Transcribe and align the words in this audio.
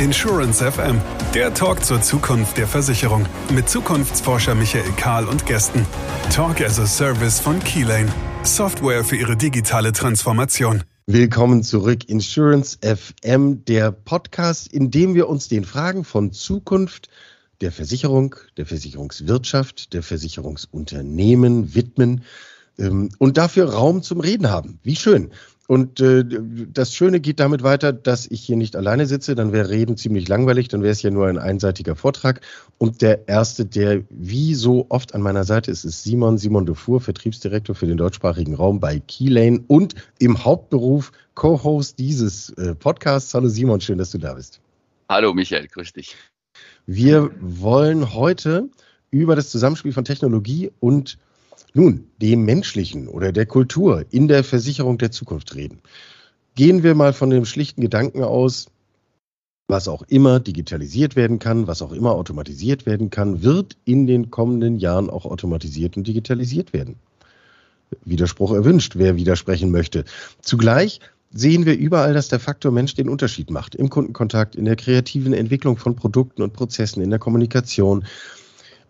Insurance 0.00 0.64
FM, 0.64 0.98
der 1.34 1.52
Talk 1.52 1.84
zur 1.84 2.00
Zukunft 2.00 2.56
der 2.56 2.66
Versicherung 2.66 3.26
mit 3.54 3.68
Zukunftsforscher 3.68 4.54
Michael 4.54 4.90
Kahl 4.92 5.26
und 5.26 5.44
Gästen. 5.44 5.84
Talk 6.34 6.62
as 6.62 6.80
a 6.80 6.86
Service 6.86 7.38
von 7.38 7.60
Keylane, 7.60 8.10
Software 8.42 9.04
für 9.04 9.16
Ihre 9.16 9.36
digitale 9.36 9.92
Transformation. 9.92 10.84
Willkommen 11.04 11.62
zurück, 11.62 12.08
Insurance 12.08 12.78
FM, 12.80 13.66
der 13.66 13.92
Podcast, 13.92 14.72
in 14.72 14.90
dem 14.90 15.14
wir 15.14 15.28
uns 15.28 15.48
den 15.48 15.64
Fragen 15.64 16.04
von 16.04 16.32
Zukunft 16.32 17.10
der 17.60 17.70
Versicherung, 17.70 18.36
der 18.56 18.64
Versicherungswirtschaft, 18.64 19.92
der 19.92 20.02
Versicherungsunternehmen 20.02 21.74
widmen 21.74 22.24
ähm, 22.78 23.10
und 23.18 23.36
dafür 23.36 23.70
Raum 23.70 24.02
zum 24.02 24.20
Reden 24.20 24.48
haben. 24.48 24.78
Wie 24.82 24.96
schön. 24.96 25.30
Und 25.70 26.00
äh, 26.00 26.24
das 26.72 26.92
Schöne 26.92 27.20
geht 27.20 27.38
damit 27.38 27.62
weiter, 27.62 27.92
dass 27.92 28.26
ich 28.26 28.40
hier 28.40 28.56
nicht 28.56 28.74
alleine 28.74 29.06
sitze, 29.06 29.36
dann 29.36 29.52
wäre 29.52 29.70
Reden 29.70 29.96
ziemlich 29.96 30.26
langweilig, 30.26 30.66
dann 30.66 30.82
wäre 30.82 30.90
es 30.90 31.00
ja 31.02 31.12
nur 31.12 31.28
ein 31.28 31.38
einseitiger 31.38 31.94
Vortrag. 31.94 32.40
Und 32.78 33.02
der 33.02 33.28
erste, 33.28 33.66
der 33.66 34.02
wie 34.10 34.54
so 34.54 34.86
oft 34.88 35.14
an 35.14 35.22
meiner 35.22 35.44
Seite 35.44 35.70
ist, 35.70 35.84
ist 35.84 36.02
Simon, 36.02 36.38
Simon 36.38 36.66
Dufour, 36.66 37.00
Vertriebsdirektor 37.00 37.76
für 37.76 37.86
den 37.86 37.98
deutschsprachigen 37.98 38.56
Raum 38.56 38.80
bei 38.80 38.98
Keylane 38.98 39.62
und 39.68 39.94
im 40.18 40.44
Hauptberuf 40.44 41.12
Co-Host 41.34 42.00
dieses 42.00 42.50
äh, 42.54 42.74
Podcasts. 42.74 43.32
Hallo 43.32 43.46
Simon, 43.46 43.80
schön, 43.80 43.98
dass 43.98 44.10
du 44.10 44.18
da 44.18 44.34
bist. 44.34 44.60
Hallo 45.08 45.32
Michael, 45.34 45.68
grüß 45.68 45.92
dich. 45.92 46.16
Wir 46.86 47.30
wollen 47.38 48.12
heute 48.12 48.68
über 49.12 49.36
das 49.36 49.50
Zusammenspiel 49.50 49.92
von 49.92 50.04
Technologie 50.04 50.72
und 50.80 51.16
nun, 51.74 52.08
dem 52.20 52.44
Menschlichen 52.44 53.08
oder 53.08 53.32
der 53.32 53.46
Kultur 53.46 54.04
in 54.10 54.28
der 54.28 54.44
Versicherung 54.44 54.98
der 54.98 55.10
Zukunft 55.10 55.54
reden. 55.54 55.80
Gehen 56.54 56.82
wir 56.82 56.94
mal 56.94 57.12
von 57.12 57.30
dem 57.30 57.44
schlichten 57.44 57.80
Gedanken 57.80 58.22
aus, 58.22 58.66
was 59.68 59.86
auch 59.86 60.02
immer 60.08 60.40
digitalisiert 60.40 61.14
werden 61.14 61.38
kann, 61.38 61.68
was 61.68 61.80
auch 61.80 61.92
immer 61.92 62.12
automatisiert 62.12 62.86
werden 62.86 63.10
kann, 63.10 63.42
wird 63.42 63.76
in 63.84 64.06
den 64.06 64.30
kommenden 64.30 64.78
Jahren 64.78 65.08
auch 65.08 65.24
automatisiert 65.24 65.96
und 65.96 66.08
digitalisiert 66.08 66.72
werden. 66.72 66.96
Widerspruch 68.04 68.52
erwünscht, 68.52 68.94
wer 68.96 69.16
widersprechen 69.16 69.70
möchte. 69.70 70.04
Zugleich 70.42 71.00
sehen 71.32 71.66
wir 71.66 71.76
überall, 71.76 72.14
dass 72.14 72.28
der 72.28 72.40
Faktor 72.40 72.72
Mensch 72.72 72.94
den 72.94 73.08
Unterschied 73.08 73.50
macht. 73.50 73.74
Im 73.74 73.88
Kundenkontakt, 73.88 74.56
in 74.56 74.64
der 74.64 74.76
kreativen 74.76 75.32
Entwicklung 75.32 75.76
von 75.76 75.94
Produkten 75.94 76.42
und 76.42 76.52
Prozessen, 76.52 77.02
in 77.02 77.10
der 77.10 77.18
Kommunikation, 77.18 78.04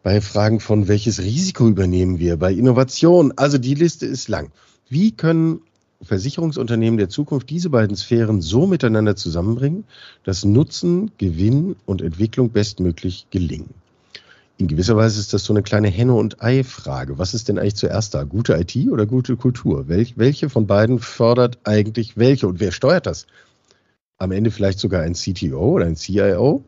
bei 0.03 0.21
Fragen 0.21 0.61
von 0.61 0.89
welches 0.89 1.21
Risiko 1.21 1.69
übernehmen 1.69 2.19
wir, 2.19 2.37
bei 2.37 2.53
Innovation. 2.53 3.33
Also 3.37 3.59
die 3.59 3.75
Liste 3.75 4.07
ist 4.07 4.29
lang. 4.29 4.51
Wie 4.89 5.13
können 5.13 5.61
Versicherungsunternehmen 6.03 6.97
der 6.97 7.11
Zukunft 7.11 7.51
diese 7.51 7.69
beiden 7.71 7.97
Sphären 7.97 8.41
so 8.41 8.67
miteinander 8.67 9.17
zusammenbringen, 9.17 9.85
dass 10.25 10.45
Nutzen, 10.45 11.11
Gewinn 11.19 11.77
und 11.85 12.01
Entwicklung 12.01 12.51
bestmöglich 12.51 13.27
gelingen? 13.31 13.75
In 14.57 14.69
gewisser 14.69 14.97
Weise 14.97 15.21
ist 15.21 15.33
das 15.33 15.45
so 15.45 15.53
eine 15.53 15.63
kleine 15.63 15.89
Henne- 15.89 16.15
und 16.15 16.43
Ei-Frage. 16.43 17.19
Was 17.19 17.33
ist 17.33 17.49
denn 17.49 17.59
eigentlich 17.59 17.77
zuerst 17.77 18.15
da? 18.15 18.25
Gute 18.25 18.55
IT 18.55 18.77
oder 18.91 19.07
gute 19.07 19.37
Kultur? 19.37 19.89
Welch, 19.89 20.19
welche 20.19 20.51
von 20.51 20.67
beiden 20.67 20.99
fördert 20.99 21.59
eigentlich 21.65 22.19
welche 22.19 22.47
und 22.47 22.61
wer 22.61 22.73
steuert 22.73 23.07
das? 23.07 23.27
Am 24.19 24.33
Ende 24.33 24.51
vielleicht 24.51 24.79
sogar 24.79 25.01
ein 25.03 25.15
CTO 25.15 25.77
oder 25.77 25.87
ein 25.87 25.97
CIO? 25.97 26.63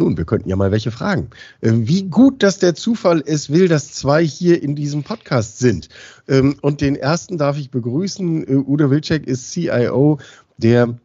Nun, 0.00 0.16
wir 0.16 0.24
könnten 0.24 0.48
ja 0.48 0.56
mal 0.56 0.72
welche 0.72 0.90
fragen. 0.90 1.28
Ähm, 1.60 1.86
wie 1.86 2.04
gut, 2.04 2.42
dass 2.42 2.58
der 2.58 2.74
Zufall 2.74 3.22
es 3.26 3.50
will, 3.50 3.68
dass 3.68 3.92
zwei 3.92 4.24
hier 4.24 4.62
in 4.62 4.74
diesem 4.74 5.02
Podcast 5.02 5.58
sind. 5.58 5.90
Ähm, 6.26 6.56
und 6.62 6.80
den 6.80 6.96
ersten 6.96 7.36
darf 7.36 7.58
ich 7.58 7.70
begrüßen. 7.70 8.48
Äh, 8.48 8.54
Udo 8.54 8.90
Wilczek 8.90 9.26
ist 9.26 9.50
CIO 9.50 10.18
der 10.56 10.98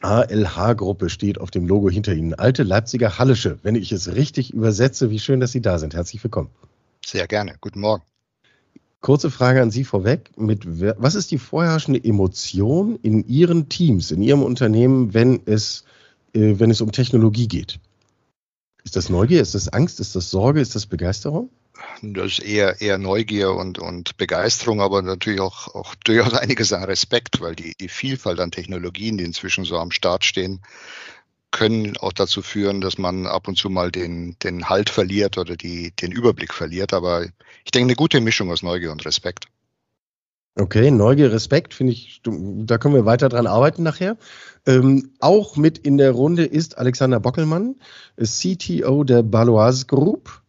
ALH-Gruppe, 0.00 1.10
steht 1.10 1.38
auf 1.38 1.50
dem 1.50 1.66
Logo 1.66 1.90
hinter 1.90 2.14
Ihnen. 2.14 2.32
Alte 2.32 2.62
Leipziger 2.62 3.18
Hallische, 3.18 3.58
wenn 3.62 3.74
ich 3.74 3.92
es 3.92 4.14
richtig 4.14 4.54
übersetze. 4.54 5.10
Wie 5.10 5.18
schön, 5.18 5.40
dass 5.40 5.52
Sie 5.52 5.60
da 5.60 5.78
sind. 5.78 5.92
Herzlich 5.92 6.24
willkommen. 6.24 6.48
Sehr 7.04 7.26
gerne. 7.26 7.56
Guten 7.60 7.80
Morgen. 7.80 8.04
Kurze 9.02 9.30
Frage 9.30 9.60
an 9.60 9.70
Sie 9.70 9.84
vorweg. 9.84 10.30
Mit, 10.38 10.62
was 10.66 11.14
ist 11.14 11.30
die 11.30 11.36
vorherrschende 11.36 12.02
Emotion 12.02 12.98
in 13.02 13.28
Ihren 13.28 13.68
Teams, 13.68 14.10
in 14.10 14.22
Ihrem 14.22 14.42
Unternehmen, 14.42 15.12
wenn 15.12 15.42
es, 15.44 15.84
äh, 16.32 16.54
wenn 16.58 16.70
es 16.70 16.80
um 16.80 16.90
Technologie 16.90 17.48
geht? 17.48 17.80
Ist 18.84 18.96
das 18.96 19.08
Neugier? 19.08 19.40
Ist 19.40 19.54
das 19.54 19.68
Angst? 19.68 19.98
Ist 19.98 20.14
das 20.14 20.30
Sorge? 20.30 20.60
Ist 20.60 20.74
das 20.74 20.86
Begeisterung? 20.86 21.50
Das 22.02 22.32
ist 22.32 22.38
eher, 22.40 22.80
eher 22.80 22.98
Neugier 22.98 23.52
und, 23.52 23.78
und 23.78 24.16
Begeisterung, 24.16 24.80
aber 24.80 25.02
natürlich 25.02 25.40
auch, 25.40 25.74
auch 25.74 25.94
durchaus 25.96 26.34
einiges 26.34 26.72
an 26.72 26.84
Respekt, 26.84 27.40
weil 27.40 27.56
die, 27.56 27.74
die 27.80 27.88
Vielfalt 27.88 28.40
an 28.40 28.50
Technologien, 28.50 29.18
die 29.18 29.24
inzwischen 29.24 29.64
so 29.64 29.78
am 29.78 29.90
Start 29.90 30.24
stehen, 30.24 30.60
können 31.50 31.96
auch 31.98 32.12
dazu 32.12 32.42
führen, 32.42 32.80
dass 32.80 32.98
man 32.98 33.26
ab 33.26 33.48
und 33.48 33.56
zu 33.56 33.70
mal 33.70 33.90
den, 33.90 34.36
den 34.40 34.68
Halt 34.68 34.90
verliert 34.90 35.38
oder 35.38 35.56
die, 35.56 35.92
den 35.92 36.12
Überblick 36.12 36.52
verliert. 36.52 36.92
Aber 36.92 37.24
ich 37.64 37.70
denke, 37.70 37.86
eine 37.86 37.96
gute 37.96 38.20
Mischung 38.20 38.50
aus 38.50 38.62
Neugier 38.62 38.92
und 38.92 39.04
Respekt. 39.04 39.46
Okay, 40.56 40.92
Neugier, 40.92 41.32
Respekt, 41.32 41.74
finde 41.74 41.94
ich, 41.94 42.22
da 42.22 42.78
können 42.78 42.94
wir 42.94 43.04
weiter 43.04 43.28
dran 43.28 43.48
arbeiten 43.48 43.82
nachher. 43.82 44.16
Ähm, 44.66 45.10
auch 45.18 45.56
mit 45.56 45.78
in 45.78 45.98
der 45.98 46.12
Runde 46.12 46.44
ist 46.44 46.78
Alexander 46.78 47.18
Bockelmann, 47.18 47.74
CTO 48.22 49.02
der 49.02 49.24
Baloise 49.24 49.86
Group. 49.86 50.42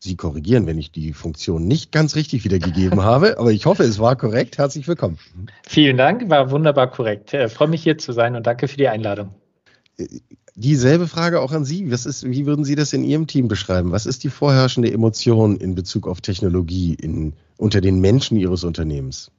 Sie 0.00 0.16
korrigieren, 0.16 0.66
wenn 0.66 0.76
ich 0.76 0.90
die 0.90 1.12
Funktion 1.12 1.68
nicht 1.68 1.92
ganz 1.92 2.16
richtig 2.16 2.42
wiedergegeben 2.44 3.00
habe, 3.04 3.38
aber 3.38 3.52
ich 3.52 3.64
hoffe, 3.64 3.84
es 3.84 4.00
war 4.00 4.16
korrekt. 4.16 4.58
Herzlich 4.58 4.88
willkommen. 4.88 5.18
Vielen 5.66 5.96
Dank, 5.96 6.28
war 6.28 6.50
wunderbar 6.50 6.90
korrekt. 6.90 7.32
Ich 7.32 7.52
freue 7.52 7.68
mich 7.68 7.84
hier 7.84 7.96
zu 7.96 8.12
sein 8.12 8.34
und 8.34 8.48
danke 8.48 8.66
für 8.66 8.76
die 8.76 8.88
Einladung. 8.88 9.30
Äh, 9.98 10.08
dieselbe 10.56 11.06
Frage 11.06 11.40
auch 11.40 11.52
an 11.52 11.64
Sie. 11.64 11.92
Was 11.92 12.06
ist, 12.06 12.28
wie 12.28 12.44
würden 12.44 12.64
Sie 12.64 12.74
das 12.74 12.92
in 12.92 13.04
Ihrem 13.04 13.28
Team 13.28 13.46
beschreiben? 13.46 13.92
Was 13.92 14.04
ist 14.04 14.24
die 14.24 14.30
vorherrschende 14.30 14.92
Emotion 14.92 15.56
in 15.56 15.76
Bezug 15.76 16.08
auf 16.08 16.20
Technologie 16.20 16.94
in, 16.94 17.34
unter 17.56 17.80
den 17.80 18.00
Menschen 18.00 18.36
Ihres 18.36 18.64
Unternehmens? 18.64 19.30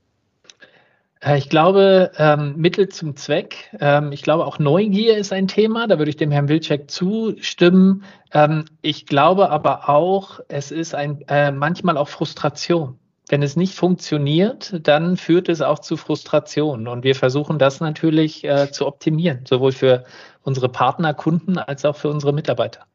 Äh, 1.26 1.38
ich 1.38 1.50
glaube, 1.50 2.12
ähm, 2.18 2.56
Mittel 2.58 2.90
zum 2.90 3.16
Zweck. 3.16 3.76
Ähm, 3.80 4.12
ich 4.12 4.22
glaube, 4.22 4.46
auch 4.46 4.60
Neugier 4.60 5.18
ist 5.18 5.34
ein 5.34 5.48
Thema. 5.48 5.88
Da 5.88 5.98
würde 5.98 6.10
ich 6.10 6.18
dem 6.18 6.32
Herrn 6.32 6.48
Wilczek 6.48 6.90
zustimmen. 6.90 8.04
Ähm, 8.32 8.66
ich 8.82 9.06
glaube 9.06 9.50
aber 9.50 9.90
auch, 9.90 10.40
es 10.48 10.72
ist 10.72 10.94
ein, 10.96 11.22
äh, 11.28 11.52
manchmal 11.52 11.98
auch 11.98 12.10
Frustration. 12.10 13.00
Wenn 13.28 13.42
es 13.42 13.56
nicht 13.56 13.74
funktioniert, 13.74 14.88
dann 14.88 15.18
führt 15.18 15.50
es 15.50 15.62
auch 15.62 15.80
zu 15.80 15.98
Frustration. 15.98 16.88
Und 16.88 17.04
wir 17.04 17.16
versuchen 17.16 17.58
das 17.58 17.80
natürlich 17.80 18.44
äh, 18.44 18.72
zu 18.72 18.86
optimieren, 18.86 19.46
sowohl 19.48 19.72
für 19.72 20.04
unsere 20.44 20.70
Partner, 20.70 21.16
Kunden 21.16 21.58
als 21.58 21.86
auch 21.86 21.96
für 21.96 22.10
unsere 22.10 22.34
Mitarbeiter. 22.34 22.86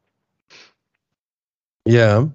Ja, 1.85 2.29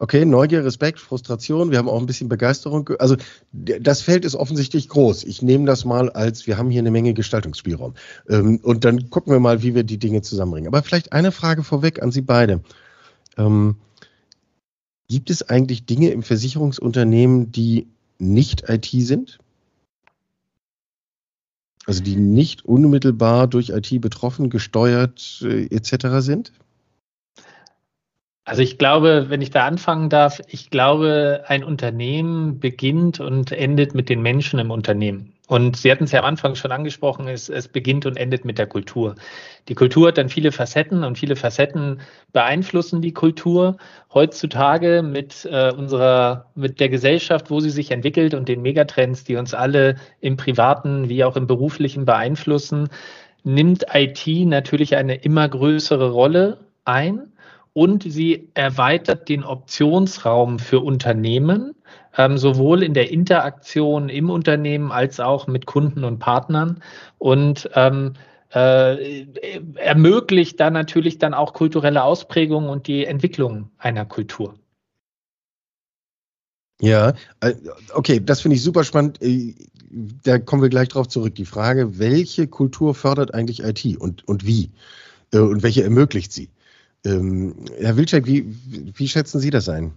Okay, 0.00 0.24
Neugier, 0.24 0.64
Respekt, 0.64 1.00
Frustration. 1.00 1.72
Wir 1.72 1.78
haben 1.78 1.88
auch 1.88 1.98
ein 1.98 2.06
bisschen 2.06 2.28
Begeisterung. 2.28 2.90
Also 3.00 3.16
das 3.52 4.00
Feld 4.00 4.24
ist 4.24 4.36
offensichtlich 4.36 4.88
groß. 4.88 5.24
Ich 5.24 5.42
nehme 5.42 5.66
das 5.66 5.84
mal 5.84 6.08
als, 6.10 6.46
wir 6.46 6.56
haben 6.56 6.70
hier 6.70 6.82
eine 6.82 6.92
Menge 6.92 7.14
Gestaltungsspielraum. 7.14 7.94
Ähm, 8.28 8.60
und 8.62 8.84
dann 8.84 9.10
gucken 9.10 9.32
wir 9.32 9.40
mal, 9.40 9.62
wie 9.62 9.74
wir 9.74 9.82
die 9.82 9.98
Dinge 9.98 10.22
zusammenbringen. 10.22 10.68
Aber 10.68 10.84
vielleicht 10.84 11.12
eine 11.12 11.32
Frage 11.32 11.64
vorweg 11.64 12.00
an 12.00 12.12
Sie 12.12 12.20
beide. 12.20 12.62
Ähm, 13.36 13.76
gibt 15.08 15.30
es 15.30 15.48
eigentlich 15.48 15.84
Dinge 15.84 16.10
im 16.10 16.22
Versicherungsunternehmen, 16.22 17.50
die 17.50 17.88
nicht 18.18 18.68
IT 18.68 18.86
sind? 18.92 19.38
Also 21.86 22.04
die 22.04 22.16
nicht 22.16 22.64
unmittelbar 22.64 23.48
durch 23.48 23.70
IT 23.70 24.00
betroffen, 24.00 24.48
gesteuert 24.48 25.42
äh, 25.42 25.64
etc. 25.74 26.20
sind? 26.20 26.52
Also 28.48 28.62
ich 28.62 28.78
glaube, 28.78 29.26
wenn 29.28 29.42
ich 29.42 29.50
da 29.50 29.66
anfangen 29.66 30.08
darf, 30.08 30.40
ich 30.48 30.70
glaube, 30.70 31.44
ein 31.48 31.62
Unternehmen 31.62 32.60
beginnt 32.60 33.20
und 33.20 33.52
endet 33.52 33.94
mit 33.94 34.08
den 34.08 34.22
Menschen 34.22 34.58
im 34.58 34.70
Unternehmen. 34.70 35.34
Und 35.48 35.76
Sie 35.76 35.92
hatten 35.92 36.04
es 36.04 36.12
ja 36.12 36.20
am 36.20 36.24
Anfang 36.24 36.54
schon 36.54 36.72
angesprochen, 36.72 37.28
es, 37.28 37.50
es 37.50 37.68
beginnt 37.68 38.06
und 38.06 38.16
endet 38.16 38.46
mit 38.46 38.56
der 38.56 38.66
Kultur. 38.66 39.16
Die 39.68 39.74
Kultur 39.74 40.08
hat 40.08 40.16
dann 40.16 40.30
viele 40.30 40.50
Facetten 40.50 41.04
und 41.04 41.18
viele 41.18 41.36
Facetten 41.36 42.00
beeinflussen 42.32 43.02
die 43.02 43.12
Kultur. 43.12 43.76
Heutzutage 44.14 45.02
mit 45.02 45.44
äh, 45.44 45.70
unserer, 45.70 46.46
mit 46.54 46.80
der 46.80 46.88
Gesellschaft, 46.88 47.50
wo 47.50 47.60
sie 47.60 47.68
sich 47.68 47.90
entwickelt 47.90 48.32
und 48.32 48.48
den 48.48 48.62
Megatrends, 48.62 49.24
die 49.24 49.36
uns 49.36 49.52
alle 49.52 49.96
im 50.20 50.38
privaten 50.38 51.10
wie 51.10 51.22
auch 51.22 51.36
im 51.36 51.46
beruflichen 51.46 52.06
beeinflussen, 52.06 52.88
nimmt 53.44 53.84
IT 53.92 54.26
natürlich 54.26 54.96
eine 54.96 55.16
immer 55.16 55.46
größere 55.50 56.10
Rolle 56.12 56.60
ein 56.86 57.30
und 57.78 58.02
sie 58.02 58.48
erweitert 58.54 59.28
den 59.28 59.44
Optionsraum 59.44 60.58
für 60.58 60.80
Unternehmen, 60.80 61.76
ähm, 62.16 62.36
sowohl 62.36 62.82
in 62.82 62.92
der 62.92 63.12
Interaktion 63.12 64.08
im 64.08 64.30
Unternehmen 64.30 64.90
als 64.90 65.20
auch 65.20 65.46
mit 65.46 65.66
Kunden 65.66 66.02
und 66.02 66.18
Partnern 66.18 66.82
und 67.18 67.70
ähm, 67.74 68.14
äh, 68.52 69.26
ermöglicht 69.76 70.58
dann 70.58 70.72
natürlich 70.72 71.18
dann 71.18 71.34
auch 71.34 71.52
kulturelle 71.52 72.02
Ausprägungen 72.02 72.68
und 72.68 72.88
die 72.88 73.06
Entwicklung 73.06 73.70
einer 73.78 74.04
Kultur. 74.04 74.56
Ja, 76.80 77.12
äh, 77.40 77.54
okay, 77.94 78.18
das 78.18 78.40
finde 78.40 78.56
ich 78.56 78.64
super 78.64 78.82
spannend. 78.82 79.22
Äh, 79.22 79.54
da 80.24 80.40
kommen 80.40 80.62
wir 80.62 80.68
gleich 80.68 80.88
drauf 80.88 81.06
zurück. 81.06 81.36
Die 81.36 81.44
Frage, 81.44 82.00
welche 82.00 82.48
Kultur 82.48 82.96
fördert 82.96 83.34
eigentlich 83.34 83.62
IT 83.62 83.96
und, 84.00 84.26
und 84.26 84.44
wie? 84.44 84.72
äh, 85.32 85.38
und 85.38 85.62
welche 85.62 85.84
ermöglicht 85.84 86.32
sie? 86.32 86.48
Ähm, 87.04 87.54
Herr 87.78 87.96
Wilczek, 87.96 88.26
wie, 88.26 88.44
wie 88.96 89.08
schätzen 89.08 89.40
Sie 89.40 89.50
das 89.50 89.68
ein? 89.68 89.92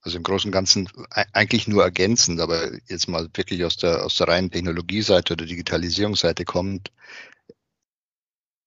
Also 0.00 0.16
im 0.18 0.22
Großen 0.22 0.48
und 0.48 0.52
Ganzen 0.52 0.88
eigentlich 1.32 1.68
nur 1.68 1.82
ergänzend, 1.82 2.40
aber 2.40 2.70
jetzt 2.88 3.08
mal 3.08 3.28
wirklich 3.34 3.64
aus 3.64 3.76
der, 3.76 4.04
aus 4.04 4.16
der 4.16 4.28
reinen 4.28 4.50
Technologieseite 4.50 5.34
oder 5.34 5.44
Digitalisierungsseite 5.44 6.44
kommt, 6.44 6.92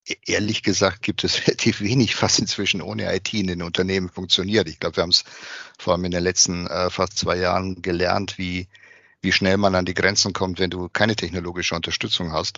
e-, 0.06 0.16
ehrlich 0.26 0.64
gesagt 0.64 1.02
gibt 1.02 1.24
es 1.24 1.36
relativ 1.48 1.82
wenig, 1.82 2.22
was 2.22 2.40
inzwischen 2.40 2.82
ohne 2.82 3.14
IT 3.16 3.34
in 3.34 3.48
den 3.48 3.64
Unternehmen 3.64 4.10
funktioniert. 4.10 4.68
Ich 4.70 4.80
glaube, 4.80 4.98
wir 4.98 5.04
haben 5.04 5.10
es 5.10 5.24
vor 5.80 5.94
allem 5.94 6.06
in 6.06 6.12
den 6.12 6.24
letzten 6.24 6.68
äh, 6.68 6.90
fast 6.90 7.18
zwei 7.18 7.38
Jahren 7.38 7.82
gelernt, 7.82 8.38
wie, 8.38 8.68
wie 9.22 9.32
schnell 9.32 9.58
man 9.58 9.76
an 9.76 9.86
die 9.86 9.94
Grenzen 9.94 10.34
kommt, 10.34 10.60
wenn 10.60 10.70
du 10.70 10.90
keine 10.90 11.16
technologische 11.16 11.76
Unterstützung 11.76 12.32
hast. 12.32 12.58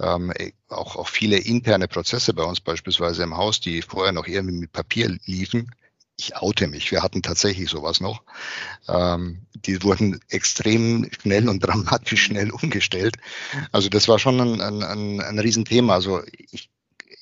Ähm, 0.00 0.32
e, 0.38 0.52
auch, 0.68 0.96
auch 0.96 1.08
viele 1.08 1.38
interne 1.38 1.88
Prozesse 1.88 2.34
bei 2.34 2.42
uns 2.42 2.60
beispielsweise 2.60 3.22
im 3.22 3.36
Haus, 3.36 3.60
die 3.60 3.82
vorher 3.82 4.12
noch 4.12 4.26
irgendwie 4.26 4.58
mit 4.58 4.72
Papier 4.72 5.16
liefen. 5.26 5.74
Ich 6.16 6.36
oute 6.36 6.68
mich, 6.68 6.90
wir 6.90 7.02
hatten 7.02 7.22
tatsächlich 7.22 7.70
sowas 7.70 8.00
noch. 8.00 8.22
Ähm, 8.88 9.46
die 9.54 9.82
wurden 9.82 10.20
extrem 10.28 11.08
schnell 11.20 11.48
und 11.48 11.60
dramatisch 11.60 12.24
schnell 12.24 12.50
umgestellt. 12.50 13.16
Also 13.72 13.88
das 13.88 14.08
war 14.08 14.18
schon 14.18 14.40
ein, 14.40 14.60
ein, 14.60 14.82
ein, 14.82 15.20
ein 15.20 15.38
Riesenthema. 15.38 15.94
Also 15.94 16.22
ich 16.50 16.70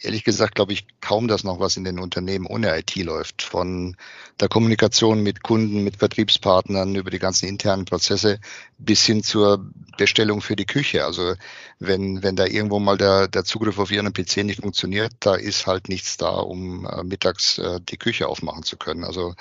ehrlich 0.01 0.25
gesagt 0.25 0.55
glaube 0.55 0.73
ich 0.73 0.87
kaum, 1.01 1.29
dass 1.29 1.45
noch 1.45 1.61
was 1.61 1.77
in 1.77 1.85
den 1.85 1.99
Unternehmen 1.99 2.47
ohne 2.47 2.77
IT 2.79 2.95
läuft. 2.97 3.43
Von 3.43 3.97
der 4.41 4.49
Kommunikation 4.49 5.23
mit 5.23 5.43
Kunden, 5.43 5.85
mit 5.85 5.97
Vertriebspartnern, 5.97 6.95
über 6.95 7.11
die 7.11 7.19
ganzen 7.19 7.49
internen 7.49 7.85
Prozesse 7.85 8.41
bis 8.79 9.05
hin 9.05 9.23
zur 9.23 9.65
Bestellung 9.97 10.41
für 10.41 10.57
die 10.57 10.67
Küche. 10.67 11.05
Also 11.05 11.35
wenn, 11.79 12.23
wenn 12.23 12.37
da 12.37 12.47
irgendwo 12.47 12.79
mal 12.79 12.97
der, 12.97 13.29
der 13.29 13.45
Zugriff 13.45 13.79
auf 13.79 13.91
Ihren 13.91 14.13
PC 14.13 14.39
nicht 14.39 14.61
funktioniert, 14.61 15.13
da 15.21 15.35
ist 15.35 15.67
halt 15.67 15.89
nichts 15.89 16.17
da, 16.17 16.31
um 16.31 16.87
äh, 16.87 17.03
mittags 17.03 17.59
äh, 17.59 17.81
die 17.81 17.99
Küche 17.99 18.29
aufmachen 18.29 18.63
zu 18.63 18.77
können. 18.77 19.05
Also 19.05 19.35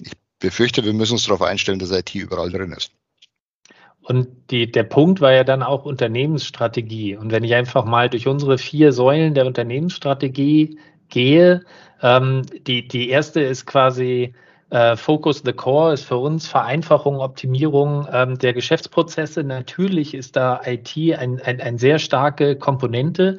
ich 0.00 0.12
befürchte, 0.38 0.84
wir 0.84 0.92
müssen 0.92 1.14
uns 1.14 1.24
darauf 1.24 1.42
einstellen, 1.42 1.78
dass 1.78 1.90
IT 1.90 2.14
überall 2.14 2.50
drin 2.50 2.72
ist. 2.72 2.92
Und 4.02 4.28
die, 4.50 4.70
der 4.70 4.84
Punkt 4.84 5.20
war 5.20 5.32
ja 5.32 5.44
dann 5.44 5.62
auch 5.62 5.84
Unternehmensstrategie. 5.84 7.16
Und 7.16 7.30
wenn 7.32 7.44
ich 7.44 7.54
einfach 7.54 7.84
mal 7.84 8.08
durch 8.08 8.26
unsere 8.26 8.58
vier 8.58 8.92
Säulen 8.92 9.34
der 9.34 9.46
Unternehmensstrategie 9.46 10.78
gehe, 11.08 11.62
ähm, 12.02 12.42
die, 12.66 12.88
die 12.88 13.10
erste 13.10 13.40
ist 13.40 13.66
quasi 13.66 14.34
äh, 14.70 14.96
Focus 14.96 15.42
the 15.44 15.52
Core, 15.52 15.92
ist 15.92 16.04
für 16.04 16.16
uns 16.16 16.46
Vereinfachung, 16.46 17.18
Optimierung 17.18 18.06
ähm, 18.10 18.38
der 18.38 18.54
Geschäftsprozesse. 18.54 19.44
Natürlich 19.44 20.14
ist 20.14 20.36
da 20.36 20.60
IT 20.64 20.96
ein, 20.96 21.40
ein, 21.40 21.60
ein 21.60 21.78
sehr 21.78 21.98
starke 21.98 22.56
Komponente. 22.56 23.38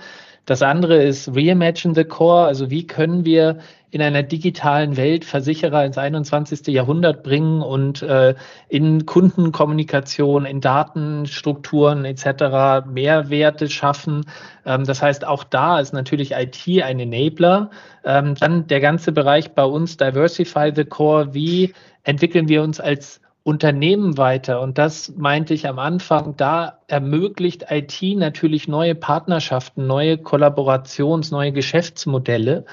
Das 0.51 0.61
andere 0.61 1.01
ist 1.01 1.33
Reimagine 1.33 1.95
the 1.95 2.03
Core, 2.03 2.45
also 2.45 2.69
wie 2.69 2.85
können 2.85 3.23
wir 3.23 3.59
in 3.89 4.01
einer 4.01 4.21
digitalen 4.21 4.97
Welt 4.97 5.23
Versicherer 5.23 5.85
ins 5.85 5.97
21. 5.97 6.67
Jahrhundert 6.67 7.23
bringen 7.23 7.61
und 7.61 8.01
äh, 8.01 8.35
in 8.67 9.05
Kundenkommunikation, 9.05 10.43
in 10.43 10.59
Datenstrukturen 10.59 12.03
etc. 12.03 12.85
Mehrwerte 12.85 13.69
schaffen. 13.69 14.25
Ähm, 14.65 14.83
das 14.83 15.01
heißt, 15.01 15.25
auch 15.25 15.45
da 15.45 15.79
ist 15.79 15.93
natürlich 15.93 16.33
IT 16.33 16.83
ein 16.83 16.99
Enabler. 16.99 17.69
Ähm, 18.03 18.35
dann 18.35 18.67
der 18.67 18.81
ganze 18.81 19.13
Bereich 19.13 19.53
bei 19.53 19.63
uns, 19.63 19.95
Diversify 19.95 20.73
the 20.75 20.83
Core, 20.83 21.33
wie 21.33 21.73
entwickeln 22.03 22.49
wir 22.49 22.61
uns 22.61 22.81
als 22.81 23.21
Unternehmen 23.43 24.19
weiter. 24.19 24.61
Und 24.61 24.77
das 24.77 25.13
meinte 25.17 25.55
ich 25.55 25.67
am 25.67 25.79
Anfang, 25.79 26.35
da 26.37 26.79
ermöglicht 26.87 27.65
IT 27.71 28.01
natürlich 28.15 28.67
neue 28.67 28.93
Partnerschaften, 28.93 29.87
neue 29.87 30.15
Kollaborations-, 30.17 31.31
neue 31.31 31.51
Geschäftsmodelle, 31.51 32.65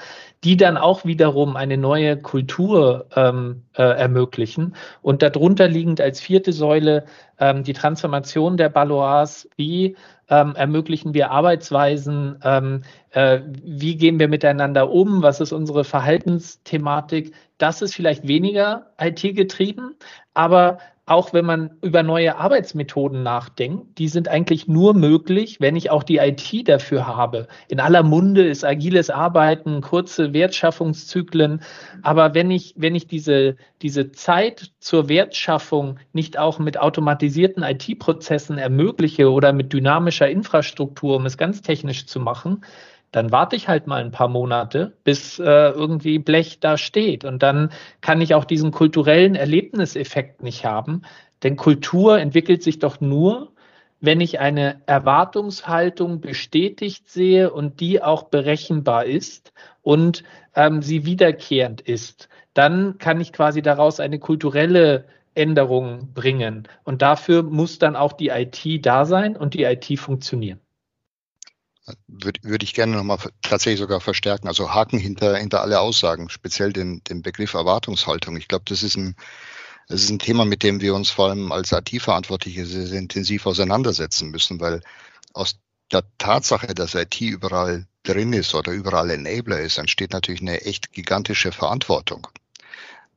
die 0.43 0.57
dann 0.57 0.77
auch 0.77 1.05
wiederum 1.05 1.55
eine 1.55 1.77
neue 1.77 2.17
Kultur 2.17 3.07
ähm, 3.15 3.63
äh, 3.73 3.81
ermöglichen. 3.81 4.75
Und 5.01 5.23
darunter 5.23 5.67
liegend 5.67 6.01
als 6.01 6.21
vierte 6.21 6.53
Säule 6.53 7.05
ähm, 7.39 7.63
die 7.63 7.73
Transformation 7.73 8.55
der 8.55 8.69
Balois, 8.69 9.47
wie 9.55 9.95
ähm, 10.29 10.55
ermöglichen 10.55 11.13
wir 11.13 11.31
Arbeitsweisen, 11.31 12.39
ähm, 12.43 12.83
äh, 13.11 13.41
wie 13.63 13.97
gehen 13.97 14.19
wir 14.19 14.27
miteinander 14.27 14.91
um, 14.91 15.21
was 15.21 15.41
ist 15.41 15.51
unsere 15.51 15.83
Verhaltensthematik. 15.83 17.33
Das 17.57 17.81
ist 17.81 17.95
vielleicht 17.95 18.27
weniger 18.27 18.91
IT-getrieben, 18.99 19.95
aber 20.33 20.79
auch 21.09 21.33
wenn 21.33 21.45
man 21.45 21.71
über 21.81 22.03
neue 22.03 22.37
Arbeitsmethoden 22.37 23.23
nachdenkt, 23.23 23.97
die 23.97 24.07
sind 24.07 24.27
eigentlich 24.27 24.67
nur 24.67 24.93
möglich, 24.93 25.59
wenn 25.59 25.75
ich 25.75 25.89
auch 25.89 26.03
die 26.03 26.17
IT 26.17 26.67
dafür 26.69 27.07
habe. 27.07 27.47
In 27.67 27.79
aller 27.79 28.03
Munde 28.03 28.47
ist 28.47 28.63
agiles 28.63 29.09
Arbeiten, 29.09 29.81
kurze 29.81 30.33
Wertschaffungszyklen. 30.33 31.63
Aber 32.03 32.35
wenn 32.35 32.51
ich, 32.51 32.75
wenn 32.77 32.93
ich 32.93 33.07
diese, 33.07 33.55
diese 33.81 34.11
Zeit 34.11 34.71
zur 34.79 35.09
Wertschaffung 35.09 35.97
nicht 36.13 36.37
auch 36.37 36.59
mit 36.59 36.79
automatisierten 36.79 37.63
IT-Prozessen 37.63 38.59
ermögliche 38.59 39.31
oder 39.31 39.51
mit 39.51 39.73
dynamischer 39.73 40.29
Infrastruktur, 40.29 41.15
um 41.15 41.25
es 41.25 41.37
ganz 41.37 41.63
technisch 41.63 42.05
zu 42.05 42.19
machen, 42.19 42.61
dann 43.11 43.31
warte 43.31 43.55
ich 43.55 43.67
halt 43.67 43.87
mal 43.87 44.01
ein 44.01 44.11
paar 44.11 44.27
Monate, 44.27 44.93
bis 45.03 45.39
äh, 45.39 45.43
irgendwie 45.43 46.19
Blech 46.19 46.59
da 46.59 46.77
steht. 46.77 47.25
Und 47.25 47.41
dann 47.41 47.71
kann 48.01 48.21
ich 48.21 48.35
auch 48.35 48.45
diesen 48.45 48.71
kulturellen 48.71 49.35
Erlebniseffekt 49.35 50.43
nicht 50.43 50.65
haben. 50.65 51.01
Denn 51.43 51.55
Kultur 51.55 52.19
entwickelt 52.19 52.61
sich 52.63 52.79
doch 52.79 53.01
nur, 53.01 53.51
wenn 54.01 54.21
ich 54.21 54.39
eine 54.39 54.81
Erwartungshaltung 54.85 56.21
bestätigt 56.21 57.09
sehe 57.09 57.51
und 57.51 57.79
die 57.79 58.01
auch 58.01 58.23
berechenbar 58.23 59.05
ist 59.05 59.53
und 59.81 60.23
ähm, 60.55 60.81
sie 60.81 61.05
wiederkehrend 61.05 61.81
ist. 61.81 62.29
Dann 62.53 62.97
kann 62.97 63.19
ich 63.21 63.33
quasi 63.33 63.61
daraus 63.61 63.99
eine 63.99 64.19
kulturelle 64.19 65.05
Änderung 65.35 66.13
bringen. 66.13 66.67
Und 66.83 67.01
dafür 67.01 67.43
muss 67.43 67.79
dann 67.79 67.95
auch 67.95 68.13
die 68.13 68.29
IT 68.29 68.85
da 68.85 69.05
sein 69.05 69.35
und 69.35 69.53
die 69.53 69.63
IT 69.63 69.99
funktionieren 69.99 70.59
würde 72.07 72.39
würd 72.43 72.63
ich 72.63 72.73
gerne 72.73 72.95
nochmal 72.95 73.19
tatsächlich 73.41 73.79
sogar 73.79 74.01
verstärken. 74.01 74.47
Also 74.47 74.73
Haken 74.73 74.99
hinter, 74.99 75.37
hinter 75.37 75.61
alle 75.61 75.79
Aussagen, 75.79 76.29
speziell 76.29 76.73
den, 76.73 77.03
den 77.03 77.21
Begriff 77.21 77.53
Erwartungshaltung. 77.53 78.37
Ich 78.37 78.47
glaube, 78.47 78.65
das 78.67 78.83
ist 78.83 78.97
ein, 78.97 79.15
das 79.87 80.03
ist 80.03 80.09
ein 80.09 80.19
Thema, 80.19 80.45
mit 80.45 80.63
dem 80.63 80.81
wir 80.81 80.93
uns 80.95 81.09
vor 81.09 81.29
allem 81.29 81.51
als 81.51 81.71
IT-Verantwortliche 81.71 82.65
sehr, 82.65 82.87
sehr 82.87 82.99
intensiv 82.99 83.45
auseinandersetzen 83.45 84.29
müssen, 84.29 84.59
weil 84.59 84.81
aus 85.33 85.59
der 85.91 86.03
Tatsache, 86.17 86.73
dass 86.75 86.95
IT 86.95 87.19
überall 87.21 87.87
drin 88.03 88.33
ist 88.33 88.53
oder 88.53 88.71
überall 88.71 89.09
Enabler 89.09 89.59
ist, 89.59 89.77
entsteht 89.77 90.13
natürlich 90.13 90.41
eine 90.41 90.61
echt 90.61 90.93
gigantische 90.93 91.51
Verantwortung 91.51 92.27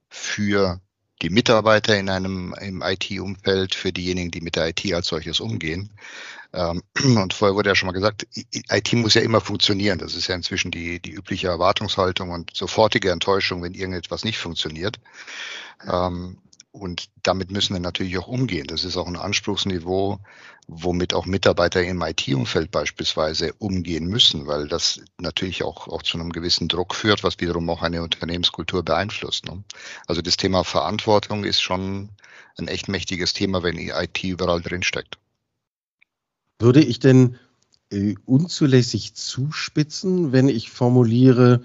für 0.08 0.80
die 1.22 1.30
Mitarbeiter 1.30 1.96
in 1.96 2.08
einem 2.08 2.54
im 2.60 2.82
IT-Umfeld, 2.82 3.74
für 3.74 3.92
diejenigen, 3.92 4.30
die 4.30 4.40
mit 4.40 4.56
der 4.56 4.68
IT 4.68 4.92
als 4.92 5.06
solches 5.06 5.40
umgehen. 5.40 5.90
Ähm, 6.52 6.82
und 7.16 7.32
vorher 7.32 7.54
wurde 7.56 7.70
ja 7.70 7.74
schon 7.74 7.86
mal 7.86 7.92
gesagt, 7.92 8.26
IT 8.34 8.92
muss 8.94 9.14
ja 9.14 9.22
immer 9.22 9.40
funktionieren. 9.40 9.98
Das 9.98 10.14
ist 10.14 10.28
ja 10.28 10.34
inzwischen 10.34 10.70
die, 10.70 11.00
die 11.00 11.12
übliche 11.12 11.48
Erwartungshaltung 11.48 12.30
und 12.30 12.54
sofortige 12.54 13.10
Enttäuschung, 13.10 13.62
wenn 13.62 13.74
irgendetwas 13.74 14.24
nicht 14.24 14.38
funktioniert. 14.38 14.98
Ähm, 15.86 16.38
und 16.72 17.10
damit 17.22 17.50
müssen 17.50 17.74
wir 17.74 17.80
natürlich 17.80 18.16
auch 18.16 18.28
umgehen. 18.28 18.66
Das 18.66 18.84
ist 18.84 18.96
auch 18.96 19.06
ein 19.06 19.16
Anspruchsniveau, 19.16 20.18
womit 20.66 21.12
auch 21.12 21.26
Mitarbeiter 21.26 21.82
im 21.82 22.00
IT-Umfeld 22.00 22.70
beispielsweise 22.70 23.52
umgehen 23.58 24.06
müssen, 24.06 24.46
weil 24.46 24.68
das 24.68 25.02
natürlich 25.18 25.64
auch, 25.64 25.86
auch 25.88 26.02
zu 26.02 26.18
einem 26.18 26.32
gewissen 26.32 26.68
Druck 26.68 26.94
führt, 26.94 27.24
was 27.24 27.40
wiederum 27.40 27.68
auch 27.68 27.82
eine 27.82 28.02
Unternehmenskultur 28.02 28.82
beeinflusst. 28.82 29.44
Ne? 29.44 29.62
Also 30.06 30.22
das 30.22 30.38
Thema 30.38 30.64
Verantwortung 30.64 31.44
ist 31.44 31.60
schon 31.60 32.08
ein 32.56 32.68
echt 32.68 32.88
mächtiges 32.88 33.34
Thema, 33.34 33.62
wenn 33.62 33.76
IT 33.76 34.24
überall 34.24 34.62
drinsteckt. 34.62 35.18
Würde 36.62 36.80
ich 36.80 37.00
denn 37.00 37.34
äh, 37.90 38.14
unzulässig 38.24 39.14
zuspitzen, 39.14 40.30
wenn 40.30 40.48
ich 40.48 40.70
formuliere, 40.70 41.62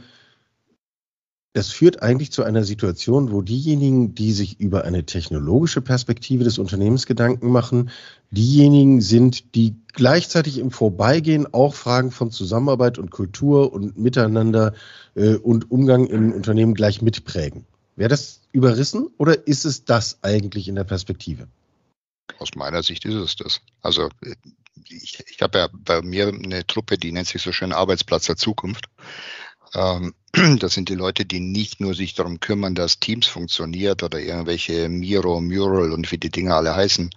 das 1.53 1.69
führt 1.69 2.01
eigentlich 2.01 2.31
zu 2.31 2.43
einer 2.43 2.63
Situation, 2.63 3.31
wo 3.31 3.43
diejenigen, 3.43 4.15
die 4.15 4.31
sich 4.31 4.59
über 4.59 4.85
eine 4.85 5.05
technologische 5.05 5.81
Perspektive 5.81 6.43
des 6.43 6.57
Unternehmens 6.57 7.05
Gedanken 7.05 7.51
machen, 7.51 7.91
diejenigen 8.31 9.01
sind, 9.01 9.53
die 9.53 9.75
gleichzeitig 9.93 10.57
im 10.57 10.71
Vorbeigehen 10.71 11.51
auch 11.53 11.75
Fragen 11.75 12.09
von 12.09 12.31
Zusammenarbeit 12.31 12.97
und 12.97 13.11
Kultur 13.11 13.73
und 13.73 13.99
Miteinander 13.99 14.73
äh, 15.13 15.35
und 15.35 15.69
Umgang 15.69 16.07
im 16.07 16.33
Unternehmen 16.33 16.73
gleich 16.73 17.03
mitprägen. 17.03 17.65
Wäre 17.95 18.09
das 18.09 18.41
überrissen 18.51 19.09
oder 19.17 19.47
ist 19.47 19.65
es 19.65 19.85
das 19.85 20.17
eigentlich 20.23 20.67
in 20.67 20.75
der 20.75 20.85
Perspektive? 20.85 21.47
Aus 22.39 22.49
meiner 22.55 22.83
Sicht 22.83 23.05
ist 23.05 23.15
es 23.15 23.35
das. 23.35 23.61
Also 23.81 24.09
ich, 24.89 25.23
ich 25.27 25.41
habe 25.41 25.59
ja 25.59 25.69
bei 25.71 26.01
mir 26.01 26.27
eine 26.27 26.65
Truppe, 26.65 26.97
die 26.97 27.11
nennt 27.11 27.27
sich 27.27 27.41
so 27.41 27.51
schön 27.51 27.73
Arbeitsplatz 27.73 28.25
der 28.25 28.37
Zukunft. 28.37 28.89
Ähm, 29.73 30.13
das 30.59 30.73
sind 30.73 30.89
die 30.89 30.95
Leute, 30.95 31.25
die 31.25 31.39
nicht 31.39 31.79
nur 31.79 31.93
sich 31.93 32.13
darum 32.13 32.39
kümmern, 32.39 32.75
dass 32.75 32.99
Teams 32.99 33.27
funktioniert 33.27 34.03
oder 34.03 34.19
irgendwelche 34.19 34.89
Miro, 34.89 35.41
Mural 35.41 35.91
und 35.91 36.11
wie 36.11 36.17
die 36.17 36.29
Dinge 36.29 36.55
alle 36.55 36.75
heißen 36.75 37.09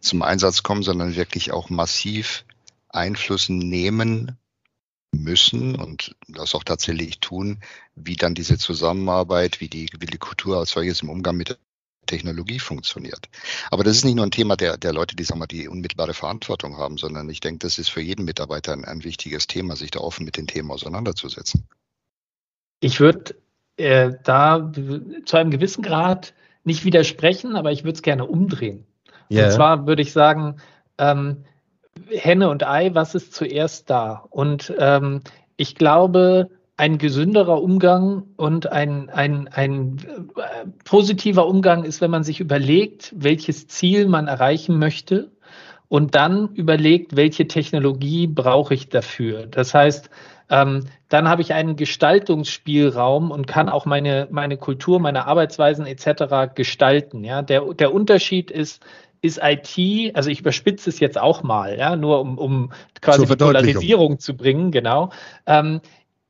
zum 0.00 0.22
Einsatz 0.22 0.62
kommen, 0.62 0.82
sondern 0.82 1.16
wirklich 1.16 1.52
auch 1.52 1.70
massiv 1.70 2.44
Einfluss 2.88 3.48
nehmen 3.48 4.38
müssen 5.12 5.74
und 5.74 6.14
das 6.28 6.54
auch 6.54 6.64
tatsächlich 6.64 7.20
tun, 7.20 7.60
wie 7.94 8.16
dann 8.16 8.34
diese 8.34 8.58
Zusammenarbeit, 8.58 9.60
wie 9.60 9.68
die, 9.68 9.88
wie 9.98 10.06
die 10.06 10.18
Kultur 10.18 10.58
als 10.58 10.70
solches 10.70 11.02
im 11.02 11.08
Umgang 11.08 11.36
mit 11.36 11.58
Technologie 12.08 12.58
funktioniert. 12.58 13.28
Aber 13.70 13.84
das 13.84 13.96
ist 13.96 14.04
nicht 14.04 14.16
nur 14.16 14.26
ein 14.26 14.32
Thema 14.32 14.56
der, 14.56 14.76
der 14.76 14.92
Leute, 14.92 15.14
die, 15.14 15.22
sagen 15.22 15.40
wir, 15.40 15.46
die 15.46 15.68
unmittelbare 15.68 16.14
Verantwortung 16.14 16.76
haben, 16.76 16.98
sondern 16.98 17.28
ich 17.28 17.38
denke, 17.38 17.60
das 17.60 17.78
ist 17.78 17.90
für 17.90 18.00
jeden 18.00 18.24
Mitarbeiter 18.24 18.72
ein, 18.72 18.84
ein 18.84 19.04
wichtiges 19.04 19.46
Thema, 19.46 19.76
sich 19.76 19.92
da 19.92 20.00
offen 20.00 20.24
mit 20.24 20.36
den 20.36 20.48
Themen 20.48 20.72
auseinanderzusetzen. 20.72 21.68
Ich 22.80 22.98
würde 22.98 23.36
äh, 23.76 24.12
da 24.24 24.72
zu 25.24 25.36
einem 25.36 25.50
gewissen 25.50 25.82
Grad 25.82 26.34
nicht 26.64 26.84
widersprechen, 26.84 27.54
aber 27.54 27.70
ich 27.70 27.84
würde 27.84 27.94
es 27.94 28.02
gerne 28.02 28.26
umdrehen. 28.26 28.86
Yeah. 29.30 29.46
Und 29.46 29.52
zwar 29.52 29.86
würde 29.86 30.02
ich 30.02 30.12
sagen, 30.12 30.56
ähm, 30.98 31.44
Henne 32.10 32.48
und 32.48 32.64
Ei, 32.64 32.94
was 32.94 33.14
ist 33.14 33.34
zuerst 33.34 33.90
da? 33.90 34.24
Und 34.30 34.72
ähm, 34.78 35.22
ich 35.56 35.74
glaube, 35.74 36.50
ein 36.78 36.96
gesünderer 36.96 37.60
Umgang 37.60 38.22
und 38.36 38.70
ein, 38.70 39.10
ein, 39.10 39.48
ein 39.48 39.96
äh, 40.36 40.66
positiver 40.84 41.46
Umgang 41.46 41.82
ist, 41.82 42.00
wenn 42.00 42.10
man 42.10 42.22
sich 42.22 42.38
überlegt, 42.38 43.12
welches 43.16 43.66
Ziel 43.66 44.06
man 44.06 44.28
erreichen 44.28 44.78
möchte 44.78 45.32
und 45.88 46.14
dann 46.14 46.54
überlegt, 46.54 47.16
welche 47.16 47.48
Technologie 47.48 48.28
brauche 48.28 48.74
ich 48.74 48.88
dafür. 48.88 49.46
Das 49.46 49.74
heißt, 49.74 50.08
ähm, 50.50 50.84
dann 51.08 51.28
habe 51.28 51.42
ich 51.42 51.52
einen 51.52 51.74
Gestaltungsspielraum 51.74 53.32
und 53.32 53.48
kann 53.48 53.68
auch 53.68 53.84
meine, 53.84 54.28
meine 54.30 54.56
Kultur, 54.56 55.00
meine 55.00 55.26
Arbeitsweisen 55.26 55.84
etc. 55.84 56.54
gestalten. 56.54 57.24
Ja? 57.24 57.42
Der, 57.42 57.74
der 57.74 57.92
Unterschied 57.92 58.52
ist, 58.52 58.84
ist 59.20 59.40
IT, 59.42 60.14
also 60.14 60.30
ich 60.30 60.40
überspitze 60.40 60.90
es 60.90 61.00
jetzt 61.00 61.18
auch 61.18 61.42
mal, 61.42 61.76
ja, 61.76 61.96
nur 61.96 62.20
um, 62.20 62.38
um 62.38 62.72
quasi 63.00 63.26
die 63.26 63.36
Polarisierung 63.36 64.20
zu 64.20 64.36
bringen, 64.36 64.70
genau, 64.70 65.10
ähm, 65.46 65.80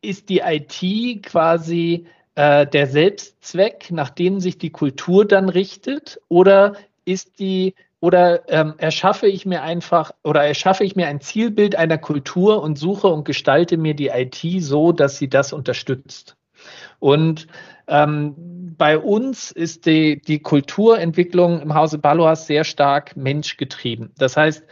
ist 0.01 0.29
die 0.29 0.41
IT 0.41 1.23
quasi 1.25 2.07
äh, 2.35 2.67
der 2.67 2.87
Selbstzweck, 2.87 3.91
nach 3.91 4.11
dem 4.11 4.41
sich 4.41 4.59
die 4.59 4.71
Kultur 4.71 5.27
dann 5.27 5.49
richtet, 5.49 6.21
oder 6.29 6.77
ist 7.05 7.39
die 7.39 7.75
oder 8.01 8.49
ähm, 8.49 8.75
erschaffe 8.79 9.27
ich 9.27 9.45
mir 9.45 9.63
einfach 9.63 10.13
oder 10.23 10.45
erschaffe 10.45 10.85
ich 10.85 10.95
mir 10.95 11.09
ein 11.09 11.21
Zielbild 11.21 11.75
einer 11.75 11.99
Kultur 11.99 12.63
und 12.63 12.79
suche 12.79 13.09
und 13.09 13.25
gestalte 13.25 13.77
mir 13.77 13.95
die 13.95 14.09
IT 14.09 14.41
so, 14.63 14.93
dass 14.93 15.19
sie 15.19 15.29
das 15.29 15.53
unterstützt. 15.53 16.37
Und 17.01 17.49
ähm, 17.89 18.75
bei 18.77 18.99
uns 18.99 19.51
ist 19.51 19.87
die, 19.87 20.21
die 20.21 20.41
Kulturentwicklung 20.41 21.61
im 21.61 21.75
Hause 21.75 21.99
Baloas 21.99 22.47
sehr 22.47 22.65
stark 22.65 23.17
menschgetrieben. 23.17 24.13
Das 24.19 24.37
heißt, 24.37 24.65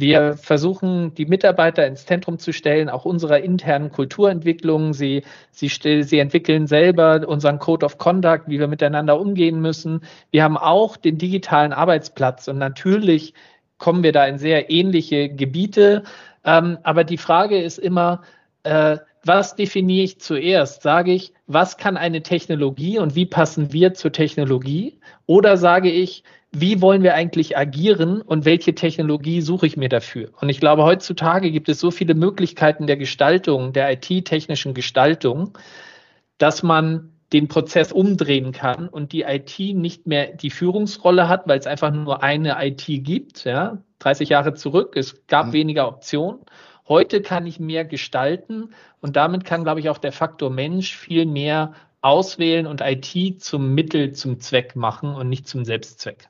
wir 0.00 0.36
versuchen, 0.36 1.14
die 1.14 1.26
Mitarbeiter 1.26 1.86
ins 1.86 2.06
Zentrum 2.06 2.38
zu 2.38 2.52
stellen, 2.52 2.88
auch 2.88 3.04
unserer 3.04 3.40
internen 3.40 3.92
Kulturentwicklung. 3.92 4.94
Sie, 4.94 5.22
sie, 5.50 5.68
sie 6.02 6.18
entwickeln 6.18 6.66
selber 6.66 7.26
unseren 7.28 7.58
Code 7.58 7.86
of 7.86 7.98
Conduct, 7.98 8.44
wie 8.46 8.58
wir 8.58 8.68
miteinander 8.68 9.20
umgehen 9.20 9.60
müssen. 9.60 10.00
Wir 10.30 10.44
haben 10.44 10.56
auch 10.56 10.96
den 10.96 11.18
digitalen 11.18 11.72
Arbeitsplatz 11.72 12.48
und 12.48 12.58
natürlich 12.58 13.34
kommen 13.78 14.02
wir 14.02 14.12
da 14.12 14.26
in 14.26 14.38
sehr 14.38 14.70
ähnliche 14.70 15.28
Gebiete. 15.28 16.04
Ähm, 16.44 16.78
aber 16.82 17.04
die 17.04 17.18
Frage 17.18 17.60
ist 17.60 17.78
immer, 17.78 18.22
äh, 18.62 18.98
was 19.24 19.54
definiere 19.54 20.04
ich 20.04 20.20
zuerst? 20.20 20.82
Sage 20.82 21.12
ich, 21.12 21.32
was 21.46 21.76
kann 21.76 21.96
eine 21.96 22.22
Technologie 22.22 22.98
und 22.98 23.14
wie 23.14 23.26
passen 23.26 23.72
wir 23.72 23.94
zur 23.94 24.12
Technologie? 24.12 24.98
Oder 25.26 25.56
sage 25.56 25.90
ich, 25.90 26.24
wie 26.52 26.82
wollen 26.82 27.02
wir 27.02 27.14
eigentlich 27.14 27.56
agieren 27.56 28.22
und 28.22 28.44
welche 28.44 28.74
Technologie 28.74 29.40
suche 29.40 29.66
ich 29.66 29.76
mir 29.76 29.88
dafür? 29.88 30.30
Und 30.40 30.48
ich 30.48 30.58
glaube, 30.58 30.82
heutzutage 30.82 31.50
gibt 31.52 31.68
es 31.68 31.78
so 31.78 31.90
viele 31.90 32.14
Möglichkeiten 32.14 32.86
der 32.86 32.96
Gestaltung, 32.96 33.72
der 33.72 33.92
IT-technischen 33.92 34.74
Gestaltung, 34.74 35.56
dass 36.38 36.62
man 36.62 37.12
den 37.32 37.46
Prozess 37.46 37.92
umdrehen 37.92 38.50
kann 38.50 38.88
und 38.88 39.12
die 39.12 39.22
IT 39.22 39.58
nicht 39.58 40.08
mehr 40.08 40.34
die 40.34 40.50
Führungsrolle 40.50 41.28
hat, 41.28 41.46
weil 41.46 41.60
es 41.60 41.68
einfach 41.68 41.92
nur 41.92 42.24
eine 42.24 42.56
IT 42.66 42.84
gibt. 42.86 43.44
Ja, 43.44 43.78
30 44.00 44.28
Jahre 44.30 44.54
zurück, 44.54 44.96
es 44.96 45.26
gab 45.28 45.48
mhm. 45.48 45.52
weniger 45.52 45.86
Optionen. 45.86 46.40
Heute 46.88 47.22
kann 47.22 47.46
ich 47.46 47.60
mehr 47.60 47.84
gestalten 47.84 48.70
und 49.00 49.14
damit 49.14 49.44
kann, 49.44 49.62
glaube 49.62 49.78
ich, 49.78 49.88
auch 49.88 49.98
der 49.98 50.10
Faktor 50.10 50.50
Mensch 50.50 50.96
viel 50.96 51.24
mehr 51.26 51.74
auswählen 52.00 52.66
und 52.66 52.80
IT 52.80 53.40
zum 53.40 53.74
Mittel 53.74 54.12
zum 54.12 54.40
Zweck 54.40 54.74
machen 54.74 55.14
und 55.14 55.28
nicht 55.28 55.46
zum 55.46 55.64
Selbstzweck. 55.64 56.28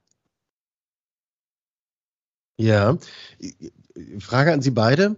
Ja, 2.60 2.98
Frage 4.18 4.52
an 4.52 4.60
Sie 4.60 4.70
beide. 4.70 5.16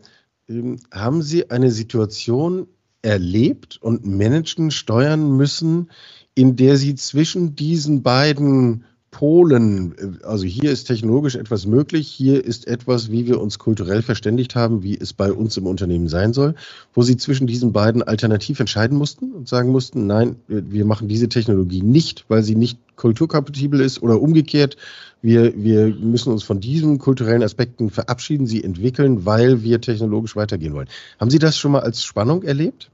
Ähm, 0.49 0.79
haben 0.93 1.23
Sie 1.23 1.51
eine 1.51 1.73
Situation 1.73 2.69
erlebt 3.03 3.79
und 3.83 4.07
managen, 4.07 4.71
steuern 4.71 5.37
müssen, 5.37 5.91
in 6.37 6.55
der 6.55 6.77
Sie 6.77 6.95
zwischen 6.95 7.57
diesen 7.57 8.05
beiden 8.05 8.85
Polen, 9.13 9.95
äh, 9.99 10.25
also 10.27 10.45
hier 10.45 10.73
ist 10.73 10.85
technologisch 10.85 11.37
etwas 11.37 11.67
möglich, 11.67 12.09
hier 12.09 12.45
ist 12.45 12.67
etwas, 12.67 13.13
wie 13.13 13.27
wir 13.27 13.41
uns 13.41 13.61
kulturell 13.61 14.03
verständigt 14.03 14.57
haben, 14.57 14.83
wie 14.83 14.99
es 14.99 15.13
bei 15.13 15.33
uns 15.33 15.57
im 15.57 15.67
Unternehmen 15.67 16.09
sein 16.09 16.33
soll, 16.33 16.57
wo 16.95 17.03
Sie 17.03 17.17
zwischen 17.17 17.47
diesen 17.47 17.73
beiden 17.73 18.03
alternativ 18.03 18.59
entscheiden 18.59 18.99
mussten 18.99 19.31
und 19.33 19.49
sagen 19.49 19.71
mussten, 19.71 20.09
nein, 20.09 20.37
wir 20.49 20.85
machen 20.85 21.07
diese 21.07 21.29
Technologie 21.29 21.83
nicht, 21.83 22.25
weil 22.29 22.43
sie 22.43 22.57
nicht 22.57 22.79
kulturkompatibel 22.97 23.81
ist 23.81 24.03
oder 24.03 24.21
umgekehrt, 24.21 24.77
wir, 25.21 25.55
wir 25.57 25.95
müssen 25.95 26.33
uns 26.33 26.43
von 26.43 26.59
diesen 26.59 26.99
kulturellen 26.99 27.43
Aspekten 27.43 27.91
verabschieden, 27.91 28.47
sie 28.47 28.65
entwickeln, 28.65 29.25
weil 29.25 29.63
wir 29.63 29.81
technologisch 29.81 30.35
weitergehen 30.35 30.75
wollen. 30.75 30.89
Haben 31.21 31.31
Sie 31.31 31.39
das 31.39 31.57
schon 31.57 31.73
mal 31.73 31.83
als 31.83 32.03
Spannung 32.03 32.43
erlebt? 32.43 32.91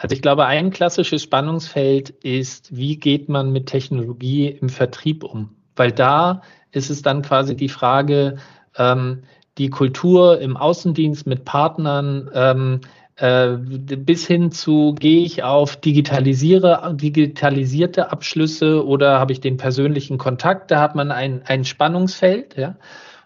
Also 0.00 0.14
ich 0.14 0.22
glaube, 0.22 0.46
ein 0.46 0.70
klassisches 0.70 1.22
Spannungsfeld 1.22 2.08
ist, 2.08 2.74
wie 2.74 2.96
geht 2.96 3.28
man 3.28 3.52
mit 3.52 3.66
Technologie 3.66 4.46
im 4.48 4.70
Vertrieb 4.70 5.24
um? 5.24 5.50
Weil 5.76 5.92
da 5.92 6.40
ist 6.72 6.88
es 6.88 7.02
dann 7.02 7.20
quasi 7.20 7.54
die 7.54 7.68
Frage, 7.68 8.36
ähm, 8.78 9.24
die 9.58 9.68
Kultur 9.68 10.40
im 10.40 10.56
Außendienst 10.56 11.26
mit 11.26 11.44
Partnern, 11.44 12.30
ähm, 12.32 12.80
äh, 13.16 13.58
bis 13.58 14.26
hin 14.26 14.50
zu, 14.52 14.94
gehe 14.94 15.22
ich 15.22 15.42
auf 15.42 15.76
digitalisiere, 15.76 16.96
digitalisierte 16.96 18.10
Abschlüsse 18.10 18.86
oder 18.86 19.20
habe 19.20 19.32
ich 19.32 19.42
den 19.42 19.58
persönlichen 19.58 20.16
Kontakt? 20.16 20.70
Da 20.70 20.80
hat 20.80 20.94
man 20.94 21.10
ein, 21.10 21.42
ein 21.44 21.66
Spannungsfeld. 21.66 22.56
Ja? 22.56 22.76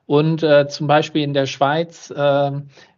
Und 0.07 0.43
äh, 0.43 0.69
zum 0.69 0.87
Beispiel 0.87 1.23
in 1.23 1.33
der 1.33 1.47
Schweiz, 1.47 2.13
äh, 2.15 2.51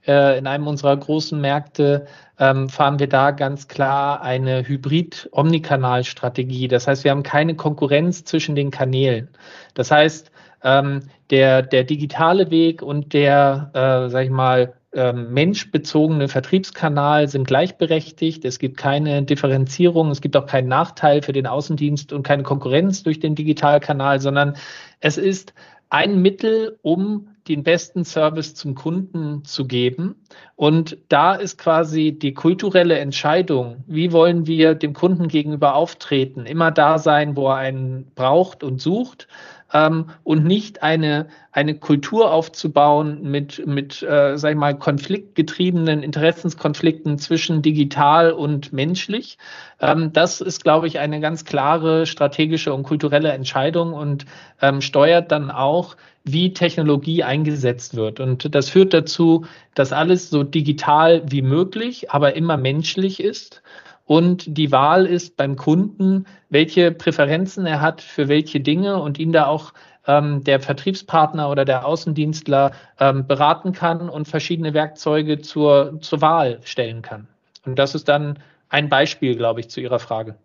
äh, 0.07 0.39
in 0.39 0.47
einem 0.47 0.67
unserer 0.67 0.97
großen 0.97 1.41
Märkte, 1.41 2.07
ähm, 2.39 2.69
fahren 2.69 2.99
wir 2.99 3.09
da 3.09 3.31
ganz 3.31 3.69
klar 3.69 4.23
eine 4.23 4.67
Hybrid-Omnikanal-Strategie. 4.67 6.69
Das 6.69 6.87
heißt, 6.87 7.05
wir 7.05 7.11
haben 7.11 7.23
keine 7.23 7.55
Konkurrenz 7.55 8.25
zwischen 8.25 8.55
den 8.55 8.71
Kanälen. 8.71 9.29
Das 9.75 9.91
heißt, 9.91 10.31
ähm, 10.63 11.03
der, 11.31 11.63
der 11.63 11.85
digitale 11.85 12.51
Weg 12.51 12.83
und 12.83 13.13
der, 13.13 13.71
äh, 13.73 14.11
sag 14.11 14.25
ich 14.25 14.31
mal, 14.31 14.75
ähm, 14.97 15.33
menschbezogene 15.33 16.29
Vertriebskanal 16.29 17.29
sind 17.29 17.47
gleichberechtigt. 17.47 18.45
Es 18.45 18.59
gibt 18.59 18.79
keine 18.79 19.23
Differenzierung, 19.23 20.11
es 20.11 20.23
gibt 20.23 20.37
auch 20.37 20.47
keinen 20.47 20.69
Nachteil 20.69 21.23
für 21.23 21.35
den 21.35 21.47
Außendienst 21.47 22.15
und 22.15 22.23
keine 22.23 22.43
Konkurrenz 22.43 23.03
durch 23.03 23.21
den 23.21 23.35
Digitalkanal, 23.35 24.21
sondern 24.21 24.57
es 25.01 25.19
ist 25.19 25.53
ein 25.89 26.21
Mittel, 26.21 26.79
um 26.83 27.29
den 27.49 27.63
besten 27.63 28.05
Service 28.05 28.55
zum 28.55 28.75
Kunden 28.75 29.45
zu 29.45 29.67
geben. 29.67 30.17
Und 30.57 30.99
da 31.09 31.35
ist 31.35 31.59
quasi 31.59 32.13
die 32.13 32.35
kulturelle 32.35 32.99
Entscheidung, 32.99 33.85
wie 33.87 34.11
wollen 34.11 34.47
wir 34.47 34.75
dem 34.75 34.95
Kunden 34.95 35.29
gegenüber 35.29 35.75
auftreten, 35.77 36.45
immer 36.45 36.73
da 36.73 36.99
sein, 36.99 37.37
wo 37.37 37.49
er 37.49 37.57
einen 37.57 38.11
braucht 38.15 38.65
und 38.65 38.81
sucht 38.81 39.29
ähm, 39.73 40.11
und 40.25 40.45
nicht 40.45 40.83
eine, 40.83 41.27
eine 41.53 41.75
Kultur 41.75 42.33
aufzubauen 42.33 43.23
mit, 43.23 43.67
mit 43.67 44.03
äh, 44.03 44.37
sag 44.37 44.51
ich 44.51 44.57
mal, 44.57 44.79
konfliktgetriebenen 44.79 46.03
Interessenskonflikten 46.03 47.19
zwischen 47.19 47.63
digital 47.63 48.33
und 48.33 48.73
menschlich. 48.73 49.39
Ähm, 49.81 50.13
das 50.13 50.41
ist, 50.41 50.63
glaube 50.63 50.87
ich, 50.87 50.99
eine 50.99 51.21
ganz 51.21 51.45
klare 51.45 52.07
strategische 52.07 52.73
und 52.73 52.85
kulturelle 52.85 53.33
Entscheidung 53.33 53.93
und 53.93 54.27
ähm, 54.63 54.81
steuert 54.81 55.33
dann 55.33 55.51
auch, 55.51 55.97
wie 56.29 56.53
Technologie 56.53 57.23
eingesetzt 57.23 57.95
wird. 57.95 58.19
Und 58.19 58.53
das 58.53 58.69
führt 58.69 58.93
dazu, 58.93 59.47
dass 59.75 59.93
alles 59.93 60.29
so 60.29 60.43
digital 60.43 61.23
wie 61.31 61.43
möglich, 61.43 62.11
aber 62.11 62.35
immer 62.35 62.57
menschlich 62.57 63.23
ist 63.23 63.63
und 64.07 64.57
die 64.57 64.71
Wahl 64.71 65.05
ist 65.05 65.37
beim 65.37 65.57
Kunden, 65.57 66.27
welche 66.49 66.93
Präferenzen 66.93 67.67
er 67.67 67.81
hat 67.81 68.01
für 68.01 68.29
welche 68.29 68.61
Dinge 68.61 69.01
und 69.03 69.19
ihn 69.19 69.33
da 69.33 69.47
auch 69.47 69.73
ähm, 70.07 70.45
der 70.45 70.61
Vertriebspartner 70.61 71.51
oder 71.51 71.65
der 71.65 71.85
Außendienstler 71.85 72.71
ähm, 73.01 73.27
beraten 73.27 73.73
kann 73.73 74.09
und 74.09 74.29
verschiedene 74.29 74.75
Werkzeuge 74.75 75.41
zur, 75.41 76.01
zur 76.01 76.21
Wahl 76.21 76.61
stellen 76.63 77.03
kann. 77.03 77.27
Und 77.65 77.81
das 77.81 77.97
ist 77.97 78.09
dann 78.09 78.39
ein 78.69 78.89
Beispiel, 78.89 79.37
glaube 79.37 79.59
ich, 79.59 79.71
zu 79.71 79.81
Ihrer 79.81 79.99
Frage. 79.99 80.39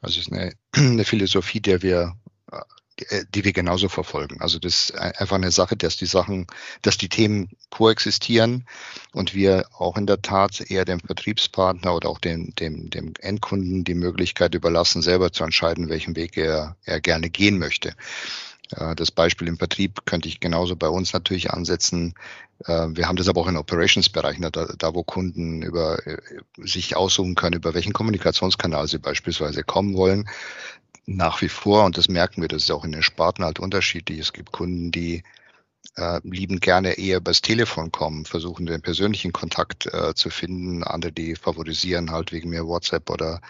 Also 0.00 0.18
es 0.18 0.26
ist 0.26 0.32
eine, 0.32 0.52
eine 0.74 1.04
Philosophie, 1.04 1.60
der 1.60 1.82
wir 1.82 2.14
äh, 2.50 2.58
die 3.34 3.44
wir 3.44 3.52
genauso 3.52 3.88
verfolgen. 3.88 4.40
Also 4.40 4.58
das 4.58 4.90
ist 4.90 4.94
einfach 4.94 5.36
eine 5.36 5.50
Sache, 5.50 5.76
dass 5.76 5.96
die 5.96 6.06
Sachen, 6.06 6.46
dass 6.82 6.96
die 6.96 7.08
Themen 7.08 7.50
koexistieren 7.70 8.66
und 9.12 9.34
wir 9.34 9.66
auch 9.78 9.96
in 9.96 10.06
der 10.06 10.22
Tat 10.22 10.62
eher 10.70 10.84
dem 10.84 11.00
Vertriebspartner 11.00 11.94
oder 11.94 12.08
auch 12.08 12.18
dem, 12.18 12.54
dem, 12.54 12.88
dem 12.88 13.12
Endkunden 13.20 13.84
die 13.84 13.94
Möglichkeit 13.94 14.54
überlassen, 14.54 15.02
selber 15.02 15.32
zu 15.32 15.44
entscheiden, 15.44 15.88
welchen 15.88 16.16
Weg 16.16 16.36
er, 16.36 16.76
er 16.84 17.00
gerne 17.00 17.28
gehen 17.28 17.58
möchte. 17.58 17.92
Das 18.96 19.12
Beispiel 19.12 19.46
im 19.46 19.58
Vertrieb 19.58 20.06
könnte 20.06 20.28
ich 20.28 20.40
genauso 20.40 20.74
bei 20.74 20.88
uns 20.88 21.12
natürlich 21.12 21.52
ansetzen. 21.52 22.14
Wir 22.58 23.06
haben 23.06 23.14
das 23.14 23.28
aber 23.28 23.42
auch 23.42 23.46
in 23.46 23.56
Operations-Bereichen, 23.56 24.42
da, 24.50 24.66
da 24.76 24.94
wo 24.94 25.04
Kunden 25.04 25.62
über, 25.62 26.04
äh, 26.06 26.16
sich 26.56 26.96
aussuchen 26.96 27.34
können, 27.34 27.56
über 27.56 27.74
welchen 27.74 27.92
Kommunikationskanal 27.92 28.88
sie 28.88 28.98
beispielsweise 28.98 29.62
kommen 29.62 29.94
wollen 29.94 30.28
nach 31.06 31.40
wie 31.40 31.48
vor, 31.48 31.84
und 31.84 31.96
das 31.96 32.08
merken 32.08 32.42
wir, 32.42 32.48
das 32.48 32.64
ist 32.64 32.70
auch 32.70 32.84
in 32.84 32.92
den 32.92 33.02
Sparten 33.02 33.44
halt 33.44 33.60
unterschiedlich. 33.60 34.18
Es 34.18 34.32
gibt 34.32 34.52
Kunden, 34.52 34.90
die 34.90 35.22
äh, 35.96 36.20
lieben 36.24 36.60
gerne 36.60 36.98
eher 36.98 37.18
übers 37.18 37.42
Telefon 37.42 37.92
kommen, 37.92 38.24
versuchen 38.24 38.66
den 38.66 38.82
persönlichen 38.82 39.32
Kontakt 39.32 39.86
äh, 39.86 40.14
zu 40.14 40.30
finden. 40.30 40.82
Andere, 40.82 41.12
die 41.12 41.36
favorisieren 41.36 42.10
halt 42.10 42.32
wegen 42.32 42.50
mehr 42.50 42.66
WhatsApp 42.66 43.08
oder, 43.08 43.40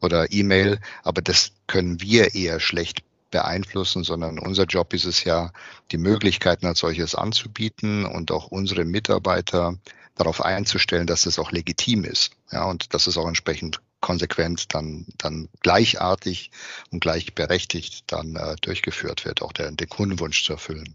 oder 0.00 0.32
E-Mail. 0.32 0.80
Aber 1.02 1.22
das 1.22 1.52
können 1.66 2.00
wir 2.00 2.34
eher 2.34 2.60
schlecht 2.60 3.04
beeinflussen, 3.30 4.04
sondern 4.04 4.38
unser 4.38 4.64
Job 4.64 4.92
ist 4.94 5.04
es 5.04 5.24
ja, 5.24 5.52
die 5.90 5.98
Möglichkeiten 5.98 6.66
als 6.66 6.80
solches 6.80 7.14
anzubieten 7.14 8.04
und 8.04 8.30
auch 8.30 8.48
unsere 8.48 8.84
Mitarbeiter 8.84 9.76
darauf 10.14 10.42
einzustellen, 10.42 11.06
dass 11.06 11.26
es 11.26 11.38
auch 11.38 11.52
legitim 11.52 12.04
ist. 12.04 12.32
Ja, 12.50 12.64
und 12.64 12.94
dass 12.94 13.06
es 13.06 13.16
auch 13.16 13.26
entsprechend 13.26 13.80
konsequent 14.02 14.74
dann, 14.74 15.06
dann 15.16 15.48
gleichartig 15.60 16.50
und 16.90 17.00
gleichberechtigt 17.00 18.12
dann 18.12 18.36
äh, 18.36 18.56
durchgeführt 18.60 19.24
wird, 19.24 19.40
auch 19.40 19.52
der, 19.52 19.70
den 19.70 19.88
Kundenwunsch 19.88 20.44
zu 20.44 20.52
erfüllen. 20.52 20.94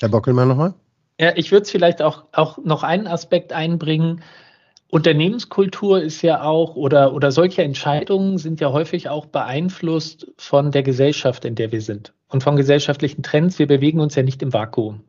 Herr 0.00 0.08
Bockelmann 0.08 0.48
nochmal? 0.48 0.74
Ja, 1.20 1.36
ich 1.36 1.52
würde 1.52 1.62
es 1.62 1.70
vielleicht 1.70 2.02
auch, 2.02 2.24
auch 2.32 2.58
noch 2.58 2.82
einen 2.82 3.06
Aspekt 3.06 3.52
einbringen. 3.52 4.24
Unternehmenskultur 4.88 6.02
ist 6.02 6.22
ja 6.22 6.42
auch 6.42 6.74
oder, 6.74 7.12
oder 7.12 7.30
solche 7.30 7.62
Entscheidungen 7.62 8.38
sind 8.38 8.60
ja 8.60 8.72
häufig 8.72 9.08
auch 9.08 9.26
beeinflusst 9.26 10.26
von 10.36 10.72
der 10.72 10.82
Gesellschaft, 10.82 11.44
in 11.44 11.54
der 11.54 11.70
wir 11.70 11.82
sind 11.82 12.12
und 12.30 12.42
von 12.42 12.56
gesellschaftlichen 12.56 13.22
Trends. 13.22 13.58
Wir 13.58 13.66
bewegen 13.66 14.00
uns 14.00 14.14
ja 14.14 14.22
nicht 14.22 14.42
im 14.42 14.52
Vakuum. 14.52 15.02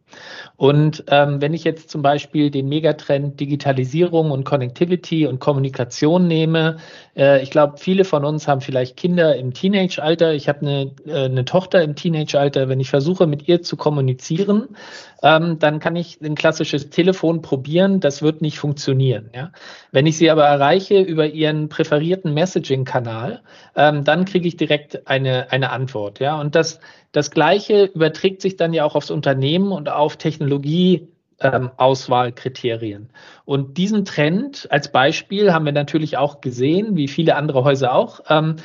Und 0.57 1.05
ähm, 1.07 1.41
wenn 1.41 1.53
ich 1.53 1.63
jetzt 1.63 1.89
zum 1.89 2.01
Beispiel 2.01 2.51
den 2.51 2.67
Megatrend 2.67 3.39
Digitalisierung 3.39 4.31
und 4.31 4.43
Connectivity 4.43 5.25
und 5.25 5.39
Kommunikation 5.39 6.27
nehme, 6.27 6.77
äh, 7.15 7.41
ich 7.41 7.49
glaube, 7.49 7.77
viele 7.77 8.05
von 8.05 8.25
uns 8.25 8.47
haben 8.47 8.61
vielleicht 8.61 8.97
Kinder 8.97 9.35
im 9.35 9.53
Teenage-Alter. 9.53 10.33
Ich 10.33 10.49
habe 10.49 10.61
eine, 10.61 10.91
äh, 11.05 11.25
eine 11.25 11.45
Tochter 11.45 11.81
im 11.81 11.95
Teenage-Alter. 11.95 12.69
Wenn 12.69 12.79
ich 12.79 12.89
versuche, 12.89 13.27
mit 13.27 13.47
ihr 13.47 13.61
zu 13.61 13.77
kommunizieren, 13.77 14.75
ähm, 15.23 15.59
dann 15.59 15.79
kann 15.79 15.95
ich 15.95 16.19
ein 16.21 16.35
klassisches 16.35 16.89
Telefon 16.89 17.41
probieren. 17.41 17.99
Das 17.99 18.21
wird 18.21 18.41
nicht 18.41 18.59
funktionieren. 18.59 19.29
Ja? 19.33 19.51
Wenn 19.91 20.05
ich 20.05 20.17
sie 20.17 20.29
aber 20.29 20.45
erreiche 20.45 20.99
über 20.99 21.27
ihren 21.27 21.69
präferierten 21.69 22.33
Messaging-Kanal, 22.33 23.41
ähm, 23.75 24.03
dann 24.03 24.25
kriege 24.25 24.47
ich 24.47 24.57
direkt 24.57 25.07
eine, 25.07 25.51
eine 25.51 25.71
Antwort. 25.71 26.19
Ja? 26.19 26.39
Und 26.39 26.55
das 26.55 26.79
das 27.11 27.31
Gleiche 27.31 27.85
überträgt 27.85 28.41
sich 28.41 28.55
dann 28.55 28.73
ja 28.73 28.85
auch 28.85 28.95
aufs 28.95 29.11
Unternehmen 29.11 29.71
und 29.71 29.89
auf 29.89 30.17
Technologieauswahlkriterien. 30.17 33.01
Ähm, 33.01 33.09
und 33.45 33.77
diesen 33.77 34.05
Trend 34.05 34.67
als 34.71 34.91
Beispiel 34.91 35.53
haben 35.53 35.65
wir 35.65 35.73
natürlich 35.73 36.17
auch 36.17 36.41
gesehen, 36.41 36.95
wie 36.95 37.07
viele 37.07 37.35
andere 37.35 37.63
Häuser 37.63 37.93
auch, 37.93 38.21
ähm, 38.29 38.55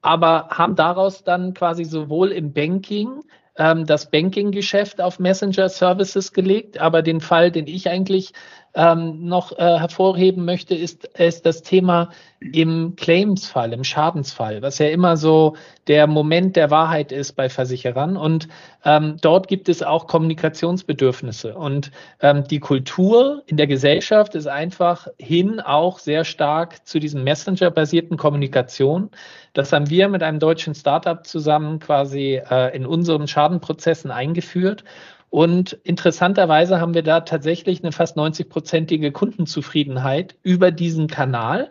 aber 0.00 0.48
haben 0.50 0.76
daraus 0.76 1.24
dann 1.24 1.54
quasi 1.54 1.84
sowohl 1.84 2.30
im 2.30 2.52
Banking 2.52 3.24
ähm, 3.58 3.84
das 3.84 4.10
Banking-Geschäft 4.10 5.00
auf 5.00 5.18
Messenger-Services 5.18 6.32
gelegt, 6.32 6.80
aber 6.80 7.02
den 7.02 7.20
Fall, 7.20 7.50
den 7.50 7.66
ich 7.66 7.90
eigentlich 7.90 8.32
ähm, 8.74 9.24
noch 9.24 9.52
äh, 9.52 9.78
hervorheben 9.78 10.44
möchte, 10.44 10.74
ist, 10.74 11.04
ist 11.18 11.46
das 11.46 11.62
Thema 11.62 12.10
im 12.40 12.94
Claims-Fall, 12.96 13.72
im 13.72 13.82
Schadensfall, 13.82 14.62
was 14.62 14.78
ja 14.78 14.86
immer 14.88 15.16
so 15.16 15.56
der 15.88 16.06
Moment 16.06 16.54
der 16.54 16.70
Wahrheit 16.70 17.10
ist 17.10 17.32
bei 17.32 17.48
Versicherern. 17.48 18.16
Und 18.16 18.48
ähm, 18.84 19.16
dort 19.20 19.48
gibt 19.48 19.68
es 19.68 19.82
auch 19.82 20.06
Kommunikationsbedürfnisse. 20.06 21.56
Und 21.56 21.90
ähm, 22.20 22.44
die 22.44 22.60
Kultur 22.60 23.42
in 23.46 23.56
der 23.56 23.66
Gesellschaft 23.66 24.34
ist 24.34 24.46
einfach 24.46 25.08
hin 25.18 25.60
auch 25.60 25.98
sehr 25.98 26.24
stark 26.24 26.86
zu 26.86 27.00
diesem 27.00 27.24
Messenger-basierten 27.24 28.16
Kommunikation. 28.16 29.10
Das 29.54 29.72
haben 29.72 29.90
wir 29.90 30.08
mit 30.08 30.22
einem 30.22 30.38
deutschen 30.38 30.74
Startup 30.74 31.26
zusammen 31.26 31.80
quasi 31.80 32.40
äh, 32.48 32.76
in 32.76 32.86
unseren 32.86 33.26
Schadenprozessen 33.26 34.12
eingeführt. 34.12 34.84
Und 35.30 35.78
interessanterweise 35.84 36.80
haben 36.80 36.94
wir 36.94 37.02
da 37.02 37.20
tatsächlich 37.20 37.82
eine 37.82 37.92
fast 37.92 38.16
90-prozentige 38.16 39.12
Kundenzufriedenheit 39.12 40.36
über 40.42 40.70
diesen 40.70 41.06
Kanal, 41.06 41.70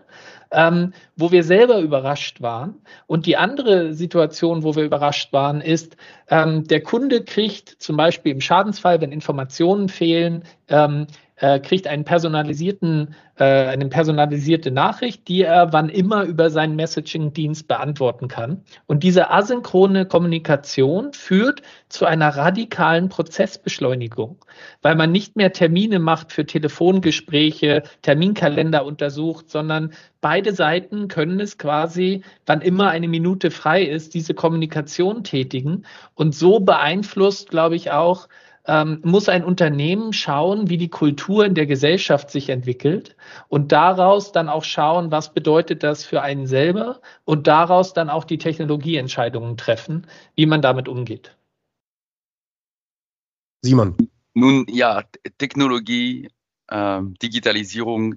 ähm, 0.51 0.93
wo 1.15 1.31
wir 1.31 1.43
selber 1.43 1.79
überrascht 1.79 2.41
waren. 2.41 2.75
Und 3.07 3.25
die 3.25 3.37
andere 3.37 3.93
Situation, 3.93 4.63
wo 4.63 4.75
wir 4.75 4.83
überrascht 4.83 5.33
waren, 5.33 5.61
ist, 5.61 5.97
ähm, 6.29 6.65
der 6.65 6.81
Kunde 6.81 7.23
kriegt 7.23 7.69
zum 7.81 7.97
Beispiel 7.97 8.31
im 8.31 8.41
Schadensfall, 8.41 9.01
wenn 9.01 9.11
Informationen 9.11 9.89
fehlen, 9.89 10.43
ähm, 10.69 11.07
äh, 11.39 11.59
kriegt 11.59 11.87
einen 11.87 12.03
personalisierten, 12.03 13.13
äh, 13.37 13.43
eine 13.43 13.87
personalisierte 13.87 14.71
Nachricht, 14.71 15.27
die 15.27 15.43
er 15.43 15.71
wann 15.71 15.89
immer 15.89 16.23
über 16.23 16.49
seinen 16.49 16.75
Messaging-Dienst 16.75 17.67
beantworten 17.67 18.27
kann. 18.27 18.63
Und 18.87 19.03
diese 19.03 19.29
asynchrone 19.29 20.05
Kommunikation 20.07 21.13
führt 21.13 21.61
zu 21.89 22.05
einer 22.05 22.29
radikalen 22.29 23.09
Prozessbeschleunigung, 23.09 24.37
weil 24.81 24.95
man 24.95 25.11
nicht 25.11 25.35
mehr 25.35 25.53
Termine 25.53 25.99
macht 25.99 26.31
für 26.31 26.45
Telefongespräche, 26.45 27.83
Terminkalender 28.01 28.83
untersucht, 28.83 29.51
sondern 29.51 29.93
beide 30.21 30.53
Seiten 30.53 31.07
können 31.07 31.39
es 31.39 31.57
quasi, 31.57 32.23
wann 32.45 32.61
immer 32.61 32.89
eine 32.89 33.07
Minute 33.07 33.51
frei 33.51 33.83
ist, 33.83 34.13
diese 34.13 34.33
Kommunikation 34.33 35.23
tätigen. 35.23 35.85
Und 36.15 36.35
so 36.35 36.59
beeinflusst, 36.59 37.49
glaube 37.49 37.75
ich, 37.75 37.91
auch 37.91 38.27
ähm, 38.67 38.99
muss 39.03 39.29
ein 39.29 39.43
Unternehmen 39.43 40.13
schauen, 40.13 40.69
wie 40.69 40.77
die 40.77 40.89
Kultur 40.89 41.45
in 41.45 41.55
der 41.55 41.65
Gesellschaft 41.65 42.29
sich 42.29 42.49
entwickelt 42.49 43.15
und 43.47 43.71
daraus 43.71 44.33
dann 44.33 44.49
auch 44.49 44.65
schauen, 44.65 45.09
was 45.09 45.33
bedeutet 45.33 45.83
das 45.83 46.03
für 46.03 46.21
einen 46.21 46.47
selber 46.47 46.99
und 47.23 47.47
daraus 47.47 47.93
dann 47.93 48.09
auch 48.09 48.25
die 48.25 48.37
Technologieentscheidungen 48.37 49.55
treffen, 49.55 50.05
wie 50.35 50.45
man 50.45 50.61
damit 50.61 50.89
umgeht. 50.89 51.37
Simon. 53.61 53.95
Nun 54.33 54.67
ja, 54.69 55.03
Technologie, 55.39 56.29
äh, 56.67 57.01
Digitalisierung, 57.23 58.15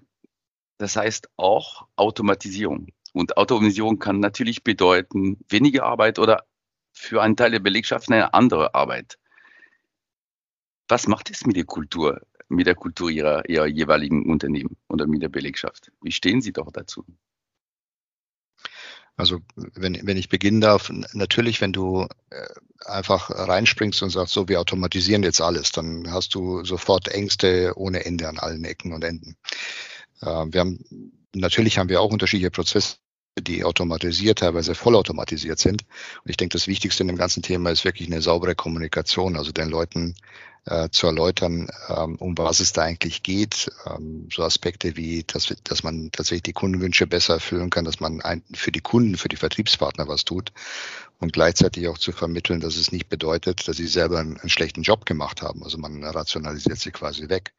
das 0.81 0.97
heißt 0.97 1.29
auch 1.37 1.87
Automatisierung. 1.97 2.89
Und 3.13 3.37
Automatisierung 3.37 3.99
kann 3.99 4.19
natürlich 4.19 4.65
bedeuten 4.65 5.39
weniger 5.49 5.85
Arbeit 5.85 6.19
oder 6.19 6.47
für 6.93 7.21
einen 7.21 7.37
Teil 7.37 7.51
der 7.51 7.59
Belegschaft 7.59 8.11
eine 8.11 8.33
andere 8.33 8.75
Arbeit. 8.75 9.19
Was 10.89 11.07
macht 11.07 11.29
es 11.31 11.45
mit 11.45 11.57
der 11.57 11.65
Kultur, 11.65 12.23
mit 12.49 12.67
der 12.67 12.75
Kultur 12.75 13.11
Ihrer, 13.11 13.47
Ihrer 13.49 13.67
jeweiligen 13.67 14.31
Unternehmen 14.31 14.77
oder 14.89 15.07
mit 15.07 15.23
der 15.23 15.29
Belegschaft? 15.29 15.93
Wie 16.01 16.13
stehen 16.13 16.41
Sie 16.41 16.53
doch 16.53 16.73
dazu? 16.73 17.05
Also 19.17 19.41
wenn, 19.55 20.01
wenn 20.07 20.17
ich 20.17 20.31
beginnen 20.31 20.63
darf, 20.63 20.91
natürlich, 21.13 21.61
wenn 21.61 21.75
du 21.75 22.07
äh, 22.31 22.49
einfach 22.87 23.29
reinspringst 23.31 24.03
und 24.03 24.09
sagst, 24.09 24.33
so, 24.33 24.49
wir 24.49 24.59
automatisieren 24.59 25.23
jetzt 25.23 25.43
alles, 25.43 25.73
dann 25.73 26.11
hast 26.11 26.35
du 26.35 26.65
sofort 26.65 27.09
Ängste 27.09 27.75
ohne 27.77 28.07
Ende 28.07 28.29
an 28.29 28.39
allen 28.39 28.65
Ecken 28.65 28.95
und 28.95 29.05
Enden. 29.05 29.37
Äh, 30.23 30.27
wir 30.27 30.61
haben, 30.61 30.85
natürlich 31.35 31.79
haben 31.79 31.89
wir 31.89 32.01
auch 32.01 32.13
unterschiedliche 32.13 32.51
Prozesse 32.51 32.97
die 33.39 33.65
automatisiert, 33.65 34.41
teilweise 34.41 34.75
vollautomatisiert 34.75 35.59
sind. 35.59 35.83
Und 36.25 36.31
ich 36.31 36.37
denke, 36.37 36.55
das 36.55 36.67
Wichtigste 36.67 37.03
in 37.03 37.09
dem 37.09 37.17
ganzen 37.17 37.43
Thema 37.43 37.71
ist 37.71 37.85
wirklich 37.85 38.09
eine 38.11 38.23
saubere 38.23 38.55
Kommunikation, 38.55 39.37
also 39.37 39.53
den 39.53 39.69
Leuten 39.69 40.15
äh, 40.67 40.89
zu 40.91 41.07
erläutern, 41.07 41.69
ähm, 41.89 42.17
um 42.17 42.37
was 42.37 42.61
es 42.61 42.73
da 42.73 42.83
eigentlich 42.83 43.23
geht. 43.23 43.71
Ähm, 43.87 44.29
so 44.33 44.43
Aspekte 44.43 44.97
wie, 44.97 45.25
dass, 45.25 45.55
dass 45.65 45.83
man 45.83 46.11
tatsächlich 46.13 46.43
die 46.43 46.53
Kundenwünsche 46.53 47.07
besser 47.07 47.35
erfüllen 47.35 47.71
kann, 47.71 47.85
dass 47.85 48.01
man 48.01 48.21
ein, 48.21 48.43
für 48.53 48.73
die 48.73 48.81
Kunden, 48.81 49.17
für 49.17 49.29
die 49.29 49.37
Vertriebspartner 49.37 50.09
was 50.09 50.25
tut 50.25 50.53
und 51.19 51.33
gleichzeitig 51.33 51.89
auch 51.89 51.99
zu 51.99 52.13
vermitteln, 52.13 52.61
dass 52.61 52.77
es 52.77 52.93
nicht 52.93 53.09
bedeutet, 53.09 53.69
dass 53.69 53.77
sie 53.77 53.87
selber 53.87 54.19
einen, 54.19 54.39
einen 54.39 54.49
schlechten 54.49 54.83
Job 54.83 55.07
gemacht 55.07 55.43
haben. 55.43 55.63
Also 55.63 55.79
man 55.79 56.03
rationalisiert 56.03 56.79
sie 56.79 56.91
quasi 56.91 57.29
weg. 57.29 57.53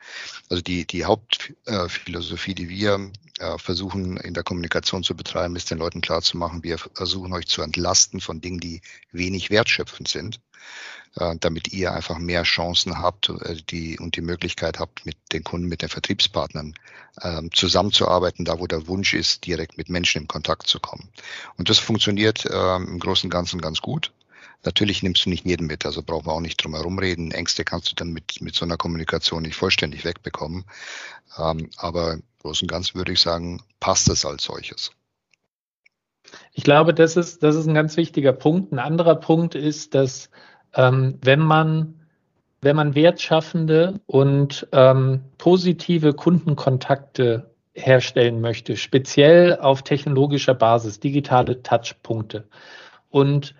Also 0.49 0.61
die, 0.61 0.85
die 0.85 1.05
Hauptphilosophie, 1.05 2.51
äh, 2.51 2.55
die 2.55 2.69
wir 2.69 3.11
äh, 3.39 3.57
versuchen 3.57 4.17
in 4.17 4.33
der 4.33 4.43
Kommunikation 4.43 5.03
zu 5.03 5.15
betreiben, 5.15 5.55
ist 5.55 5.71
den 5.71 5.77
Leuten 5.77 6.01
klarzumachen, 6.01 6.63
wir 6.63 6.77
versuchen 6.77 7.33
euch 7.33 7.47
zu 7.47 7.61
entlasten 7.61 8.19
von 8.19 8.41
Dingen, 8.41 8.59
die 8.59 8.81
wenig 9.11 9.49
wertschöpfend 9.49 10.07
sind 10.07 10.39
damit 11.13 11.74
ihr 11.74 11.93
einfach 11.93 12.17
mehr 12.19 12.43
Chancen 12.43 13.00
habt 13.00 13.30
äh, 13.30 13.58
die, 13.69 14.00
und 14.00 14.15
die 14.15 14.21
Möglichkeit 14.21 14.80
habt, 14.80 15.06
mit 15.06 15.17
den 15.34 15.43
Kunden, 15.43 15.67
mit 15.67 15.82
den 15.82 15.89
Vertriebspartnern 15.89 16.74
ähm, 17.21 17.52
zusammenzuarbeiten, 17.52 18.45
da 18.45 18.60
wo 18.60 18.67
der 18.67 18.88
Wunsch 18.88 19.13
ist, 19.13 19.45
direkt 19.45 19.78
mit 19.78 19.89
Menschen 19.89 20.21
in 20.21 20.28
Kontakt 20.28 20.67
zu 20.67 20.80
kommen. 20.80 21.10
Und 21.58 21.69
das 21.69 21.80
funktioniert 21.80 22.47
ähm, 22.50 22.88
im 22.88 23.00
Großen 23.00 23.28
und 23.28 23.32
Ganzen 23.32 23.60
ganz 23.60 23.82
gut. 23.82 24.13
Natürlich 24.63 25.02
nimmst 25.02 25.26
du 25.26 25.30
nicht 25.30 25.45
jeden 25.45 25.67
mit, 25.67 25.86
also 25.86 26.04
brauchen 26.04 26.28
wir 26.28 26.34
auch 26.34 26.39
nicht 26.39 26.63
drum 26.63 26.76
herum 26.76 27.00
reden. 27.00 27.32
Ängste 27.32 27.65
kannst 27.65 27.91
du 27.91 27.95
dann 27.95 28.13
mit, 28.13 28.41
mit 28.41 28.56
so 28.56 28.63
einer 28.63 28.78
Kommunikation 28.78 29.41
nicht 29.41 29.56
vollständig 29.56 30.06
wegbekommen. 30.06 30.65
Ähm, 31.38 31.69
aber 31.78 32.13
im 32.13 32.24
Großen 32.41 32.65
und 32.65 32.71
Ganzen 32.71 32.95
würde 32.95 33.12
ich 33.12 33.19
sagen, 33.19 33.63
passt 33.80 34.08
es 34.10 34.24
als 34.24 34.43
solches. 34.43 34.91
Ich 36.54 36.63
glaube, 36.63 36.93
das 36.93 37.17
ist, 37.17 37.43
das 37.43 37.56
ist 37.56 37.67
ein 37.67 37.74
ganz 37.74 37.97
wichtiger 37.97 38.34
Punkt. 38.34 38.71
Ein 38.71 38.80
anderer 38.80 39.15
Punkt 39.15 39.56
ist, 39.56 39.95
dass 39.95 40.30
ähm, 40.75 41.17
wenn 41.23 41.39
man 41.39 41.95
wenn 42.63 42.75
man 42.75 42.93
wertschaffende 42.93 43.99
und 44.05 44.67
ähm, 44.71 45.21
positive 45.39 46.13
Kundenkontakte 46.13 47.49
herstellen 47.73 48.39
möchte, 48.39 48.77
speziell 48.77 49.57
auf 49.57 49.81
technologischer 49.81 50.53
Basis, 50.53 50.99
digitale 50.99 51.63
Touchpunkte. 51.63 52.47
Und 53.10 53.55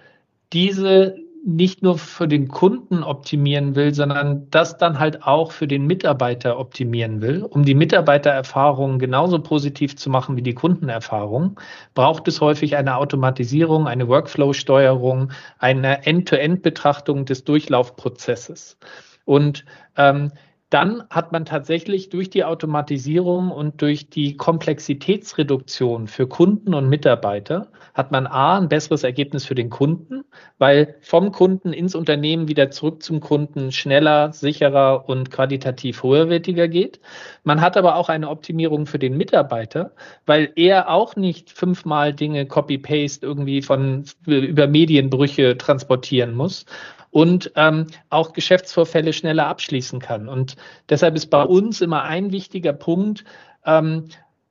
diese 0.54 1.18
nicht 1.44 1.82
nur 1.82 1.98
für 1.98 2.28
den 2.28 2.48
Kunden 2.50 3.04
optimieren 3.04 3.76
will, 3.76 3.94
sondern 3.94 4.48
das 4.52 4.78
dann 4.78 5.00
halt 5.00 5.24
auch 5.24 5.52
für 5.52 5.68
den 5.68 5.88
Mitarbeiter 5.88 6.60
optimieren 6.60 7.22
will, 7.22 7.44
um 7.44 7.66
die 7.66 7.74
Mitarbeitererfahrung 7.74 9.00
genauso 9.00 9.40
positiv 9.40 9.96
zu 9.96 10.10
machen 10.10 10.38
wie 10.38 10.44
die 10.44 10.54
Kundenerfahrung, 10.54 11.60
braucht 11.96 12.28
es 12.28 12.42
häufig 12.42 12.76
eine 12.76 12.98
Automatisierung, 12.98 13.88
eine 13.88 14.08
Workflow-Steuerung, 14.08 15.32
eine 15.58 16.06
End-to-End-Betrachtung 16.06 17.26
des 17.26 17.44
Durchlaufprozesses. 17.44 18.78
Und 19.26 19.66
ähm, 19.98 20.32
dann 20.72 21.04
hat 21.10 21.34
man 21.34 21.44
tatsächlich 21.44 22.08
durch 22.08 22.30
die 22.30 22.46
Automatisierung 22.46 23.52
und 23.52 23.82
durch 23.82 24.10
die 24.10 24.38
Komplexitätsreduktion 24.38 26.08
für 26.08 26.28
Kunden 26.28 26.74
und 26.74 26.88
Mitarbeiter 26.88 27.68
hat 27.94 28.14
man 28.14 28.26
A, 28.26 28.58
ein 28.58 28.70
besseres 28.70 29.04
Ergebnis 29.04 29.46
für 29.46 29.54
den 29.54 29.70
Kunden, 29.70 30.24
weil 30.60 30.96
vom 31.02 31.34
Kunden 31.34 31.74
ins 31.74 31.94
Unternehmen 31.94 32.48
wieder 32.48 32.72
zurück 32.72 33.04
zum 33.04 33.20
Kunden 33.20 33.74
schneller, 33.74 34.32
sicherer 34.32 35.10
und 35.10 35.30
qualitativ 35.30 36.04
hoherwertiger 36.04 36.70
geht. 36.70 37.02
Man 37.44 37.60
hat 37.60 37.76
aber 37.76 37.98
auch 37.98 38.08
eine 38.08 38.30
Optimierung 38.30 38.86
für 38.86 38.98
den 38.98 39.18
Mitarbeiter, 39.18 39.92
weil 40.26 40.54
er 40.56 40.90
auch 40.90 41.18
nicht 41.18 41.50
fünfmal 41.50 42.14
Dinge 42.14 42.46
Copy-Paste 42.46 43.26
irgendwie 43.26 43.62
von 43.62 44.06
über 44.26 44.68
Medienbrüche 44.68 45.58
transportieren 45.58 46.34
muss 46.34 46.66
und 47.12 47.52
ähm, 47.56 47.88
auch 48.10 48.34
Geschäftsvorfälle 48.34 49.14
schneller 49.14 49.48
abschließen 49.48 50.00
kann. 50.00 50.28
Und 50.28 50.56
deshalb 50.90 51.16
ist 51.16 51.28
bei 51.28 51.44
uns 51.44 51.82
immer 51.82 52.04
ein 52.04 52.32
wichtiger 52.32 52.74
Punkt, 52.74 53.26
ähm, 53.66 54.08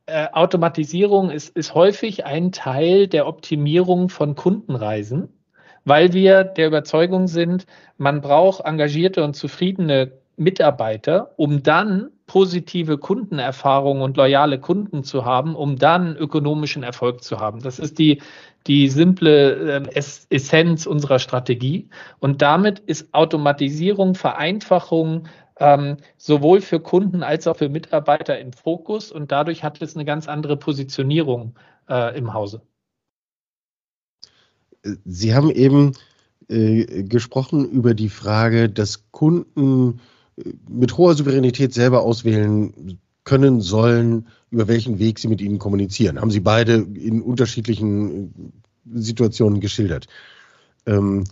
äh, 0.06 0.28
Automatisierung 0.32 1.30
ist, 1.30 1.56
ist 1.56 1.74
häufig 1.74 2.24
ein 2.24 2.52
Teil 2.52 3.06
der 3.06 3.26
Optimierung 3.26 4.08
von 4.08 4.34
Kundenreisen, 4.34 5.28
weil 5.84 6.12
wir 6.12 6.44
der 6.44 6.66
Überzeugung 6.66 7.26
sind, 7.26 7.66
man 7.96 8.20
braucht 8.20 8.64
engagierte 8.64 9.24
und 9.24 9.34
zufriedene 9.34 10.12
Mitarbeiter, 10.36 11.34
um 11.36 11.62
dann 11.62 12.10
positive 12.26 12.96
Kundenerfahrungen 12.96 14.02
und 14.02 14.16
loyale 14.16 14.58
Kunden 14.58 15.04
zu 15.04 15.24
haben, 15.24 15.54
um 15.54 15.76
dann 15.76 16.16
ökonomischen 16.16 16.82
Erfolg 16.82 17.22
zu 17.22 17.40
haben. 17.40 17.60
Das 17.60 17.78
ist 17.78 17.98
die, 17.98 18.22
die 18.66 18.88
simple 18.88 19.84
äh, 19.84 20.02
Essenz 20.30 20.86
unserer 20.86 21.18
Strategie. 21.18 21.88
Und 22.18 22.42
damit 22.42 22.78
ist 22.80 23.12
Automatisierung, 23.12 24.14
Vereinfachung 24.14 25.28
ähm, 25.58 25.96
sowohl 26.16 26.60
für 26.60 26.80
Kunden 26.80 27.22
als 27.22 27.46
auch 27.46 27.56
für 27.56 27.68
Mitarbeiter 27.68 28.38
im 28.38 28.52
Fokus. 28.52 29.12
Und 29.12 29.32
dadurch 29.32 29.62
hat 29.62 29.80
es 29.82 29.94
eine 29.94 30.04
ganz 30.04 30.28
andere 30.28 30.56
Positionierung 30.56 31.54
äh, 31.88 32.16
im 32.16 32.34
Hause. 32.34 32.62
Sie 35.04 35.34
haben 35.34 35.50
eben 35.50 35.92
äh, 36.48 37.04
gesprochen 37.04 37.68
über 37.68 37.94
die 37.94 38.08
Frage, 38.08 38.68
dass 38.68 39.10
Kunden 39.10 40.00
mit 40.68 40.96
hoher 40.96 41.14
Souveränität 41.14 41.74
selber 41.74 42.02
auswählen 42.02 42.98
können, 43.24 43.60
sollen, 43.60 44.28
über 44.50 44.68
welchen 44.68 44.98
Weg 44.98 45.18
sie 45.18 45.28
mit 45.28 45.40
ihnen 45.40 45.58
kommunizieren. 45.58 46.20
Haben 46.20 46.30
sie 46.30 46.40
beide 46.40 46.74
in 46.74 47.22
unterschiedlichen 47.22 48.52
Situationen 48.92 49.60
geschildert. 49.60 50.06
Ähm, 50.86 51.24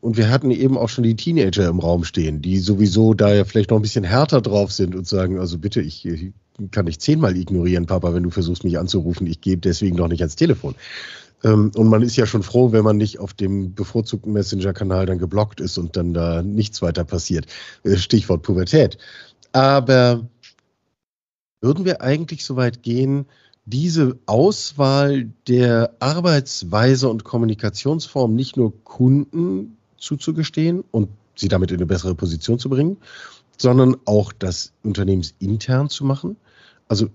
und 0.00 0.16
wir 0.16 0.30
hatten 0.30 0.50
eben 0.50 0.78
auch 0.78 0.88
schon 0.88 1.04
die 1.04 1.16
Teenager 1.16 1.68
im 1.68 1.80
Raum 1.80 2.04
stehen, 2.04 2.40
die 2.40 2.58
sowieso 2.58 3.12
da 3.12 3.34
ja 3.34 3.44
vielleicht 3.44 3.70
noch 3.70 3.78
ein 3.78 3.82
bisschen 3.82 4.04
härter 4.04 4.40
drauf 4.40 4.72
sind 4.72 4.94
und 4.94 5.06
sagen, 5.06 5.38
also 5.38 5.58
bitte, 5.58 5.82
ich, 5.82 6.06
ich 6.06 6.32
kann 6.70 6.86
dich 6.86 6.98
zehnmal 6.98 7.36
ignorieren, 7.36 7.86
Papa, 7.86 8.14
wenn 8.14 8.22
du 8.22 8.30
versuchst, 8.30 8.64
mich 8.64 8.78
anzurufen. 8.78 9.26
Ich 9.26 9.42
gehe 9.42 9.58
deswegen 9.58 9.96
noch 9.96 10.08
nicht 10.08 10.22
ans 10.22 10.36
Telefon. 10.36 10.74
Ähm, 11.44 11.72
und 11.74 11.88
man 11.88 12.02
ist 12.02 12.16
ja 12.16 12.26
schon 12.26 12.42
froh, 12.42 12.72
wenn 12.72 12.84
man 12.84 12.96
nicht 12.96 13.18
auf 13.18 13.34
dem 13.34 13.74
bevorzugten 13.74 14.32
Messenger-Kanal 14.32 15.06
dann 15.06 15.18
geblockt 15.18 15.60
ist 15.60 15.76
und 15.76 15.96
dann 15.96 16.14
da 16.14 16.42
nichts 16.42 16.80
weiter 16.80 17.04
passiert. 17.04 17.46
Äh, 17.84 17.96
Stichwort 17.96 18.42
Pubertät. 18.42 18.96
Aber 19.52 20.26
würden 21.60 21.84
wir 21.84 22.00
eigentlich 22.00 22.44
so 22.44 22.56
weit 22.56 22.82
gehen, 22.82 23.26
diese 23.66 24.18
Auswahl 24.26 25.30
der 25.46 25.94
Arbeitsweise 26.00 27.08
und 27.08 27.24
Kommunikationsform 27.24 28.34
nicht 28.34 28.56
nur 28.56 28.82
Kunden 28.84 29.76
zuzugestehen 29.98 30.82
und 30.90 31.08
sie 31.36 31.48
damit 31.48 31.70
in 31.70 31.76
eine 31.76 31.86
bessere 31.86 32.14
Position 32.14 32.58
zu 32.58 32.68
bringen, 32.68 32.96
sondern 33.58 33.96
auch 34.06 34.32
das 34.32 34.72
unternehmensintern 34.82 35.88
zu 35.90 36.04
machen? 36.04 36.36
Also 36.88 37.08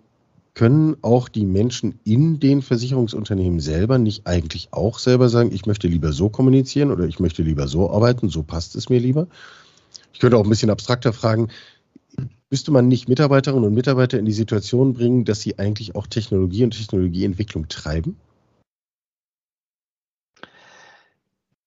können 0.53 0.95
auch 1.01 1.27
die 1.27 1.45
Menschen 1.45 1.99
in 2.05 2.39
den 2.39 2.61
Versicherungsunternehmen 2.61 3.59
selber 3.59 3.97
nicht 3.97 4.25
eigentlich 4.25 4.69
auch 4.71 4.99
selber 4.99 5.27
sagen, 5.27 5.51
ich 5.51 5.65
möchte 5.65 5.87
lieber 5.87 6.13
so 6.13 6.29
kommunizieren 6.29 6.91
oder 6.91 7.05
ich 7.05 7.19
möchte 7.19 7.43
lieber 7.43 7.67
so 7.67 7.91
arbeiten, 7.91 8.29
so 8.29 8.41
passt 8.41 8.75
es 8.75 8.89
mir 8.89 8.99
lieber? 8.99 9.27
Ich 10.13 10.19
könnte 10.19 10.37
auch 10.37 10.45
ein 10.45 10.49
bisschen 10.49 10.69
abstrakter 10.69 11.11
fragen, 11.11 11.49
müsste 12.55 12.71
man 12.71 12.87
nicht 12.87 13.09
Mitarbeiterinnen 13.09 13.65
und 13.65 13.73
Mitarbeiter 13.73 14.17
in 14.17 14.23
die 14.23 14.31
Situation 14.31 14.93
bringen, 14.93 15.25
dass 15.25 15.41
sie 15.41 15.59
eigentlich 15.59 15.93
auch 15.93 16.07
Technologie 16.07 16.63
und 16.63 16.71
Technologieentwicklung 16.71 17.67
treiben? 17.67 18.15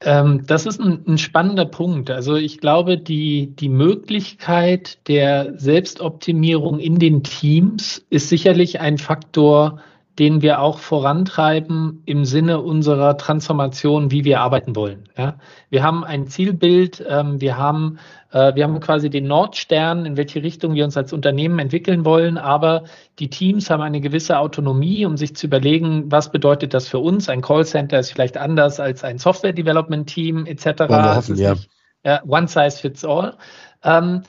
Ähm, 0.01 0.45
das 0.47 0.65
ist 0.65 0.81
ein, 0.81 1.05
ein, 1.07 1.19
spannender 1.19 1.67
Punkt. 1.67 2.09
Also 2.09 2.37
ich 2.37 2.57
glaube, 2.61 2.97
die, 2.97 3.55
die 3.55 3.69
Möglichkeit 3.69 5.07
der 5.09 5.59
Selbstoptimierung 5.59 6.79
in 6.79 6.99
den 6.99 7.23
Teams 7.23 8.07
ist 8.09 8.31
sicherlich 8.31 8.81
ein 8.81 8.97
Faktor, 8.97 9.83
den 10.19 10.43
wir 10.43 10.61
auch 10.61 10.79
vorantreiben 10.79 12.03
im 12.05 12.25
Sinne 12.25 12.61
unserer 12.61 13.17
Transformation, 13.17 14.11
wie 14.11 14.25
wir 14.25 14.41
arbeiten 14.41 14.75
wollen. 14.75 15.09
Ja? 15.17 15.37
Wir 15.71 15.85
haben 15.85 16.03
ein 16.03 16.27
Zielbild, 16.27 17.05
ähm, 17.09 17.41
wir, 17.41 17.57
haben, 17.57 17.99
äh, 18.33 18.55
wir 18.57 18.65
haben 18.65 18.81
quasi 18.81 19.11
den 19.11 19.29
Nordstern, 19.29 20.07
in 20.07 20.17
welche 20.17 20.43
Richtung 20.43 20.75
wir 20.75 20.85
uns 20.85 20.97
als 20.97 21.13
Unternehmen 21.13 21.61
entwickeln 21.61 22.05
wollen, 22.05 22.37
aber 22.37 22.85
die 23.21 23.31
Teams 23.31 23.71
haben 23.71 23.83
eine 23.83 24.01
gewisse 24.01 24.39
Autonomie, 24.39 25.07
um 25.07 25.17
sich 25.17 25.37
zu 25.37 25.47
überlegen, 25.47 26.11
was 26.11 26.33
bedeutet 26.33 26.75
das 26.75 26.89
für 26.89 26.99
uns. 26.99 27.29
Ein 27.29 27.41
Callcenter 27.41 28.01
ist 28.01 28.11
vielleicht 28.11 28.37
anders 28.37 28.81
als 28.81 29.05
ein 29.05 29.19
Software-Development-Team 29.19 30.47
etc. 30.47 30.89
Hoffen, 30.89 31.37
ja. 31.37 31.53
Nicht, 31.53 31.71
äh, 32.03 32.19
one 32.27 32.49
size 32.49 32.79
fits 32.79 33.05
all. 33.05 33.37
Ähm, 33.85 34.23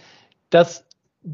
das 0.51 0.85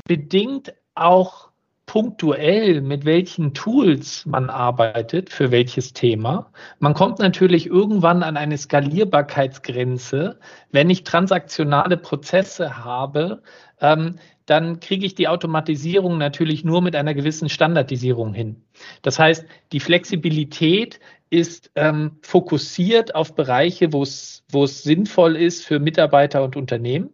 bedingt 0.07 0.73
auch 0.95 1.49
punktuell, 1.85 2.81
mit 2.81 3.05
welchen 3.05 3.53
Tools 3.53 4.25
man 4.25 4.49
arbeitet, 4.49 5.29
für 5.29 5.51
welches 5.51 5.93
Thema. 5.93 6.51
Man 6.79 6.93
kommt 6.93 7.19
natürlich 7.19 7.67
irgendwann 7.67 8.23
an 8.23 8.37
eine 8.37 8.57
Skalierbarkeitsgrenze. 8.57 10.39
Wenn 10.71 10.89
ich 10.89 11.03
transaktionale 11.03 11.97
Prozesse 11.97 12.83
habe, 12.83 13.43
ähm, 13.81 14.15
dann 14.45 14.79
kriege 14.79 15.05
ich 15.05 15.15
die 15.15 15.27
Automatisierung 15.27 16.17
natürlich 16.17 16.63
nur 16.63 16.81
mit 16.81 16.95
einer 16.95 17.13
gewissen 17.13 17.49
Standardisierung 17.49 18.33
hin. 18.33 18.63
Das 19.01 19.17
heißt, 19.17 19.45
die 19.71 19.79
Flexibilität 19.79 20.99
ist 21.29 21.71
ähm, 21.75 22.17
fokussiert 22.21 23.15
auf 23.15 23.35
Bereiche, 23.35 23.91
wo 23.91 24.03
es, 24.03 24.43
wo 24.49 24.63
es 24.63 24.83
sinnvoll 24.83 25.35
ist 25.35 25.65
für 25.65 25.79
Mitarbeiter 25.79 26.43
und 26.43 26.55
Unternehmen. 26.55 27.09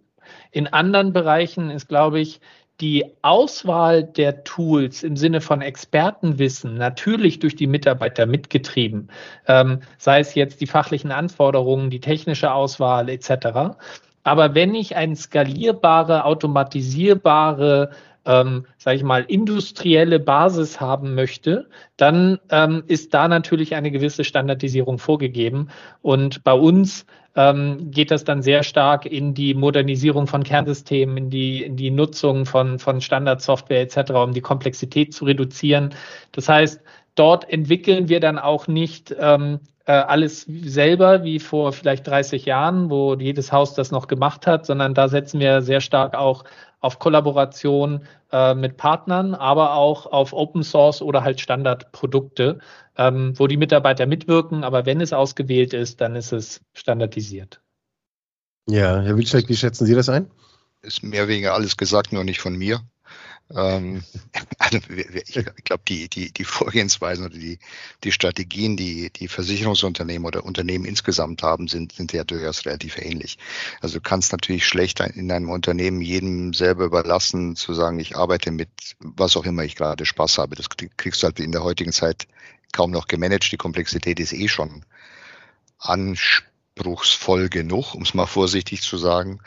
In 0.52 0.68
anderen 0.68 1.14
Bereichen 1.14 1.70
ist, 1.70 1.88
glaube 1.88 2.20
ich, 2.20 2.42
die 2.82 3.06
Auswahl 3.22 4.04
der 4.04 4.44
Tools 4.44 5.04
im 5.04 5.16
Sinne 5.16 5.40
von 5.40 5.62
Expertenwissen 5.62 6.76
natürlich 6.76 7.40
durch 7.40 7.56
die 7.56 7.68
Mitarbeiter 7.68 8.26
mitgetrieben, 8.26 9.10
ähm, 9.48 9.82
sei 9.98 10.20
es 10.20 10.36
jetzt 10.36 10.60
die 10.62 10.68
fachlichen 10.68 11.12
Anforderungen, 11.12 11.92
die 11.92 12.00
technische 12.00 12.52
Auswahl 12.52 13.08
etc. 13.10 13.76
Aber 14.24 14.56
wenn 14.56 14.74
ich 14.76 14.96
eine 14.96 15.16
skalierbare, 15.16 16.26
automatisierbare 16.26 17.92
ähm, 18.26 18.66
sage 18.78 18.98
ich 18.98 19.04
mal, 19.04 19.24
industrielle 19.24 20.20
Basis 20.20 20.80
haben 20.80 21.16
möchte, 21.16 21.68
dann 21.98 22.40
ähm, 22.50 22.84
ist 22.88 23.14
da 23.14 23.28
natürlich 23.28 23.76
eine 23.76 23.92
gewisse 23.92 24.24
Standardisierung 24.24 25.00
vorgegeben. 25.00 25.70
Und 26.02 26.44
bei 26.44 26.54
uns 26.54 27.06
ähm, 27.36 27.92
geht 27.92 28.12
das 28.12 28.24
dann 28.24 28.42
sehr 28.42 28.64
stark 28.64 29.06
in 29.06 29.34
die 29.34 29.54
Modernisierung 29.54 30.28
von 30.28 30.44
Kernsystemen, 30.44 31.18
in 31.18 31.30
die, 31.30 31.64
in 31.64 31.78
die 31.78 31.92
Nutzung 31.92 32.46
von, 32.46 32.80
von 32.80 33.02
Standardsoftware 33.02 33.82
etc., 33.82 34.12
um 34.12 34.34
die 34.34 34.42
Komplexität 34.42 35.14
zu 35.14 35.26
reduzieren. 35.26 35.94
Das 36.34 36.50
heißt, 36.50 36.82
dort 37.16 37.50
entwickeln 37.50 38.10
wir 38.10 38.20
dann 38.20 38.38
auch 38.38 38.68
nicht 38.68 39.16
ähm, 39.18 39.60
äh, 39.86 39.92
alles 39.92 40.42
selber 40.48 41.24
wie 41.24 41.40
vor 41.40 41.74
vielleicht 41.74 42.08
30 42.08 42.46
Jahren, 42.46 42.90
wo 42.90 43.16
jedes 43.16 43.52
Haus 43.52 43.74
das 43.74 43.92
noch 43.92 44.08
gemacht 44.08 44.48
hat, 44.48 44.66
sondern 44.66 44.94
da 44.94 45.08
setzen 45.08 45.40
wir 45.40 45.62
sehr 45.62 45.82
stark 45.82 46.16
auch 46.16 46.44
auf 46.80 47.00
Kollaboration 47.00 48.06
äh, 48.32 48.56
mit 48.56 48.78
Partnern, 48.78 49.36
aber 49.36 49.76
auch 49.76 50.06
auf 50.08 50.34
Open 50.34 50.64
Source 50.64 51.02
oder 51.02 51.24
halt 51.24 51.40
Standardprodukte, 51.40 52.60
ähm, 52.98 53.34
wo 53.38 53.48
die 53.48 53.58
Mitarbeiter 53.58 54.06
mitwirken. 54.08 54.64
Aber 54.64 54.86
wenn 54.86 55.02
es 55.02 55.14
ausgewählt 55.14 55.74
ist, 55.74 56.02
dann 56.02 56.16
ist 56.16 56.32
es 56.32 56.62
standardisiert. 56.74 57.62
Ja, 58.68 59.02
Herr 59.02 59.18
Wilczek, 59.18 59.50
wie 59.50 59.56
schätzen 59.56 59.86
Sie 59.86 59.96
das 59.96 60.10
ein? 60.10 60.30
Ist 60.82 61.04
mehr 61.04 61.24
oder 61.24 61.30
weniger 61.30 61.54
alles 61.54 61.78
gesagt, 61.78 62.14
nur 62.14 62.24
nicht 62.24 62.42
von 62.42 62.56
mir. 62.56 62.82
Ähm, 63.56 64.04
also 64.60 64.80
ich 64.90 65.64
glaube, 65.64 65.84
die, 65.88 66.10
die, 66.10 66.32
die 66.32 66.44
Vorgehensweisen 66.44 67.26
oder 67.26 67.38
die, 67.38 67.60
die 68.04 68.12
Strategien, 68.12 68.78
die 68.78 69.10
die 69.10 69.28
Versicherungsunternehmen 69.28 70.26
oder 70.26 70.46
Unternehmen 70.46 70.86
insgesamt 70.86 71.44
haben, 71.44 71.68
sind, 71.68 71.94
sind 71.94 72.14
ja 72.14 72.24
durchaus 72.24 72.66
relativ 72.66 72.98
ähnlich. 72.98 73.38
Also 73.82 73.96
du 73.96 74.02
kannst 74.02 74.32
natürlich 74.32 74.66
schlecht 74.66 75.00
in 75.00 75.32
einem 75.32 75.50
Unternehmen 75.50 76.02
jedem 76.02 76.54
selber 76.54 76.86
überlassen, 76.86 77.56
zu 77.56 77.74
sagen, 77.74 78.00
ich 78.00 78.16
arbeite 78.16 78.52
mit 78.52 78.70
was 79.00 79.36
auch 79.38 79.46
immer 79.46 79.64
ich 79.64 79.76
gerade 79.76 80.06
Spaß 80.06 80.38
habe. 80.38 80.56
Das 80.56 80.68
kriegst 80.98 81.24
du 81.24 81.28
halt 81.28 81.40
in 81.40 81.52
der 81.52 81.64
heutigen 81.64 81.92
Zeit 81.92 82.28
kaum 82.72 82.92
noch 82.92 83.08
gemanagt. 83.08 83.52
Die 83.52 83.58
Komplexität 83.58 84.20
ist 84.20 84.34
eh 84.34 84.48
schon 84.48 84.86
anspruchsvoll 86.78 87.50
genug, 87.50 87.96
um 87.96 88.04
es 88.04 88.14
mal 88.14 88.26
vorsichtig 88.26 88.82
zu 88.82 88.98
sagen. 88.98 89.40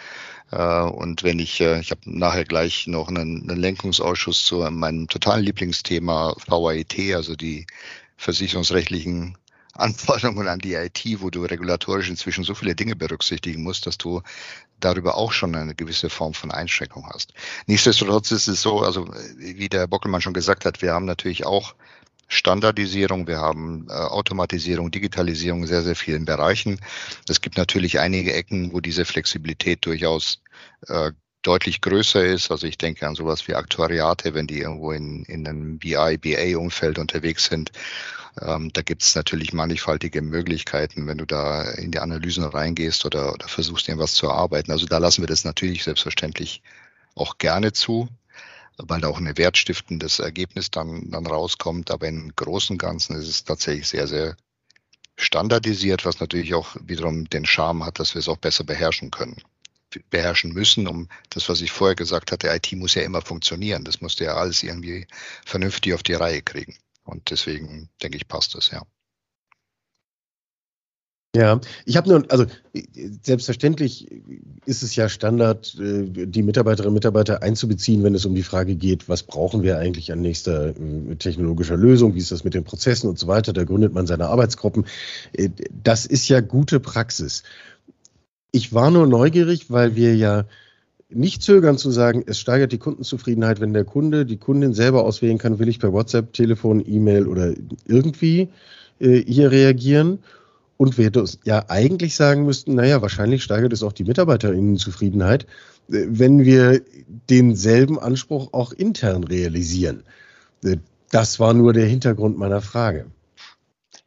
Äh, 0.51 0.81
und 0.81 1.23
wenn 1.23 1.39
ich, 1.39 1.61
äh, 1.61 1.81
ich 1.81 1.91
habe 1.91 2.01
nachher 2.05 2.45
gleich 2.45 2.87
noch 2.87 3.09
einen, 3.09 3.49
einen 3.49 3.61
Lenkungsausschuss 3.61 4.45
zu 4.45 4.59
meinem 4.71 5.09
totalen 5.09 5.45
Lieblingsthema 5.45 6.35
VAIT, 6.47 7.15
also 7.15 7.35
die 7.37 7.67
versicherungsrechtlichen 8.17 9.37
Anforderungen 9.75 10.47
an 10.47 10.61
die 10.61 10.75
IT, 10.75 11.03
wo 11.19 11.31
du 11.31 11.45
regulatorisch 11.45 12.09
inzwischen 12.09 12.45
so 12.45 12.55
viele 12.55 12.77
Dinge 12.77 12.95
berücksichtigen 12.95 13.65
musst, 13.65 13.89
dass 13.89 13.99
du 13.99 14.23
darüber 14.79 15.17
auch 15.17 15.33
schon 15.33 15.57
eine 15.57 15.75
gewisse 15.75 16.11
Form 16.11 16.33
von 16.33 16.53
Einschränkung 16.53 17.09
hast. 17.13 17.33
Nichtsdestotrotz 17.67 18.31
ist 18.31 18.47
es 18.47 18.63
so, 18.63 18.83
also 18.83 19.09
wie 19.37 19.69
der 19.69 19.89
Bockelmann 19.89 20.21
schon 20.21 20.33
gesagt 20.33 20.65
hat, 20.65 20.81
wir 20.81 20.93
haben 20.93 21.07
natürlich 21.07 21.45
auch 21.45 21.75
Standardisierung, 22.29 23.27
wir 23.27 23.39
haben 23.39 23.87
äh, 23.89 23.93
Automatisierung, 23.93 24.91
Digitalisierung 24.91 25.63
in 25.63 25.67
sehr, 25.69 25.83
sehr 25.83 25.97
vielen 25.97 26.25
Bereichen. 26.25 26.81
Es 27.29 27.41
gibt 27.41 27.57
natürlich 27.57 28.01
einige 28.01 28.33
Ecken, 28.33 28.73
wo 28.73 28.81
diese 28.81 29.05
Flexibilität 29.05 29.85
durchaus 29.87 30.41
äh, 30.89 31.13
deutlich 31.43 31.81
größer 31.81 32.25
ist. 32.25 32.51
Also 32.51 32.67
ich 32.67 32.79
denke 32.79 33.07
an 33.07 33.15
sowas 33.15 33.47
wie 33.47 33.55
Aktuariate, 33.55 34.35
wenn 34.35 34.47
die 34.47 34.61
irgendwo 34.61 34.93
in, 34.93 35.25
in 35.25 35.47
einem 35.47 35.79
BI, 35.79 36.19
BA-Umfeld 36.19 36.99
unterwegs 36.99 37.47
sind. 37.47 37.71
Ähm, 38.41 38.73
da 38.73 38.83
gibt 38.83 39.03
es 39.03 39.15
natürlich 39.15 39.53
mannigfaltige 39.53 40.21
Möglichkeiten, 40.23 41.07
wenn 41.07 41.19
du 41.19 41.27
da 41.27 41.63
in 41.63 41.93
die 41.93 42.01
Analysen 42.01 42.45
reingehst 42.45 43.05
oder, 43.05 43.33
oder 43.33 43.47
versuchst, 43.47 43.89
irgendwas 43.89 44.15
zu 44.15 44.27
erarbeiten. 44.27 44.73
Also 44.73 44.87
da 44.87 44.99
lassen 44.99 45.23
wir 45.23 45.29
das 45.29 45.45
natürlich 45.45 45.85
selbstverständlich 45.85 46.63
auch 47.15 47.39
gerne 47.39 47.73
zu 47.73 48.09
weil 48.79 49.01
da 49.01 49.09
auch 49.09 49.19
ein 49.19 49.37
wertstiftendes 49.39 50.19
Ergebnis 50.19 50.71
dann, 50.71 51.11
dann 51.11 51.27
rauskommt. 51.27 51.91
Aber 51.91 52.09
im 52.09 52.35
Großen 52.35 52.75
und 52.75 52.79
Ganzen 52.79 53.17
ist 53.17 53.29
es 53.29 53.45
tatsächlich 53.45 53.89
sehr, 53.89 54.07
sehr 54.09 54.37
standardisiert, 55.17 56.05
was 56.05 56.21
natürlich 56.21 56.55
auch 56.55 56.77
wiederum 56.81 57.29
den 57.29 57.47
Charme 57.47 57.85
hat, 57.85 57.99
dass 57.99 58.15
wir 58.15 58.21
es 58.21 58.29
auch 58.29 58.39
besser 58.39 58.65
beherrschen 58.65 59.11
können. 59.11 59.37
Beherrschen 60.11 60.53
müssen, 60.53 60.89
um 60.89 61.09
das, 61.31 61.49
was 61.49 61.61
ich 61.61 61.71
vorher 61.71 61.95
gesagt 61.95 62.33
hatte, 62.33 62.49
IT 62.49 62.73
muss 62.73 62.95
ja 62.95 63.03
immer 63.03 63.23
funktionieren. 63.23 63.85
Das 63.85 64.01
musste 64.01 64.25
ja 64.25 64.35
alles 64.35 64.65
irgendwie 64.65 65.07
vernünftig 65.45 65.95
auf 65.95 66.03
die 66.03 66.15
Reihe 66.15 66.43
kriegen. 66.43 66.77
Und 67.05 67.31
deswegen 67.31 67.89
denke 68.03 68.17
ich, 68.17 68.27
passt 68.27 68.57
das, 68.57 68.71
ja. 68.71 68.83
Ja, 71.35 71.61
ich 71.85 71.97
habe 71.97 72.09
nur, 72.09 72.25
also 72.29 72.47
selbstverständlich 73.23 74.09
ist 74.67 74.85
es 74.85 74.95
ja 74.95 75.09
Standard, 75.09 75.77
äh, 75.81 76.05
die 76.27 76.45
Mitarbeiterinnen 76.45 76.91
und 76.91 76.95
Mitarbeiter 76.95 77.43
einzubeziehen, 77.43 78.05
wenn 78.05 78.15
es 78.15 78.25
um 78.25 78.37
die 78.37 78.45
Frage 78.45 78.77
geht, 78.77 79.09
was 79.09 79.25
brauchen 79.25 79.65
wir 79.65 79.79
eigentlich 79.79 80.13
an 80.13 80.21
nächster 80.21 80.69
äh, 80.69 81.17
technologischer 81.17 81.77
Lösung, 81.77 82.15
wie 82.15 82.21
ist 82.21 82.31
das 82.31 82.45
mit 82.45 82.55
den 82.55 82.63
Prozessen 82.63 83.09
und 83.09 83.19
so 83.19 83.27
weiter. 83.27 83.53
Da 83.53 83.65
gründet 83.65 83.93
man 83.93 84.07
seine 84.07 84.29
Arbeitsgruppen. 84.29 84.87
Äh, 85.33 85.51
das 85.83 86.07
ist 86.07 86.29
ja 86.29 86.41
gute 86.41 86.79
Praxis. 86.79 87.43
Ich 88.53 88.73
war 88.73 88.93
nur 88.93 89.09
neugierig, 89.09 89.73
weil 89.73 89.97
wir 89.97 90.15
ja 90.15 90.45
nicht 91.09 91.43
zögern 91.43 91.79
zu 91.79 91.91
sagen, 91.91 92.23
es 92.27 92.39
steigert 92.39 92.71
die 92.71 92.79
Kundenzufriedenheit, 92.79 93.61
wenn 93.61 93.73
der 93.73 93.85
Kunde, 93.85 94.25
die 94.25 94.37
Kundin 94.37 94.73
selber 94.73 95.05
auswählen 95.05 95.39
kann, 95.39 95.59
will 95.59 95.69
ich 95.69 95.81
per 95.81 95.93
WhatsApp, 95.93 96.33
Telefon, 96.33 96.81
E-Mail 96.87 97.27
oder 97.27 97.55
irgendwie 97.87 98.49
hier 99.01 99.51
reagieren. 99.51 100.21
Und 100.77 100.99
wir 100.99 101.11
ja 101.45 101.65
eigentlich 101.69 102.17
sagen 102.17 102.45
müssten, 102.45 102.75
naja, 102.75 103.01
wahrscheinlich 103.01 103.43
steigert 103.43 103.73
es 103.73 103.83
auch 103.83 103.93
die 103.93 104.05
Mitarbeiterinnenzufriedenheit, 104.05 105.45
äh, 105.89 106.07
wenn 106.09 106.45
wir 106.45 106.83
denselben 107.31 107.99
Anspruch 107.99 108.53
auch 108.53 108.73
intern 108.73 109.25
realisieren. 109.25 110.03
Äh, 110.65 110.79
das 111.11 111.39
war 111.39 111.55
nur 111.55 111.73
der 111.73 111.87
Hintergrund 111.87 112.39
meiner 112.39 112.61
Frage. 112.61 113.07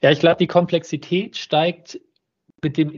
Ja, 0.02 0.12
ich 0.12 0.20
glaube, 0.20 0.38
die 0.40 0.48
Komplexität 0.48 1.38
steigt 1.38 2.00
mit 2.62 2.78
dem 2.78 2.92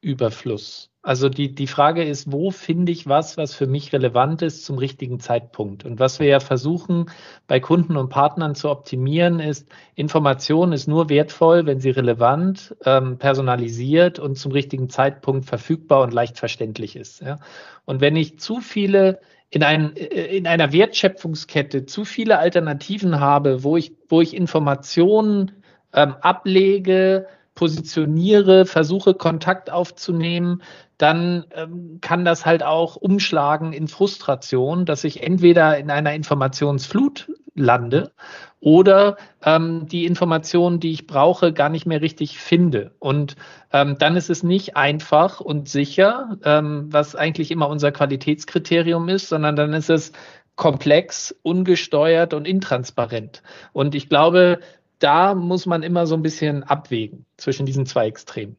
Informationsüberfluss. 0.00 0.90
Also 1.02 1.28
die, 1.28 1.54
die 1.54 1.66
Frage 1.66 2.04
ist, 2.04 2.30
wo 2.30 2.50
finde 2.50 2.92
ich 2.92 3.06
was, 3.08 3.36
was 3.36 3.54
für 3.54 3.66
mich 3.66 3.92
relevant 3.92 4.42
ist 4.42 4.64
zum 4.64 4.76
richtigen 4.78 5.20
Zeitpunkt? 5.20 5.84
Und 5.84 5.98
was 5.98 6.20
wir 6.20 6.26
ja 6.26 6.40
versuchen 6.40 7.06
bei 7.46 7.60
Kunden 7.60 7.96
und 7.96 8.10
Partnern 8.10 8.54
zu 8.54 8.68
optimieren, 8.68 9.40
ist, 9.40 9.68
Information 9.94 10.72
ist 10.72 10.86
nur 10.86 11.08
wertvoll, 11.08 11.66
wenn 11.66 11.80
sie 11.80 11.90
relevant, 11.90 12.76
ähm, 12.84 13.18
personalisiert 13.18 14.18
und 14.18 14.36
zum 14.36 14.52
richtigen 14.52 14.90
Zeitpunkt 14.90 15.46
verfügbar 15.46 16.02
und 16.02 16.12
leicht 16.12 16.38
verständlich 16.38 16.94
ist. 16.94 17.22
Ja? 17.22 17.38
Und 17.86 18.00
wenn 18.00 18.16
ich 18.16 18.38
zu 18.38 18.60
viele 18.60 19.20
in, 19.50 19.62
ein, 19.62 19.92
in 19.92 20.46
einer 20.46 20.72
Wertschöpfungskette 20.72 21.86
zu 21.86 22.04
viele 22.04 22.38
Alternativen 22.38 23.18
habe, 23.18 23.64
wo 23.64 23.78
ich, 23.78 23.92
wo 24.08 24.20
ich 24.20 24.36
Informationen 24.36 25.62
ähm, 25.94 26.16
ablege, 26.20 27.28
positioniere, 27.58 28.66
versuche 28.66 29.14
Kontakt 29.14 29.68
aufzunehmen, 29.68 30.62
dann 30.96 31.44
ähm, 31.56 31.98
kann 32.00 32.24
das 32.24 32.46
halt 32.46 32.62
auch 32.62 32.94
umschlagen 32.94 33.72
in 33.72 33.88
Frustration, 33.88 34.84
dass 34.84 35.02
ich 35.02 35.24
entweder 35.24 35.76
in 35.76 35.90
einer 35.90 36.14
Informationsflut 36.14 37.32
lande 37.56 38.12
oder 38.60 39.16
ähm, 39.44 39.88
die 39.88 40.06
Informationen, 40.06 40.78
die 40.78 40.92
ich 40.92 41.08
brauche, 41.08 41.52
gar 41.52 41.68
nicht 41.68 41.84
mehr 41.84 42.00
richtig 42.00 42.38
finde. 42.38 42.92
Und 43.00 43.34
ähm, 43.72 43.96
dann 43.98 44.14
ist 44.14 44.30
es 44.30 44.44
nicht 44.44 44.76
einfach 44.76 45.40
und 45.40 45.68
sicher, 45.68 46.38
ähm, 46.44 46.86
was 46.92 47.16
eigentlich 47.16 47.50
immer 47.50 47.68
unser 47.68 47.90
Qualitätskriterium 47.90 49.08
ist, 49.08 49.30
sondern 49.30 49.56
dann 49.56 49.72
ist 49.72 49.90
es 49.90 50.12
komplex, 50.54 51.34
ungesteuert 51.42 52.34
und 52.34 52.46
intransparent. 52.46 53.42
Und 53.72 53.96
ich 53.96 54.08
glaube, 54.08 54.60
da 54.98 55.34
muss 55.34 55.66
man 55.66 55.82
immer 55.82 56.06
so 56.06 56.14
ein 56.14 56.22
bisschen 56.22 56.62
abwägen 56.64 57.26
zwischen 57.36 57.66
diesen 57.66 57.86
zwei 57.86 58.06
Extremen. 58.06 58.56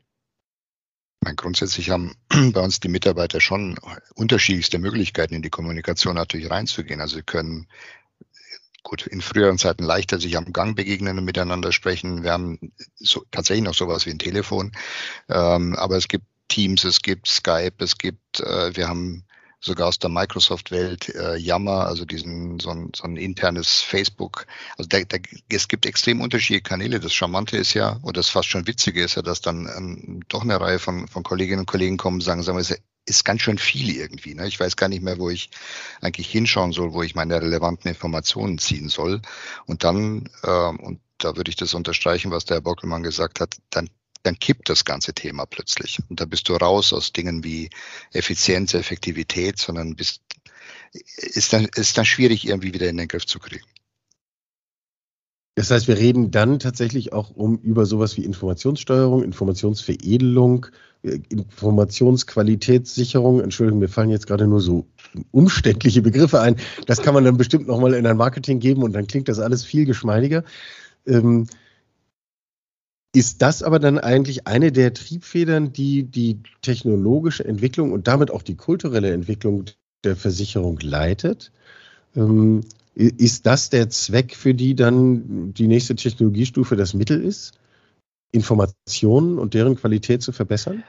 Meine, 1.21 1.35
grundsätzlich 1.35 1.89
haben 1.89 2.15
bei 2.53 2.61
uns 2.61 2.79
die 2.79 2.87
Mitarbeiter 2.87 3.41
schon 3.41 3.77
unterschiedlichste 4.15 4.79
Möglichkeiten 4.79 5.35
in 5.35 5.41
die 5.41 5.49
Kommunikation 5.49 6.15
natürlich 6.15 6.49
reinzugehen. 6.49 7.01
Also 7.01 7.17
sie 7.17 7.23
können 7.23 7.67
gut 8.83 9.05
in 9.05 9.21
früheren 9.21 9.57
Zeiten 9.57 9.83
leichter 9.83 10.19
sich 10.19 10.37
am 10.37 10.53
Gang 10.53 10.75
begegnen 10.75 11.17
und 11.17 11.25
miteinander 11.25 11.71
sprechen. 11.71 12.23
Wir 12.23 12.31
haben 12.31 12.71
so, 12.95 13.25
tatsächlich 13.31 13.65
noch 13.65 13.73
sowas 13.73 14.05
wie 14.05 14.11
ein 14.11 14.19
Telefon, 14.19 14.71
ähm, 15.27 15.75
aber 15.75 15.97
es 15.97 16.07
gibt 16.07 16.25
Teams, 16.47 16.83
es 16.85 17.01
gibt 17.01 17.27
Skype, 17.27 17.83
es 17.83 17.97
gibt, 17.97 18.39
äh, 18.39 18.75
wir 18.75 18.87
haben 18.87 19.25
sogar 19.61 19.87
aus 19.87 19.99
der 19.99 20.09
Microsoft-Welt, 20.09 21.09
äh, 21.15 21.37
Yammer, 21.37 21.85
also 21.85 22.05
diesen 22.05 22.59
so 22.59 22.69
ein, 22.69 22.91
so 22.95 23.03
ein 23.03 23.17
internes 23.17 23.81
Facebook. 23.81 24.45
Also 24.77 24.87
da, 24.87 25.01
da, 25.03 25.17
es 25.49 25.67
gibt 25.67 25.85
extrem 25.85 26.21
unterschiedliche 26.21 26.63
Kanäle. 26.63 26.99
Das 26.99 27.13
Charmante 27.13 27.57
ist 27.57 27.73
ja, 27.73 27.99
oder 28.03 28.13
das 28.13 28.29
fast 28.29 28.47
schon 28.47 28.67
Witzige 28.67 29.03
ist 29.03 29.15
ja, 29.15 29.21
dass 29.21 29.41
dann 29.41 29.69
ähm, 29.75 30.21
doch 30.29 30.43
eine 30.43 30.59
Reihe 30.59 30.79
von, 30.79 31.07
von 31.07 31.23
Kolleginnen 31.23 31.61
und 31.61 31.65
Kollegen 31.65 31.97
kommen 31.97 32.17
und 32.17 32.21
sagen, 32.21 32.43
sagen 32.43 32.57
wir, 32.57 32.61
es 32.61 32.79
ist 33.05 33.25
ganz 33.25 33.41
schön 33.41 33.57
viel 33.57 33.95
irgendwie. 33.95 34.35
Ne? 34.35 34.47
Ich 34.47 34.59
weiß 34.59 34.75
gar 34.75 34.87
nicht 34.87 35.03
mehr, 35.03 35.17
wo 35.19 35.29
ich 35.29 35.49
eigentlich 35.99 36.29
hinschauen 36.29 36.71
soll, 36.71 36.93
wo 36.93 37.03
ich 37.03 37.15
meine 37.15 37.41
relevanten 37.41 37.89
Informationen 37.89 38.59
ziehen 38.59 38.87
soll. 38.87 39.21
Und 39.65 39.83
dann, 39.83 40.29
äh, 40.43 40.49
und 40.49 41.01
da 41.17 41.35
würde 41.35 41.49
ich 41.49 41.57
das 41.57 41.73
unterstreichen, 41.73 42.31
was 42.31 42.45
der 42.45 42.57
Herr 42.57 42.61
Bockelmann 42.61 43.03
gesagt 43.03 43.41
hat, 43.41 43.57
dann 43.71 43.89
dann 44.23 44.37
kippt 44.37 44.69
das 44.69 44.85
ganze 44.85 45.13
Thema 45.13 45.45
plötzlich. 45.45 45.99
Und 46.09 46.19
da 46.19 46.25
bist 46.25 46.49
du 46.49 46.53
raus 46.53 46.93
aus 46.93 47.13
Dingen 47.13 47.43
wie 47.43 47.69
Effizienz, 48.11 48.73
Effektivität, 48.73 49.57
sondern 49.57 49.95
bist, 49.95 50.21
ist 50.91 51.53
dann, 51.53 51.65
ist 51.75 51.97
dann 51.97 52.05
schwierig, 52.05 52.47
irgendwie 52.47 52.73
wieder 52.73 52.89
in 52.89 52.97
den 52.97 53.07
Griff 53.07 53.25
zu 53.25 53.39
kriegen. 53.39 53.65
Das 55.55 55.71
heißt, 55.71 55.87
wir 55.89 55.97
reden 55.97 56.31
dann 56.31 56.59
tatsächlich 56.59 57.11
auch 57.11 57.31
um 57.31 57.57
über 57.57 57.85
sowas 57.85 58.15
wie 58.15 58.23
Informationssteuerung, 58.23 59.23
Informationsveredelung, 59.23 60.67
äh, 61.03 61.19
Informationsqualitätssicherung. 61.27 63.41
Entschuldigung, 63.41 63.79
mir 63.79 63.89
fallen 63.89 64.09
jetzt 64.09 64.27
gerade 64.27 64.47
nur 64.47 64.61
so 64.61 64.87
umständliche 65.31 66.01
Begriffe 66.01 66.39
ein. 66.39 66.55
Das 66.85 67.01
kann 67.01 67.13
man 67.13 67.25
dann 67.25 67.35
bestimmt 67.35 67.67
nochmal 67.67 67.93
in 67.93 68.07
ein 68.07 68.15
Marketing 68.15 68.59
geben 68.59 68.83
und 68.83 68.93
dann 68.93 69.07
klingt 69.07 69.27
das 69.27 69.39
alles 69.39 69.65
viel 69.65 69.83
geschmeidiger. 69.83 70.45
Ähm, 71.05 71.47
Ist 73.13 73.41
das 73.41 73.63
aber 73.63 73.79
dann 73.79 73.97
eigentlich 73.97 74.45
eine 74.45 74.71
der 74.71 74.93
Triebfedern, 74.93 75.73
die 75.73 76.03
die 76.03 76.41
technologische 76.61 77.43
Entwicklung 77.43 77.91
und 77.91 78.07
damit 78.07 78.29
auch 78.29 78.43
die 78.43 78.55
kulturelle 78.55 79.11
Entwicklung 79.11 79.65
der 80.03 80.15
Versicherung 80.15 80.79
leitet? 80.79 81.51
Ähm, 82.15 82.61
ist 82.95 83.45
das 83.45 83.69
der 83.69 83.89
Zweck, 83.89 84.35
für 84.35 84.53
die 84.53 84.75
dann 84.75 85.53
die 85.53 85.67
nächste 85.67 85.95
Technologiestufe 85.95 86.75
das 86.75 86.93
Mittel 86.93 87.23
ist, 87.23 87.53
Informationen 88.31 89.39
und 89.39 89.53
deren 89.53 89.75
Qualität 89.75 90.21
zu 90.21 90.31
verbessern? 90.31 90.83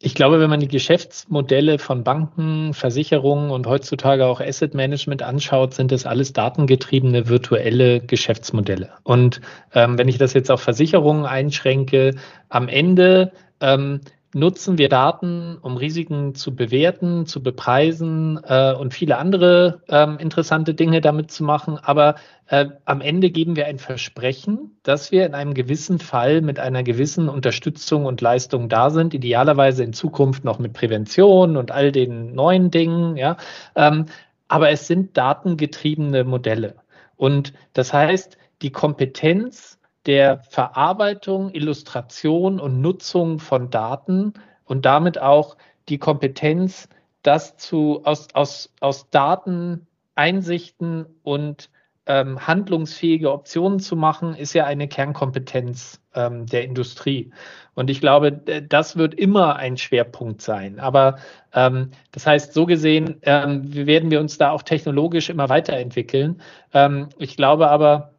Ich 0.00 0.14
glaube, 0.14 0.38
wenn 0.38 0.48
man 0.48 0.60
die 0.60 0.68
Geschäftsmodelle 0.68 1.80
von 1.80 2.04
Banken, 2.04 2.72
Versicherungen 2.72 3.50
und 3.50 3.66
heutzutage 3.66 4.26
auch 4.26 4.40
Asset 4.40 4.72
Management 4.72 5.22
anschaut, 5.22 5.74
sind 5.74 5.90
das 5.90 6.06
alles 6.06 6.32
datengetriebene 6.32 7.28
virtuelle 7.28 8.00
Geschäftsmodelle. 8.00 8.90
Und 9.02 9.40
ähm, 9.74 9.98
wenn 9.98 10.06
ich 10.06 10.18
das 10.18 10.34
jetzt 10.34 10.52
auf 10.52 10.62
Versicherungen 10.62 11.26
einschränke, 11.26 12.14
am 12.48 12.68
Ende 12.68 13.32
ähm, 13.60 14.00
nutzen 14.34 14.76
wir 14.76 14.88
Daten, 14.88 15.56
um 15.60 15.76
Risiken 15.76 16.34
zu 16.34 16.54
bewerten, 16.54 17.26
zu 17.26 17.42
bepreisen 17.42 18.38
äh, 18.44 18.74
und 18.74 18.92
viele 18.92 19.16
andere 19.18 19.82
ähm, 19.88 20.18
interessante 20.18 20.74
Dinge 20.74 21.00
damit 21.00 21.30
zu 21.30 21.44
machen. 21.44 21.78
Aber 21.78 22.16
äh, 22.46 22.66
am 22.84 23.00
Ende 23.00 23.30
geben 23.30 23.56
wir 23.56 23.66
ein 23.66 23.78
Versprechen, 23.78 24.78
dass 24.82 25.12
wir 25.12 25.24
in 25.24 25.34
einem 25.34 25.54
gewissen 25.54 25.98
Fall 25.98 26.42
mit 26.42 26.58
einer 26.58 26.82
gewissen 26.82 27.28
Unterstützung 27.28 28.04
und 28.04 28.20
Leistung 28.20 28.68
da 28.68 28.90
sind, 28.90 29.14
idealerweise 29.14 29.82
in 29.82 29.92
Zukunft 29.92 30.44
noch 30.44 30.58
mit 30.58 30.74
Prävention 30.74 31.56
und 31.56 31.70
all 31.70 31.90
den 31.90 32.34
neuen 32.34 32.70
Dingen. 32.70 33.16
Ja, 33.16 33.36
ähm, 33.76 34.06
aber 34.48 34.70
es 34.70 34.86
sind 34.86 35.16
datengetriebene 35.16 36.24
Modelle. 36.24 36.74
Und 37.16 37.52
das 37.72 37.92
heißt, 37.92 38.38
die 38.62 38.72
Kompetenz 38.72 39.77
der 40.08 40.38
Verarbeitung, 40.38 41.52
Illustration 41.52 42.60
und 42.60 42.80
Nutzung 42.80 43.40
von 43.40 43.68
Daten 43.68 44.32
und 44.64 44.86
damit 44.86 45.20
auch 45.20 45.58
die 45.90 45.98
Kompetenz, 45.98 46.88
das 47.22 47.58
zu, 47.58 48.00
aus, 48.04 48.28
aus, 48.32 48.72
aus 48.80 49.10
Daten 49.10 49.86
Einsichten 50.14 51.04
und 51.22 51.68
ähm, 52.06 52.44
handlungsfähige 52.46 53.30
Optionen 53.30 53.80
zu 53.80 53.96
machen, 53.96 54.34
ist 54.34 54.54
ja 54.54 54.64
eine 54.64 54.88
Kernkompetenz 54.88 56.00
ähm, 56.14 56.46
der 56.46 56.64
Industrie. 56.64 57.30
Und 57.74 57.90
ich 57.90 58.00
glaube, 58.00 58.32
das 58.32 58.96
wird 58.96 59.12
immer 59.12 59.56
ein 59.56 59.76
Schwerpunkt 59.76 60.40
sein. 60.40 60.80
Aber 60.80 61.18
ähm, 61.52 61.90
das 62.12 62.26
heißt, 62.26 62.54
so 62.54 62.64
gesehen 62.64 63.18
ähm, 63.22 63.74
werden 63.74 64.10
wir 64.10 64.20
uns 64.20 64.38
da 64.38 64.52
auch 64.52 64.62
technologisch 64.62 65.28
immer 65.28 65.50
weiterentwickeln. 65.50 66.40
Ähm, 66.72 67.10
ich 67.18 67.36
glaube 67.36 67.68
aber, 67.68 68.14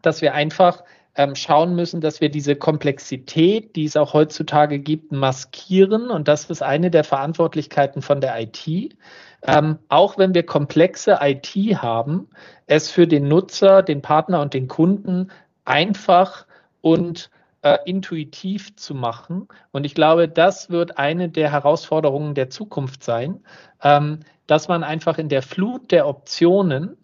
dass 0.00 0.22
wir 0.22 0.32
einfach 0.32 0.82
ähm, 1.16 1.34
schauen 1.34 1.74
müssen, 1.74 2.00
dass 2.00 2.20
wir 2.20 2.28
diese 2.28 2.56
Komplexität, 2.56 3.74
die 3.74 3.84
es 3.84 3.96
auch 3.96 4.12
heutzutage 4.12 4.78
gibt, 4.78 5.12
maskieren. 5.12 6.10
Und 6.10 6.28
das 6.28 6.50
ist 6.50 6.62
eine 6.62 6.90
der 6.90 7.04
Verantwortlichkeiten 7.04 8.02
von 8.02 8.20
der 8.20 8.38
IT. 8.40 8.96
Ähm, 9.42 9.78
auch 9.88 10.18
wenn 10.18 10.34
wir 10.34 10.44
komplexe 10.44 11.18
IT 11.22 11.54
haben, 11.80 12.28
es 12.66 12.90
für 12.90 13.06
den 13.06 13.28
Nutzer, 13.28 13.82
den 13.82 14.02
Partner 14.02 14.40
und 14.40 14.54
den 14.54 14.68
Kunden 14.68 15.30
einfach 15.64 16.46
und 16.80 17.30
äh, 17.62 17.78
intuitiv 17.84 18.76
zu 18.76 18.94
machen. 18.94 19.48
Und 19.72 19.84
ich 19.84 19.94
glaube, 19.94 20.28
das 20.28 20.70
wird 20.70 20.98
eine 20.98 21.28
der 21.28 21.50
Herausforderungen 21.50 22.34
der 22.34 22.50
Zukunft 22.50 23.02
sein, 23.02 23.40
ähm, 23.82 24.20
dass 24.46 24.68
man 24.68 24.84
einfach 24.84 25.18
in 25.18 25.28
der 25.28 25.42
Flut 25.42 25.90
der 25.90 26.06
Optionen 26.06 26.96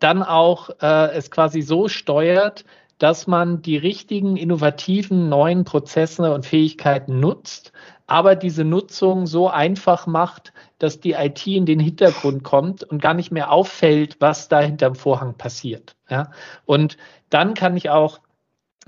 dann 0.00 0.22
auch 0.22 0.70
äh, 0.80 1.12
es 1.12 1.30
quasi 1.30 1.62
so 1.62 1.88
steuert, 1.88 2.64
dass 2.98 3.26
man 3.26 3.62
die 3.62 3.76
richtigen, 3.76 4.36
innovativen, 4.36 5.28
neuen 5.28 5.64
Prozesse 5.64 6.32
und 6.32 6.46
Fähigkeiten 6.46 7.20
nutzt, 7.20 7.72
aber 8.06 8.36
diese 8.36 8.64
Nutzung 8.64 9.26
so 9.26 9.48
einfach 9.48 10.06
macht, 10.06 10.52
dass 10.78 11.00
die 11.00 11.12
IT 11.12 11.46
in 11.46 11.66
den 11.66 11.80
Hintergrund 11.80 12.44
kommt 12.44 12.84
und 12.84 13.02
gar 13.02 13.14
nicht 13.14 13.32
mehr 13.32 13.50
auffällt, 13.50 14.16
was 14.20 14.48
da 14.48 14.60
hinterm 14.60 14.94
Vorhang 14.94 15.34
passiert. 15.34 15.96
Ja? 16.08 16.30
Und 16.64 16.96
dann 17.30 17.54
kann 17.54 17.76
ich 17.76 17.90
auch 17.90 18.20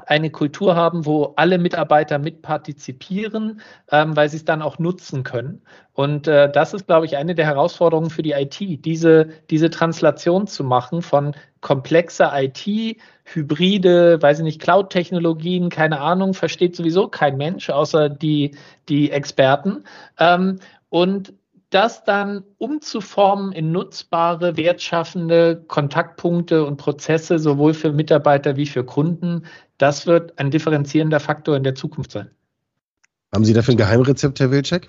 eine 0.06 0.30
Kultur 0.30 0.76
haben, 0.76 1.06
wo 1.06 1.34
alle 1.36 1.58
Mitarbeiter 1.58 2.18
mitpartizipieren, 2.18 3.60
ähm, 3.90 4.16
weil 4.16 4.28
sie 4.28 4.38
es 4.38 4.44
dann 4.44 4.62
auch 4.62 4.78
nutzen 4.78 5.22
können. 5.22 5.62
Und 5.92 6.28
äh, 6.28 6.50
das 6.50 6.74
ist, 6.74 6.86
glaube 6.86 7.06
ich, 7.06 7.16
eine 7.16 7.34
der 7.34 7.46
Herausforderungen 7.46 8.10
für 8.10 8.22
die 8.22 8.32
IT, 8.32 8.84
diese, 8.84 9.28
diese 9.50 9.70
Translation 9.70 10.46
zu 10.46 10.64
machen 10.64 11.02
von 11.02 11.34
komplexer 11.60 12.32
IT, 12.34 12.96
hybride, 13.24 14.22
weiß 14.22 14.38
ich 14.38 14.44
nicht, 14.44 14.60
Cloud-Technologien, 14.60 15.68
keine 15.68 16.00
Ahnung, 16.00 16.34
versteht 16.34 16.76
sowieso 16.76 17.08
kein 17.08 17.36
Mensch, 17.36 17.68
außer 17.68 18.08
die, 18.08 18.56
die 18.88 19.10
Experten. 19.10 19.84
Ähm, 20.18 20.60
und 20.88 21.34
das 21.70 22.04
dann 22.04 22.44
umzuformen 22.56 23.52
in 23.52 23.72
nutzbare, 23.72 24.56
wertschaffende 24.56 25.64
Kontaktpunkte 25.68 26.64
und 26.64 26.78
Prozesse, 26.78 27.38
sowohl 27.38 27.74
für 27.74 27.92
Mitarbeiter 27.92 28.56
wie 28.56 28.66
für 28.66 28.84
Kunden, 28.84 29.46
das 29.76 30.06
wird 30.06 30.38
ein 30.38 30.50
differenzierender 30.50 31.20
Faktor 31.20 31.56
in 31.56 31.62
der 31.62 31.74
Zukunft 31.74 32.12
sein. 32.12 32.30
Haben 33.32 33.44
Sie 33.44 33.52
dafür 33.52 33.74
ein 33.74 33.78
Geheimrezept, 33.78 34.40
Herr 34.40 34.50
Wilczek? 34.50 34.88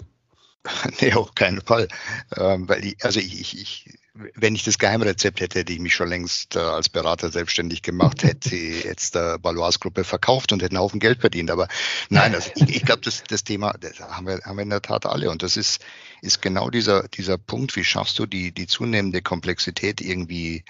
Nee, 1.01 1.13
auf 1.13 1.35
keinen 1.35 1.61
Fall. 1.61 1.87
Ähm, 2.35 2.67
weil 2.67 2.83
ich, 2.83 2.97
also 3.03 3.19
ich, 3.19 3.39
ich, 3.39 3.61
ich, 3.61 3.99
wenn 4.35 4.55
ich 4.55 4.63
das 4.63 4.77
Geheimrezept 4.77 5.39
hätte, 5.39 5.59
hätte 5.59 5.73
ich 5.73 5.79
mich 5.79 5.95
schon 5.95 6.09
längst 6.09 6.55
äh, 6.55 6.59
als 6.59 6.89
Berater 6.89 7.31
selbstständig 7.31 7.81
gemacht, 7.81 8.23
hätte 8.23 8.55
jetzt 8.55 9.15
der 9.15 9.37
Balois-Gruppe 9.39 10.03
verkauft 10.03 10.51
und 10.51 10.61
hätte 10.61 10.75
einen 10.75 10.83
Haufen 10.83 10.99
Geld 10.99 11.21
verdient. 11.21 11.51
Aber 11.51 11.67
nein, 12.09 12.35
also 12.35 12.51
ich, 12.55 12.75
ich 12.75 12.85
glaube, 12.85 13.01
das, 13.01 13.23
das 13.27 13.43
Thema 13.43 13.73
das 13.79 13.99
haben, 13.99 14.27
wir, 14.27 14.39
haben 14.43 14.57
wir 14.57 14.63
in 14.63 14.69
der 14.69 14.81
Tat 14.81 15.05
alle. 15.05 15.29
Und 15.29 15.43
das 15.43 15.57
ist, 15.57 15.81
ist 16.21 16.41
genau 16.41 16.69
dieser, 16.69 17.07
dieser 17.07 17.37
Punkt, 17.37 17.75
wie 17.75 17.83
schaffst 17.83 18.19
du 18.19 18.25
die, 18.25 18.51
die 18.51 18.67
zunehmende 18.67 19.21
Komplexität 19.21 20.01
irgendwie 20.01 20.63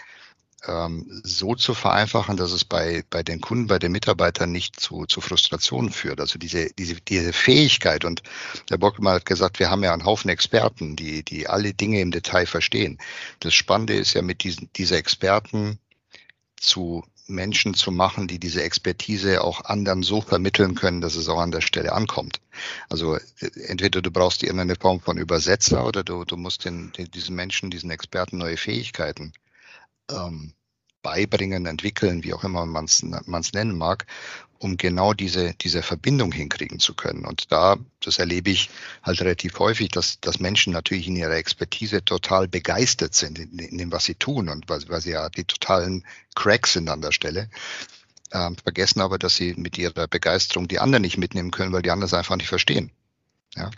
ähm, 0.68 1.22
so 1.24 1.56
zu 1.56 1.74
vereinfachen, 1.74 2.38
dass 2.38 2.52
es 2.52 2.66
bei, 2.66 3.04
bei 3.10 3.24
den 3.24 3.42
Kunden, 3.42 3.68
bei 3.68 3.80
den 3.80 3.92
Mitarbeitern 3.92 4.52
nicht 4.52 4.80
zu, 4.80 5.06
zu 5.06 5.22
Frustrationen 5.22 5.92
führt. 5.92 6.20
Also 6.20 6.38
diese, 6.40 6.70
diese, 6.78 6.96
diese 6.96 7.34
Fähigkeit 7.34 8.06
und 8.06 8.24
der 8.70 8.78
Bockmann 8.78 9.16
hat 9.16 9.26
gesagt, 9.26 9.60
wir 9.60 9.70
haben 9.70 9.84
ja 9.84 9.94
einen 9.94 10.06
Haufen 10.06 10.30
Experten, 10.30 10.96
die, 10.96 11.24
die 11.24 11.48
alle 11.48 11.74
Dinge 11.74 12.02
im 12.02 12.12
Detail 12.12 12.46
verstehen. 12.46 12.98
Das 13.40 13.54
Spannende 13.54 13.96
ist 13.96 14.14
ja 14.14 14.22
mit 14.22 14.44
diesen, 14.44 14.70
dieser 14.76 14.98
Experten 14.98 15.80
zu 16.58 17.04
Menschen 17.28 17.76
zu 17.76 17.92
machen, 17.92 18.28
die 18.28 18.40
diese 18.40 18.64
Expertise 18.64 19.44
auch 19.44 19.66
anderen 19.66 20.02
so 20.02 20.20
vermitteln 20.20 20.76
können, 20.76 21.00
dass 21.00 21.16
es 21.16 21.30
auch 21.30 21.40
an 21.40 21.52
der 21.52 21.62
Stelle 21.62 21.94
ankommt. 21.94 22.42
Also 22.90 23.18
entweder 23.68 24.02
du 24.02 24.12
brauchst 24.12 24.42
irgendeine 24.42 24.76
Form 24.76 25.00
von 25.00 25.18
Übersetzer 25.18 25.86
oder 25.86 26.04
du, 26.04 26.26
du 26.26 26.38
musst 26.38 26.66
den, 26.66 26.92
den, 26.94 27.10
diesen 27.12 27.36
Menschen, 27.36 27.70
diesen 27.70 27.92
Experten 27.92 28.40
neue 28.40 28.58
Fähigkeiten 28.58 29.32
ähm, 30.10 30.54
beibringen, 31.02 31.66
entwickeln, 31.66 32.24
wie 32.24 32.34
auch 32.34 32.44
immer 32.44 32.66
man 32.66 32.86
es 32.86 33.54
nennen 33.54 33.78
mag, 33.78 34.06
um 34.60 34.76
genau 34.76 35.14
diese, 35.14 35.54
diese 35.54 35.82
Verbindung 35.82 36.32
hinkriegen 36.32 36.80
zu 36.80 36.94
können. 36.94 37.26
Und 37.26 37.52
da, 37.52 37.78
das 38.02 38.20
erlebe 38.20 38.50
ich 38.50 38.70
halt 39.04 39.22
relativ 39.22 39.58
häufig, 39.60 39.90
dass, 39.90 40.20
dass 40.20 40.40
Menschen 40.40 40.74
natürlich 40.74 41.08
in 41.08 41.16
ihrer 41.16 41.36
Expertise 41.36 42.04
total 42.04 42.48
begeistert 42.48 43.16
sind 43.16 43.40
in, 43.40 43.58
in 43.60 43.78
dem, 43.78 43.92
was 43.92 44.04
sie 44.04 44.16
tun 44.16 44.50
und 44.50 44.68
weil, 44.68 44.82
weil 44.90 45.02
sie 45.02 45.12
ja 45.12 45.30
die 45.30 45.46
totalen 45.46 46.04
Cracks 46.36 46.74
sind 46.74 46.90
an 46.90 47.02
der 47.02 47.14
Stelle. 47.14 47.50
Ähm, 48.32 48.58
vergessen 48.58 49.02
aber, 49.02 49.18
dass 49.18 49.36
sie 49.36 49.56
mit 49.56 49.78
ihrer 49.78 50.08
Begeisterung 50.08 50.68
die 50.68 50.80
anderen 50.80 51.02
nicht 51.02 51.18
mitnehmen 51.18 51.52
können, 51.52 51.72
weil 51.72 51.82
die 51.82 51.90
anderen 51.90 52.08
es 52.08 52.14
einfach 52.14 52.36
nicht 52.36 52.50
verstehen. 52.50 52.92
Ja. 53.56 53.72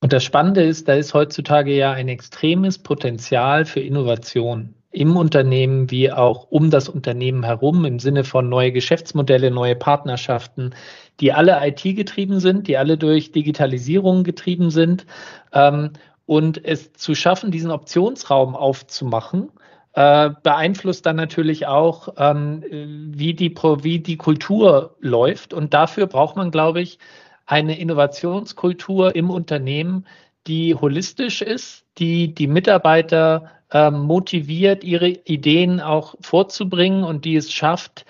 Und 0.00 0.12
das 0.12 0.24
Spannende 0.24 0.62
ist, 0.62 0.88
da 0.88 0.94
ist 0.94 1.12
heutzutage 1.12 1.74
ja 1.74 1.92
ein 1.92 2.08
extremes 2.08 2.78
Potenzial 2.78 3.64
für 3.64 3.80
Innovation 3.80 4.75
im 4.90 5.16
Unternehmen 5.16 5.90
wie 5.90 6.10
auch 6.10 6.46
um 6.50 6.70
das 6.70 6.88
Unternehmen 6.88 7.44
herum 7.44 7.84
im 7.84 7.98
Sinne 7.98 8.24
von 8.24 8.48
neue 8.48 8.72
Geschäftsmodelle, 8.72 9.50
neue 9.50 9.76
Partnerschaften, 9.76 10.74
die 11.20 11.32
alle 11.32 11.58
IT-getrieben 11.66 12.40
sind, 12.40 12.68
die 12.68 12.76
alle 12.76 12.96
durch 12.96 13.32
Digitalisierung 13.32 14.24
getrieben 14.24 14.70
sind. 14.70 15.06
Ähm, 15.52 15.90
und 16.24 16.64
es 16.64 16.92
zu 16.92 17.14
schaffen, 17.14 17.50
diesen 17.50 17.70
Optionsraum 17.70 18.56
aufzumachen, 18.56 19.50
äh, 19.92 20.30
beeinflusst 20.42 21.06
dann 21.06 21.16
natürlich 21.16 21.66
auch, 21.66 22.08
ähm, 22.18 22.62
wie, 22.70 23.34
die, 23.34 23.54
wie 23.54 24.00
die 24.00 24.16
Kultur 24.16 24.96
läuft. 25.00 25.54
Und 25.54 25.72
dafür 25.72 26.06
braucht 26.06 26.36
man, 26.36 26.50
glaube 26.50 26.80
ich, 26.80 26.98
eine 27.46 27.78
Innovationskultur 27.78 29.14
im 29.14 29.30
Unternehmen, 29.30 30.04
die 30.46 30.74
holistisch 30.74 31.42
ist, 31.42 31.84
die 31.98 32.34
die 32.34 32.46
Mitarbeiter 32.46 33.50
ähm, 33.72 34.02
motiviert, 34.02 34.84
ihre 34.84 35.08
Ideen 35.08 35.80
auch 35.80 36.14
vorzubringen 36.20 37.04
und 37.04 37.24
die 37.24 37.36
es 37.36 37.52
schafft, 37.52 38.04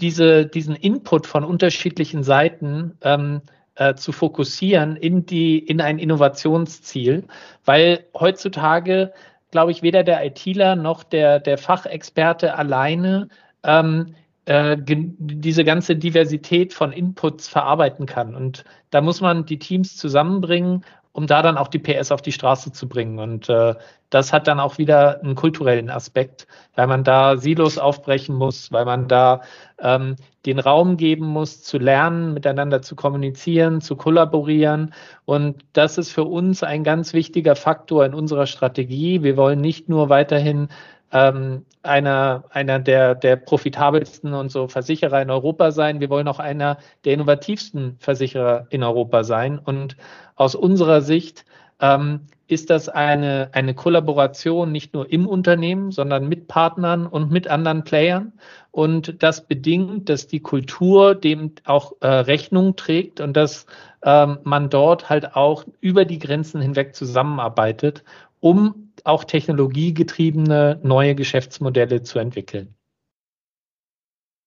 diese, 0.00 0.46
diesen 0.46 0.74
Input 0.74 1.26
von 1.26 1.44
unterschiedlichen 1.44 2.22
Seiten 2.22 2.96
ähm, 3.02 3.42
äh, 3.74 3.94
zu 3.94 4.12
fokussieren 4.12 4.96
in, 4.96 5.26
die, 5.26 5.58
in 5.58 5.80
ein 5.80 5.98
Innovationsziel, 5.98 7.24
weil 7.64 8.04
heutzutage, 8.14 9.12
glaube 9.50 9.72
ich, 9.72 9.82
weder 9.82 10.02
der 10.02 10.24
ITler 10.24 10.76
noch 10.76 11.04
der, 11.04 11.40
der 11.40 11.58
Fachexperte 11.58 12.54
alleine 12.54 13.28
ähm, 13.62 14.14
äh, 14.44 14.76
diese 14.80 15.64
ganze 15.64 15.96
Diversität 15.96 16.72
von 16.72 16.92
Inputs 16.92 17.48
verarbeiten 17.48 18.06
kann. 18.06 18.34
Und 18.34 18.64
da 18.90 19.00
muss 19.00 19.20
man 19.20 19.46
die 19.46 19.58
Teams 19.58 19.96
zusammenbringen, 19.96 20.84
um 21.12 21.26
da 21.26 21.42
dann 21.42 21.58
auch 21.58 21.68
die 21.68 21.78
PS 21.78 22.10
auf 22.10 22.22
die 22.22 22.32
Straße 22.32 22.72
zu 22.72 22.88
bringen. 22.88 23.18
Und 23.18 23.48
äh, 23.48 23.74
das 24.10 24.32
hat 24.32 24.46
dann 24.46 24.60
auch 24.60 24.78
wieder 24.78 25.20
einen 25.22 25.34
kulturellen 25.34 25.90
Aspekt, 25.90 26.46
weil 26.74 26.86
man 26.86 27.04
da 27.04 27.36
Silos 27.36 27.78
aufbrechen 27.78 28.34
muss, 28.34 28.72
weil 28.72 28.84
man 28.84 29.08
da 29.08 29.42
ähm, 29.78 30.16
den 30.46 30.58
Raum 30.58 30.96
geben 30.96 31.26
muss, 31.26 31.62
zu 31.62 31.78
lernen, 31.78 32.32
miteinander 32.32 32.82
zu 32.82 32.96
kommunizieren, 32.96 33.80
zu 33.80 33.96
kollaborieren. 33.96 34.94
Und 35.24 35.64
das 35.74 35.98
ist 35.98 36.12
für 36.12 36.24
uns 36.24 36.62
ein 36.62 36.82
ganz 36.82 37.12
wichtiger 37.12 37.56
Faktor 37.56 38.04
in 38.06 38.14
unserer 38.14 38.46
Strategie. 38.46 39.22
Wir 39.22 39.36
wollen 39.36 39.60
nicht 39.60 39.88
nur 39.88 40.08
weiterhin 40.08 40.68
ähm, 41.12 41.64
einer, 41.82 42.44
einer 42.50 42.78
der, 42.78 43.14
der 43.14 43.36
profitabelsten 43.36 44.34
und 44.34 44.50
so 44.50 44.68
Versicherer 44.68 45.20
in 45.20 45.30
Europa 45.30 45.70
sein. 45.70 46.00
Wir 46.00 46.10
wollen 46.10 46.28
auch 46.28 46.38
einer 46.38 46.78
der 47.04 47.14
innovativsten 47.14 47.96
Versicherer 47.98 48.66
in 48.70 48.82
Europa 48.82 49.24
sein. 49.24 49.58
Und 49.58 49.96
aus 50.36 50.54
unserer 50.54 51.02
Sicht 51.02 51.44
ähm, 51.80 52.20
ist 52.48 52.70
das 52.70 52.88
eine, 52.88 53.50
eine 53.52 53.74
Kollaboration 53.74 54.72
nicht 54.72 54.94
nur 54.94 55.10
im 55.10 55.26
Unternehmen, 55.26 55.90
sondern 55.90 56.28
mit 56.28 56.48
Partnern 56.48 57.06
und 57.06 57.30
mit 57.30 57.48
anderen 57.48 57.84
Playern. 57.84 58.32
Und 58.70 59.22
das 59.22 59.46
bedingt, 59.46 60.08
dass 60.08 60.28
die 60.28 60.40
Kultur 60.40 61.14
dem 61.14 61.52
auch 61.64 61.92
äh, 62.00 62.06
Rechnung 62.06 62.76
trägt 62.76 63.20
und 63.20 63.36
dass 63.36 63.66
ähm, 64.02 64.38
man 64.44 64.70
dort 64.70 65.10
halt 65.10 65.34
auch 65.34 65.64
über 65.80 66.04
die 66.04 66.18
Grenzen 66.18 66.60
hinweg 66.60 66.94
zusammenarbeitet, 66.94 68.04
um 68.40 68.91
auch 69.04 69.24
technologiegetriebene 69.24 70.80
neue 70.82 71.14
Geschäftsmodelle 71.14 72.02
zu 72.02 72.18
entwickeln 72.18 72.74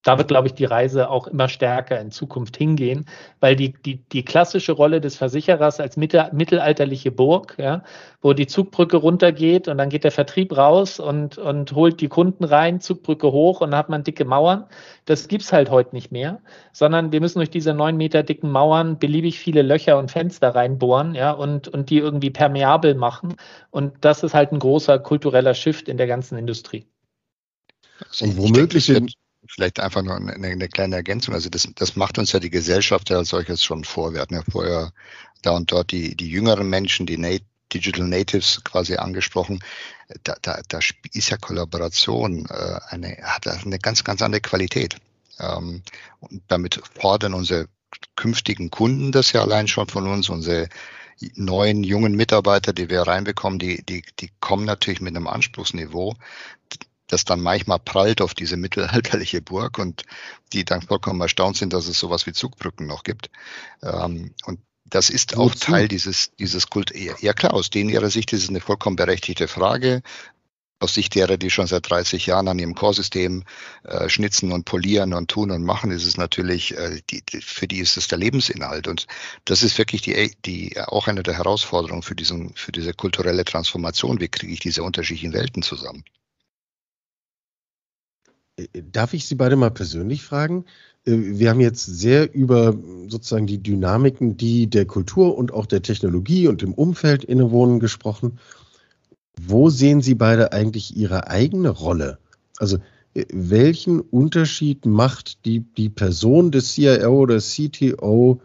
da 0.06 0.20
wird, 0.20 0.28
glaube 0.28 0.47
ich, 0.47 0.53
die 0.53 0.66
Reise 0.66 1.10
auch 1.10 1.26
immer 1.26 1.49
stärker 1.49 1.99
in 1.99 2.12
Zukunft 2.12 2.58
hingehen, 2.58 3.08
weil 3.39 3.56
die, 3.56 3.74
die, 3.74 3.97
die 3.97 4.24
klassische 4.24 4.72
Rolle 4.72 5.01
des 5.01 5.18
Versicherers 5.18 5.80
als 5.80 5.97
mittelalterliche 5.97 7.12
Burg, 7.12 7.56
ja, 7.58 7.84
wo 8.22 8.34
die 8.34 8.45
Zugbrücke 8.45 8.97
runtergeht 8.97 9.68
und 9.68 9.80
dann 9.80 9.89
geht 9.89 10.03
der 10.03 10.12
Vertrieb 10.12 10.56
raus 10.56 10.99
und, 10.99 11.39
und 11.39 11.72
holt 11.72 12.01
die 12.01 12.08
Kunden 12.08 12.43
rein, 12.43 12.82
Zugbrücke 12.82 13.32
hoch 13.32 13.62
und 13.62 13.72
dann 13.72 13.80
hat 13.80 13.89
man 13.89 14.03
dicke 14.03 14.26
Mauern. 14.26 14.66
Das 15.06 15.28
gibt's 15.28 15.51
halt 15.51 15.72
heute 15.72 15.95
nicht 15.95 16.12
mehr, 16.12 16.39
sondern 16.72 17.12
wir 17.12 17.20
müssen 17.20 17.39
durch 17.39 17.49
diese 17.49 17.74
neun 17.74 17.97
Meter 17.97 18.22
dicken 18.22 18.51
Mauern 18.51 18.99
beliebig 18.99 19.39
viele 19.39 19.64
Löcher 19.64 19.97
und 19.97 20.12
Fenster 20.12 20.53
reinbohren, 20.53 21.16
ja, 21.16 21.32
und, 21.32 21.68
und 21.68 21.89
die 21.89 21.97
irgendwie 21.97 22.30
permeabel 22.30 22.93
machen. 22.93 23.38
Und 23.72 23.93
das 24.01 24.22
ist 24.22 24.36
halt 24.36 24.51
ein 24.51 24.60
großer 24.60 24.99
kultureller 24.99 25.56
Shift 25.56 25.89
in 25.89 25.97
der 25.97 26.06
ganzen 26.06 26.38
Industrie. 26.38 26.86
Und 28.22 28.38
womöglich 28.38 28.86
sind 28.86 29.16
Vielleicht 29.48 29.80
einfach 29.80 30.02
nur 30.02 30.16
eine, 30.16 30.34
eine, 30.34 30.68
kleine 30.68 30.96
Ergänzung. 30.96 31.34
Also 31.34 31.50
das, 31.50 31.68
das 31.76 31.96
macht 31.96 32.18
uns 32.18 32.32
ja 32.32 32.39
die 32.39 32.50
Gesellschaft 32.50 33.10
ja 33.10 33.18
als 33.18 33.30
solches 33.30 33.64
schon 33.64 33.84
vor. 33.84 34.14
Wir 34.14 34.22
hatten 34.22 34.36
ja 34.36 34.43
vorher 34.50 34.91
da 35.41 35.52
und 35.52 35.72
dort 35.72 35.91
die, 35.91 36.16
die 36.16 36.30
jüngeren 36.30 36.70
Menschen, 36.70 37.06
die 37.06 37.18
Nat 37.18 37.41
Digital 37.74 38.08
Natives 38.08 38.62
quasi 38.64 38.96
angesprochen. 38.96 39.60
Da, 40.24 40.36
da, 40.41 40.62
da 40.68 40.80
ist 41.14 41.30
ja 41.30 41.38
Kollaboration 41.38 42.46
äh, 42.46 42.80
eine, 42.89 43.18
hat 43.24 43.48
eine 43.48 43.80
ganz, 43.80 44.04
ganz 44.04 44.22
andere 44.22 44.41
Qualität. 44.41 44.98
Ähm, 45.39 45.82
und 46.20 46.43
damit 46.48 46.82
fordern 47.00 47.34
unsere 47.34 47.68
künftigen 48.16 48.70
Kunden 48.70 49.12
das 49.12 49.32
ja 49.32 49.41
allein 49.41 49.68
schon 49.68 49.88
von 49.88 50.08
uns, 50.08 50.30
unsere 50.30 50.70
neuen 51.36 51.84
jungen 51.84 52.16
Mitarbeiter, 52.16 52.74
die 52.74 52.89
wir 52.89 53.02
reinbekommen, 53.02 53.60
die, 53.60 53.84
die, 53.84 54.04
die 54.20 54.30
kommen 54.39 54.66
natürlich 54.66 55.02
mit 55.02 55.16
einem 55.16 55.28
Anspruchsniveau, 55.28 56.16
das 57.08 57.26
dann 57.26 57.41
manchmal 57.41 57.80
prallt 57.80 58.22
auf 58.22 58.34
diese 58.34 58.58
mittelalterliche 58.58 59.41
Burg 59.41 59.78
und 59.78 60.03
die 60.53 60.66
dann 60.66 60.82
vollkommen 60.82 61.22
erstaunt 61.22 61.58
sind, 61.58 61.74
dass 61.74 61.88
es 61.88 61.99
sowas 61.99 62.26
wie 62.26 62.34
Zugbrücken 62.34 62.88
noch 62.88 63.03
gibt. 63.03 63.30
Ähm, 63.84 64.34
und 64.45 64.60
das 64.86 65.10
ist 65.10 65.36
auch 65.36 65.53
Teil 65.56 65.88
dieses, 65.88 66.32
dieses 66.36 66.70
Kult. 66.70 66.93
Ja 66.95 67.34
klar, 67.34 67.53
aus 67.53 67.70
denen 67.70 67.89
ihrer 67.89 68.10
Sicht 68.10 68.34
ist 68.34 68.43
es 68.43 68.49
eine 68.49 68.62
vollkommen 68.62 68.95
berechtigte 68.95 69.47
Frage. 69.47 70.01
Aus 70.80 70.93
Sicht 70.93 71.16
derer, 71.16 71.38
die 71.38 71.49
schon 71.49 71.68
seit 71.68 71.89
30 71.89 72.26
Jahren 72.26 72.49
an 72.49 72.60
ihrem 72.60 72.76
Core-System 72.76 73.45
äh, 73.84 74.10
schnitzen 74.10 74.51
und 74.51 74.66
polieren 74.66 75.14
und 75.14 75.32
tun 75.32 75.49
und 75.51 75.64
machen, 75.64 75.89
ist 75.89 76.06
es 76.06 76.18
natürlich, 76.18 76.78
äh, 76.78 77.01
die, 77.10 77.24
für 77.41 77.68
die 77.68 77.80
ist 77.80 77.97
es 77.97 78.10
der 78.10 78.18
Lebensinhalt. 78.18 78.88
Und 78.88 79.08
das 79.45 79.64
ist 79.64 79.78
wirklich 79.78 80.01
die, 80.01 80.36
die 80.45 80.80
auch 80.80 81.08
eine 81.08 81.24
der 81.24 81.36
Herausforderungen 81.38 82.03
für, 82.03 82.16
diesen, 82.16 82.53
für 82.56 82.74
diese 82.74 82.93
kulturelle 82.93 83.45
Transformation. 83.45 84.20
Wie 84.20 84.28
kriege 84.28 84.53
ich 84.53 84.60
diese 84.60 84.84
unterschiedlichen 84.84 85.34
Welten 85.34 85.64
zusammen? 85.64 86.03
Darf 88.91 89.14
ich 89.14 89.26
Sie 89.26 89.36
beide 89.36 89.56
mal 89.58 89.72
persönlich 89.72 90.24
fragen? 90.24 90.66
Äh, 91.06 91.18
wir 91.18 91.49
haben 91.49 91.60
jetzt 91.60 91.86
sehr 91.86 92.34
über 92.34 92.76
sozusagen 93.08 93.47
die 93.47 93.62
Dynamiken, 93.62 94.38
die 94.38 94.68
der 94.68 94.86
Kultur 94.86 95.38
und 95.38 95.53
auch 95.53 95.66
der 95.66 95.82
Technologie 95.82 96.47
und 96.47 96.64
im 96.64 96.74
Umfeld 96.74 97.24
innewohnen 97.24 97.80
gesprochen. 97.80 98.39
Wo 99.41 99.70
sehen 99.70 100.01
Sie 100.01 100.16
beide 100.16 100.53
eigentlich 100.53 100.95
Ihre 100.95 101.28
eigene 101.28 101.70
Rolle? 101.70 102.18
Also 102.58 102.78
äh, 103.14 103.26
welchen 103.34 103.99
Unterschied 103.99 104.86
macht 104.86 105.45
die, 105.45 105.60
die 105.60 105.89
Person 105.89 106.51
des 106.51 106.74
CIO 106.74 107.20
oder 107.20 107.39
CTO 107.39 108.41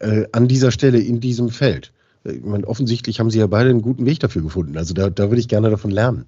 äh, 0.00 0.26
an 0.32 0.48
dieser 0.48 0.70
Stelle 0.70 1.00
in 1.00 1.20
diesem 1.20 1.48
Feld? 1.48 1.94
Äh, 2.24 2.32
ich 2.32 2.44
meine, 2.44 2.66
offensichtlich 2.66 3.20
haben 3.20 3.30
Sie 3.30 3.38
ja 3.38 3.46
beide 3.46 3.70
einen 3.70 3.82
guten 3.82 4.04
Weg 4.04 4.20
dafür 4.20 4.42
gefunden. 4.42 4.76
Also 4.76 4.92
da, 4.92 5.08
da 5.08 5.30
würde 5.30 5.40
ich 5.40 5.48
gerne 5.48 5.70
davon 5.70 5.90
lernen. 5.90 6.26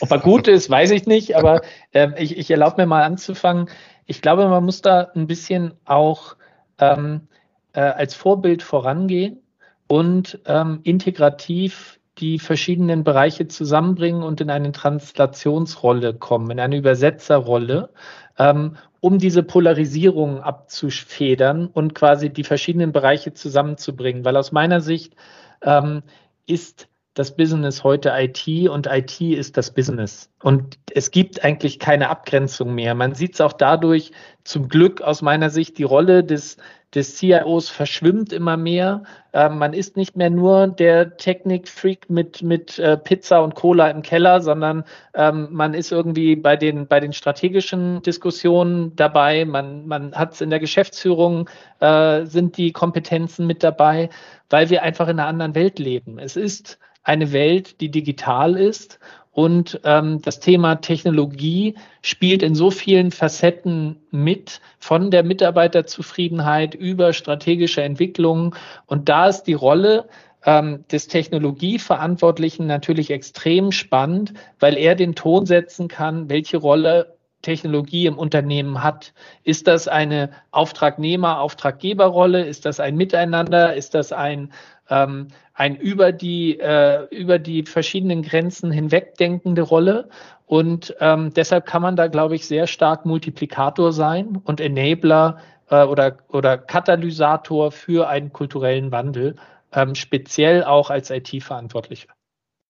Ob 0.00 0.10
er 0.10 0.18
gut 0.18 0.48
ist, 0.48 0.70
weiß 0.70 0.90
ich 0.90 1.06
nicht, 1.06 1.36
aber 1.36 1.62
äh, 1.92 2.08
ich, 2.22 2.36
ich 2.36 2.50
erlaube 2.50 2.82
mir 2.82 2.86
mal 2.86 3.02
anzufangen. 3.02 3.68
Ich 4.06 4.22
glaube, 4.22 4.48
man 4.48 4.64
muss 4.64 4.82
da 4.82 5.10
ein 5.14 5.26
bisschen 5.26 5.74
auch 5.84 6.36
ähm, 6.78 7.28
äh, 7.72 7.80
als 7.80 8.14
Vorbild 8.14 8.62
vorangehen 8.62 9.42
und 9.86 10.40
ähm, 10.46 10.80
integrativ 10.82 12.00
die 12.18 12.38
verschiedenen 12.38 13.02
Bereiche 13.02 13.48
zusammenbringen 13.48 14.22
und 14.22 14.40
in 14.40 14.50
eine 14.50 14.72
Translationsrolle 14.72 16.14
kommen, 16.14 16.50
in 16.50 16.60
eine 16.60 16.76
Übersetzerrolle, 16.76 17.90
ähm, 18.38 18.76
um 19.00 19.18
diese 19.18 19.42
Polarisierung 19.42 20.40
abzufedern 20.40 21.66
und 21.66 21.94
quasi 21.94 22.30
die 22.30 22.44
verschiedenen 22.44 22.92
Bereiche 22.92 23.32
zusammenzubringen. 23.32 24.24
Weil 24.24 24.36
aus 24.36 24.52
meiner 24.52 24.82
Sicht 24.82 25.14
ähm, 25.62 26.02
ist 26.46 26.89
das 27.14 27.34
Business 27.34 27.82
heute 27.82 28.12
IT 28.14 28.68
und 28.68 28.86
IT 28.86 29.20
ist 29.20 29.56
das 29.56 29.74
Business. 29.74 30.30
Und 30.42 30.78
es 30.94 31.10
gibt 31.10 31.44
eigentlich 31.44 31.78
keine 31.78 32.08
Abgrenzung 32.08 32.74
mehr. 32.74 32.94
Man 32.94 33.14
sieht 33.14 33.34
es 33.34 33.40
auch 33.40 33.52
dadurch, 33.52 34.12
zum 34.44 34.68
Glück 34.68 35.02
aus 35.02 35.22
meiner 35.22 35.50
Sicht, 35.50 35.78
die 35.78 35.84
Rolle 35.84 36.24
des, 36.24 36.56
des 36.94 37.16
CIOs 37.16 37.68
verschwimmt 37.68 38.32
immer 38.32 38.56
mehr. 38.56 39.02
Ähm, 39.32 39.58
man 39.58 39.72
ist 39.72 39.96
nicht 39.96 40.16
mehr 40.16 40.30
nur 40.30 40.66
der 40.66 41.16
Technik-Freak 41.16 42.10
mit, 42.10 42.42
mit 42.42 42.78
äh, 42.78 42.96
Pizza 42.96 43.42
und 43.42 43.54
Cola 43.54 43.88
im 43.90 44.02
Keller, 44.02 44.40
sondern 44.40 44.84
ähm, 45.14 45.48
man 45.50 45.74
ist 45.74 45.92
irgendwie 45.92 46.36
bei 46.36 46.56
den, 46.56 46.86
bei 46.86 47.00
den 47.00 47.12
strategischen 47.12 48.02
Diskussionen 48.02 48.96
dabei. 48.96 49.44
Man, 49.44 49.86
man 49.86 50.14
hat 50.14 50.34
es 50.34 50.40
in 50.40 50.50
der 50.50 50.60
Geschäftsführung, 50.60 51.48
äh, 51.80 52.24
sind 52.24 52.56
die 52.56 52.72
Kompetenzen 52.72 53.46
mit 53.46 53.62
dabei, 53.62 54.10
weil 54.48 54.70
wir 54.70 54.82
einfach 54.82 55.08
in 55.08 55.20
einer 55.20 55.28
anderen 55.28 55.54
Welt 55.54 55.78
leben. 55.78 56.18
Es 56.18 56.36
ist 56.36 56.78
eine 57.02 57.32
Welt, 57.32 57.80
die 57.80 57.90
digital 57.90 58.56
ist. 58.56 58.98
Und 59.32 59.80
ähm, 59.84 60.20
das 60.22 60.40
Thema 60.40 60.76
Technologie 60.76 61.76
spielt 62.02 62.42
in 62.42 62.54
so 62.54 62.70
vielen 62.70 63.12
Facetten 63.12 63.96
mit, 64.10 64.60
von 64.78 65.10
der 65.10 65.22
Mitarbeiterzufriedenheit 65.22 66.74
über 66.74 67.12
strategische 67.12 67.82
Entwicklungen. 67.82 68.54
Und 68.86 69.08
da 69.08 69.28
ist 69.28 69.44
die 69.44 69.54
Rolle 69.54 70.08
ähm, 70.44 70.84
des 70.90 71.06
Technologieverantwortlichen 71.06 72.66
natürlich 72.66 73.10
extrem 73.10 73.72
spannend, 73.72 74.34
weil 74.58 74.76
er 74.76 74.94
den 74.94 75.14
Ton 75.14 75.46
setzen 75.46 75.88
kann, 75.88 76.28
welche 76.28 76.56
Rolle 76.56 77.16
Technologie 77.42 78.06
im 78.06 78.18
Unternehmen 78.18 78.82
hat. 78.82 79.14
Ist 79.44 79.66
das 79.66 79.88
eine 79.88 80.30
Auftragnehmer-Auftraggeberrolle? 80.50 82.44
Ist 82.44 82.66
das 82.66 82.80
ein 82.80 82.96
Miteinander? 82.96 83.74
Ist 83.74 83.94
das 83.94 84.12
ein, 84.12 84.52
ähm, 84.90 85.28
ein 85.60 85.76
über 85.76 86.10
die, 86.10 86.58
äh, 86.58 87.04
über 87.14 87.38
die 87.38 87.64
verschiedenen 87.64 88.22
Grenzen 88.22 88.72
hinwegdenkende 88.72 89.60
Rolle. 89.60 90.08
Und 90.46 90.96
ähm, 91.00 91.34
deshalb 91.34 91.66
kann 91.66 91.82
man 91.82 91.96
da, 91.96 92.06
glaube 92.06 92.34
ich, 92.34 92.46
sehr 92.46 92.66
stark 92.66 93.04
Multiplikator 93.04 93.92
sein 93.92 94.40
und 94.42 94.58
Enabler 94.58 95.38
äh, 95.68 95.84
oder, 95.84 96.16
oder 96.28 96.56
Katalysator 96.56 97.72
für 97.72 98.08
einen 98.08 98.32
kulturellen 98.32 98.90
Wandel, 98.90 99.36
ähm, 99.72 99.94
speziell 99.94 100.64
auch 100.64 100.88
als 100.88 101.10
IT-Verantwortlicher. 101.10 102.08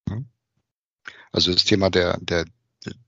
Mhm. 0.09 0.27
Also 1.31 1.53
das 1.53 1.65
Thema 1.65 1.91
der, 1.91 2.19
der, 2.21 2.45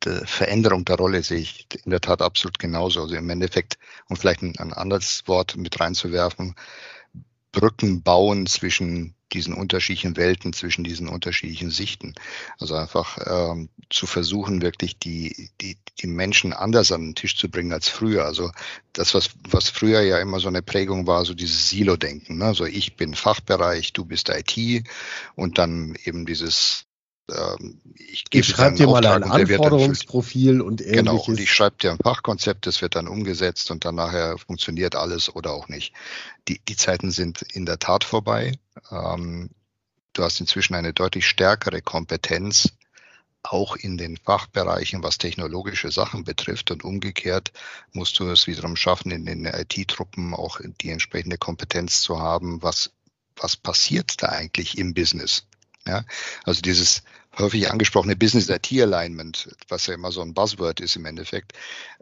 der 0.04 0.24
Veränderung 0.26 0.84
der 0.84 0.94
Rolle 0.94 1.24
sehe 1.24 1.40
ich 1.40 1.66
in 1.84 1.90
der 1.90 2.00
Tat 2.00 2.22
absolut 2.22 2.60
genauso. 2.60 3.02
Also 3.02 3.16
im 3.16 3.28
Endeffekt, 3.28 3.78
um 4.08 4.14
vielleicht 4.14 4.42
ein, 4.42 4.54
ein 4.58 4.72
anderes 4.72 5.24
Wort 5.26 5.56
mit 5.56 5.80
reinzuwerfen, 5.80 6.54
Brücken 7.50 8.04
bauen 8.04 8.46
zwischen 8.46 9.16
diesen 9.32 9.54
unterschiedlichen 9.54 10.16
Welten, 10.16 10.52
zwischen 10.52 10.84
diesen 10.84 11.08
unterschiedlichen 11.08 11.70
Sichten. 11.70 12.14
Also 12.58 12.74
einfach 12.74 13.18
ähm, 13.26 13.68
zu 13.90 14.06
versuchen, 14.06 14.62
wirklich 14.62 14.98
die, 14.98 15.50
die, 15.60 15.76
die 16.00 16.06
Menschen 16.06 16.52
anders 16.52 16.92
an 16.92 17.02
den 17.02 17.14
Tisch 17.14 17.36
zu 17.36 17.50
bringen 17.50 17.72
als 17.72 17.88
früher. 17.88 18.24
Also 18.24 18.50
das, 18.92 19.14
was, 19.14 19.30
was 19.48 19.68
früher 19.68 20.00
ja 20.02 20.18
immer 20.18 20.40
so 20.40 20.48
eine 20.48 20.62
Prägung 20.62 21.06
war, 21.06 21.24
so 21.24 21.34
dieses 21.34 21.68
Silo-Denken. 21.68 22.38
Ne? 22.38 22.46
Also 22.46 22.64
ich 22.64 22.96
bin 22.96 23.14
Fachbereich, 23.14 23.92
du 23.92 24.04
bist 24.04 24.28
IT 24.28 24.86
und 25.34 25.58
dann 25.58 25.96
eben 26.04 26.26
dieses 26.26 26.86
ähm, 27.34 27.80
ich 27.94 28.24
gebe 28.24 28.44
schreibe 28.44 28.76
dir 28.76 28.86
mal 28.86 29.04
ein 29.04 29.24
Anforderungsprofil 29.24 30.60
und 30.60 30.80
ähnliches. 30.80 30.96
Genau, 30.96 31.16
und 31.18 31.40
ich 31.40 31.50
schreibe 31.50 31.76
dir 31.76 31.92
ein 31.92 31.98
Fachkonzept, 31.98 32.66
das 32.66 32.82
wird 32.82 32.94
dann 32.94 33.08
umgesetzt 33.08 33.70
und 33.70 33.84
dann 33.84 33.94
nachher 33.94 34.38
funktioniert 34.38 34.96
alles 34.96 35.34
oder 35.34 35.52
auch 35.52 35.68
nicht. 35.68 35.94
Die, 36.48 36.60
die 36.68 36.76
Zeiten 36.76 37.10
sind 37.10 37.42
in 37.42 37.66
der 37.66 37.78
Tat 37.78 38.04
vorbei. 38.04 38.52
Ähm, 38.90 39.50
du 40.12 40.22
hast 40.22 40.40
inzwischen 40.40 40.74
eine 40.74 40.92
deutlich 40.92 41.26
stärkere 41.26 41.82
Kompetenz, 41.82 42.72
auch 43.42 43.76
in 43.76 43.98
den 43.98 44.16
Fachbereichen, 44.16 45.02
was 45.02 45.18
technologische 45.18 45.90
Sachen 45.90 46.24
betrifft. 46.24 46.70
Und 46.70 46.84
umgekehrt 46.84 47.52
musst 47.92 48.18
du 48.18 48.28
es 48.30 48.46
wiederum 48.46 48.76
schaffen, 48.76 49.10
in 49.10 49.26
den 49.26 49.44
IT-Truppen 49.46 50.34
auch 50.34 50.60
die 50.80 50.90
entsprechende 50.90 51.38
Kompetenz 51.38 52.02
zu 52.02 52.20
haben, 52.20 52.62
was, 52.62 52.92
was 53.36 53.56
passiert 53.56 54.22
da 54.22 54.28
eigentlich 54.28 54.78
im 54.78 54.94
Business. 54.94 55.46
Ja, 55.86 56.04
also 56.44 56.60
dieses 56.60 57.02
häufig 57.38 57.70
angesprochene 57.70 58.16
Business 58.16 58.48
IT 58.48 58.72
Alignment, 58.72 59.54
was 59.68 59.86
ja 59.86 59.94
immer 59.94 60.12
so 60.12 60.22
ein 60.22 60.34
Buzzword 60.34 60.80
ist 60.80 60.96
im 60.96 61.06
Endeffekt, 61.06 61.52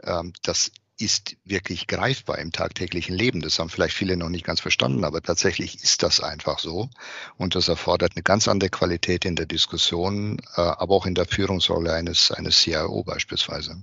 ähm, 0.03 0.33
das 0.43 0.73
ist 1.01 1.37
wirklich 1.45 1.87
greifbar 1.87 2.39
im 2.39 2.53
tagtäglichen 2.53 3.15
Leben. 3.15 3.41
Das 3.41 3.59
haben 3.59 3.71
vielleicht 3.71 3.95
viele 3.95 4.17
noch 4.17 4.29
nicht 4.29 4.45
ganz 4.45 4.61
verstanden, 4.61 5.05
aber 5.05 5.23
tatsächlich 5.23 5.83
ist 5.83 6.03
das 6.03 6.21
einfach 6.21 6.59
so. 6.59 6.91
Und 7.39 7.55
das 7.55 7.69
erfordert 7.69 8.13
eine 8.17 8.23
ganz 8.23 8.49
andere 8.49 8.69
Qualität 8.69 9.25
in 9.25 9.35
der 9.35 9.47
Diskussion, 9.47 10.39
äh, 10.57 10.61
aber 10.61 10.95
auch 10.95 11.07
in 11.07 11.15
der 11.15 11.25
Führungsrolle 11.25 11.93
eines, 11.93 12.31
eines 12.31 12.59
CIO 12.59 13.03
beispielsweise. 13.03 13.83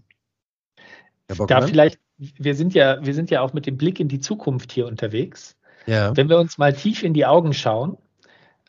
Da 1.27 1.61
vielleicht, 1.67 1.99
wir 2.17 2.55
sind 2.55 2.73
ja, 2.73 3.03
wir 3.03 3.13
sind 3.13 3.31
ja 3.31 3.41
auch 3.41 3.53
mit 3.53 3.65
dem 3.65 3.77
Blick 3.77 3.99
in 3.99 4.07
die 4.07 4.19
Zukunft 4.19 4.71
hier 4.71 4.85
unterwegs. 4.85 5.57
Ja. 5.87 6.15
Wenn 6.15 6.29
wir 6.29 6.37
uns 6.37 6.57
mal 6.57 6.73
tief 6.73 7.03
in 7.03 7.13
die 7.13 7.25
Augen 7.25 7.53
schauen, 7.53 7.97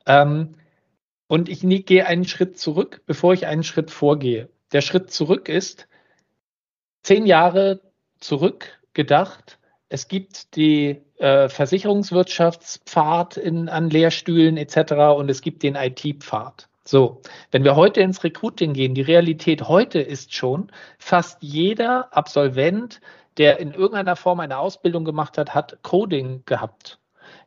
ähm, 0.07 0.55
und 1.29 1.49
ich 1.49 1.61
gehe 1.87 2.07
einen 2.07 2.25
Schritt 2.25 2.59
zurück, 2.59 3.03
bevor 3.07 3.35
ich 3.35 3.47
einen 3.47 3.63
Schritt 3.63 3.91
vorgehe. 3.91 4.49
Der 4.73 4.81
Schritt 4.81 5.13
zurück 5.13 5.49
ist 5.49 5.87
zehn 7.03 7.27
Jahre 7.27 7.81
zurück 8.19 8.81
gedacht. 8.95 9.59
Es 9.89 10.09
gibt 10.09 10.57
die 10.57 11.01
äh, 11.19 11.49
Versicherungswirtschaftspfad 11.49 13.37
in, 13.37 13.69
an 13.69 13.91
Lehrstühlen 13.91 14.57
etc. 14.57 14.93
und 15.17 15.31
es 15.31 15.41
gibt 15.41 15.63
den 15.63 15.77
IT-Pfad. 15.77 16.69
So, 16.85 17.21
wenn 17.51 17.65
wir 17.65 17.77
heute 17.77 18.01
ins 18.01 18.25
Recruiting 18.25 18.73
gehen, 18.73 18.95
die 18.95 19.03
Realität 19.03 19.69
heute 19.69 20.01
ist 20.01 20.35
schon, 20.35 20.73
fast 20.99 21.43
jeder 21.43 22.17
Absolvent, 22.17 23.01
der 23.37 23.61
in 23.61 23.73
irgendeiner 23.73 24.17
Form 24.17 24.41
eine 24.41 24.59
Ausbildung 24.59 25.05
gemacht 25.05 25.37
hat, 25.37 25.55
hat 25.55 25.79
Coding 25.83 26.43
gehabt. 26.47 26.99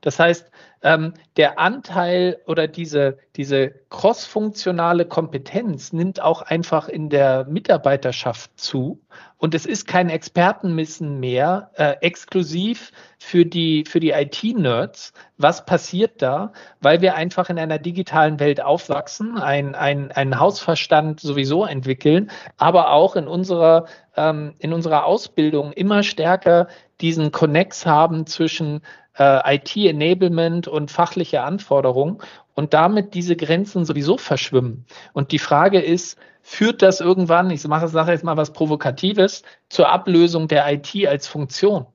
Das 0.02 0.20
heißt, 0.20 0.52
ähm, 0.84 1.14
der 1.38 1.60
Anteil 1.60 2.40
oder 2.48 2.68
diese, 2.68 3.20
diese 3.36 3.70
crossfunktionale 3.90 5.06
Kompetenz 5.06 5.94
nimmt 5.94 6.20
auch 6.20 6.42
einfach 6.42 6.90
in 6.90 7.10
der 7.10 7.46
Mitarbeiterschaft 7.46 8.60
zu. 8.60 9.00
Und 9.38 9.54
es 9.54 9.66
ist 9.66 9.88
kein 9.88 10.10
Expertenmissen 10.10 11.20
mehr, 11.20 11.72
äh, 11.76 11.96
exklusiv 12.02 12.92
für 13.20 13.46
die, 13.46 13.86
für 13.88 14.00
die 14.00 14.12
IT-Nerds. 14.12 15.14
Was 15.38 15.66
passiert 15.66 16.22
da? 16.22 16.52
Weil 16.80 17.02
wir 17.02 17.16
einfach 17.16 17.50
in 17.50 17.60
einer 17.60 17.78
digitalen 17.80 18.40
Welt 18.40 18.62
aufwachsen, 18.62 19.38
ein, 19.38 19.76
ein, 19.76 20.12
einen 20.12 20.40
Hausverstand 20.40 21.20
sowieso 21.20 21.66
entwickeln, 21.66 22.32
aber 22.58 22.92
auch 22.92 23.16
in 23.16 23.28
unserer, 23.28 23.86
ähm, 24.16 24.56
in 24.58 24.74
unserer 24.74 25.06
Ausbildung 25.06 25.74
immer 25.74 26.02
stärker 26.02 26.68
diesen 27.02 27.32
Connects 27.32 27.86
haben 27.86 28.28
zwischen 28.28 28.82
äh, 29.18 29.56
IT-Enablement 29.56 30.68
und 30.68 30.92
fachliche 30.92 31.42
Anforderungen 31.44 32.20
und 32.54 32.74
damit 32.74 33.14
diese 33.14 33.36
Grenzen 33.36 33.86
sowieso 33.86 34.18
verschwimmen. 34.18 34.86
Und 35.14 35.32
die 35.32 35.40
Frage 35.40 35.80
ist, 35.80 36.18
führt 36.42 36.82
das 36.82 37.00
irgendwann, 37.02 37.50
ich 37.50 37.66
mache 37.68 37.88
sage 37.88 38.12
jetzt 38.12 38.24
mal 38.24 38.38
was 38.38 38.54
Provokatives, 38.54 39.44
zur 39.70 39.90
Ablösung 39.90 40.48
der 40.48 40.72
IT 40.72 41.08
als 41.08 41.28
Funktion? 41.28 41.86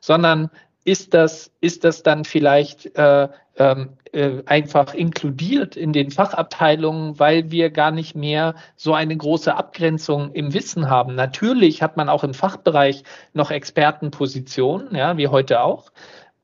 Sondern 0.00 0.50
ist 0.84 1.12
das, 1.12 1.52
ist 1.60 1.84
das 1.84 2.02
dann 2.02 2.24
vielleicht 2.24 2.96
äh, 2.96 3.28
ähm, 3.56 3.98
äh, 4.12 4.42
einfach 4.46 4.94
inkludiert 4.94 5.76
in 5.76 5.92
den 5.92 6.10
Fachabteilungen, 6.10 7.18
weil 7.18 7.50
wir 7.50 7.70
gar 7.70 7.90
nicht 7.90 8.14
mehr 8.14 8.54
so 8.76 8.94
eine 8.94 9.16
große 9.16 9.54
Abgrenzung 9.54 10.32
im 10.32 10.54
Wissen 10.54 10.88
haben. 10.88 11.14
Natürlich 11.14 11.82
hat 11.82 11.96
man 11.96 12.08
auch 12.08 12.24
im 12.24 12.32
Fachbereich 12.32 13.02
noch 13.34 13.50
Expertenpositionen, 13.50 14.94
ja, 14.94 15.16
wie 15.18 15.28
heute 15.28 15.60
auch 15.60 15.90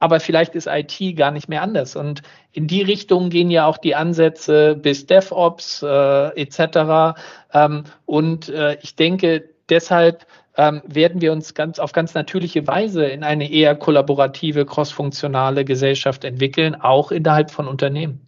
aber 0.05 0.21
vielleicht 0.21 0.55
ist 0.55 0.67
IT 0.67 1.17
gar 1.17 1.31
nicht 1.31 1.49
mehr 1.49 1.63
anders. 1.63 1.97
Und 1.97 2.21
in 2.53 2.67
die 2.67 2.83
Richtung 2.83 3.31
gehen 3.31 3.51
ja 3.51 3.65
auch 3.65 3.79
die 3.79 3.95
Ansätze 3.95 4.77
bis 4.77 5.07
DevOps 5.07 5.83
äh, 5.83 6.43
etc. 6.43 7.19
Ähm, 7.55 7.85
und 8.05 8.51
äh, 8.51 8.77
ich 8.83 8.97
denke, 8.97 9.49
deshalb 9.71 10.27
ähm, 10.59 10.83
werden 10.85 11.23
wir 11.23 11.33
uns 11.33 11.55
ganz 11.55 11.79
auf 11.79 11.93
ganz 11.93 12.13
natürliche 12.13 12.67
Weise 12.67 13.07
in 13.07 13.25
eine 13.25 13.51
eher 13.51 13.75
kollaborative, 13.77 14.67
crossfunktionale 14.67 15.65
Gesellschaft 15.65 16.25
entwickeln, 16.25 16.75
auch 16.75 17.11
innerhalb 17.11 17.51
von 17.51 17.67
Unternehmen. 17.67 18.27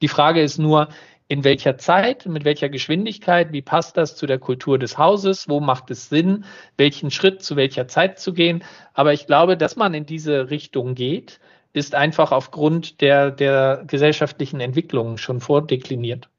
Die 0.00 0.08
Frage 0.08 0.40
ist 0.40 0.56
nur, 0.56 0.88
in 1.28 1.44
welcher 1.44 1.76
Zeit, 1.76 2.24
mit 2.26 2.44
welcher 2.44 2.70
Geschwindigkeit, 2.70 3.52
wie 3.52 3.60
passt 3.60 3.98
das 3.98 4.16
zu 4.16 4.26
der 4.26 4.38
Kultur 4.38 4.78
des 4.78 4.96
Hauses, 4.96 5.48
wo 5.48 5.60
macht 5.60 5.90
es 5.90 6.08
Sinn, 6.08 6.44
welchen 6.78 7.10
Schritt 7.10 7.42
zu 7.42 7.54
welcher 7.54 7.86
Zeit 7.86 8.18
zu 8.18 8.32
gehen. 8.32 8.64
Aber 8.94 9.12
ich 9.12 9.26
glaube, 9.26 9.58
dass 9.58 9.76
man 9.76 9.92
in 9.92 10.06
diese 10.06 10.50
Richtung 10.50 10.94
geht, 10.94 11.38
ist 11.74 11.94
einfach 11.94 12.32
aufgrund 12.32 13.02
der, 13.02 13.30
der 13.30 13.84
gesellschaftlichen 13.86 14.60
Entwicklungen 14.60 15.18
schon 15.18 15.40
vordekliniert. 15.40 16.30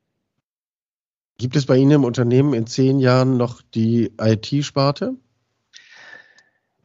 Gibt 1.37 1.55
es 1.55 1.67
bei 1.67 1.77
Ihnen 1.77 1.91
im 1.91 2.03
Unternehmen 2.03 2.53
in 2.53 2.65
zehn 2.65 2.99
Jahren 2.99 3.37
noch 3.37 3.61
die 3.61 4.11
IT-Sparte? 4.19 5.15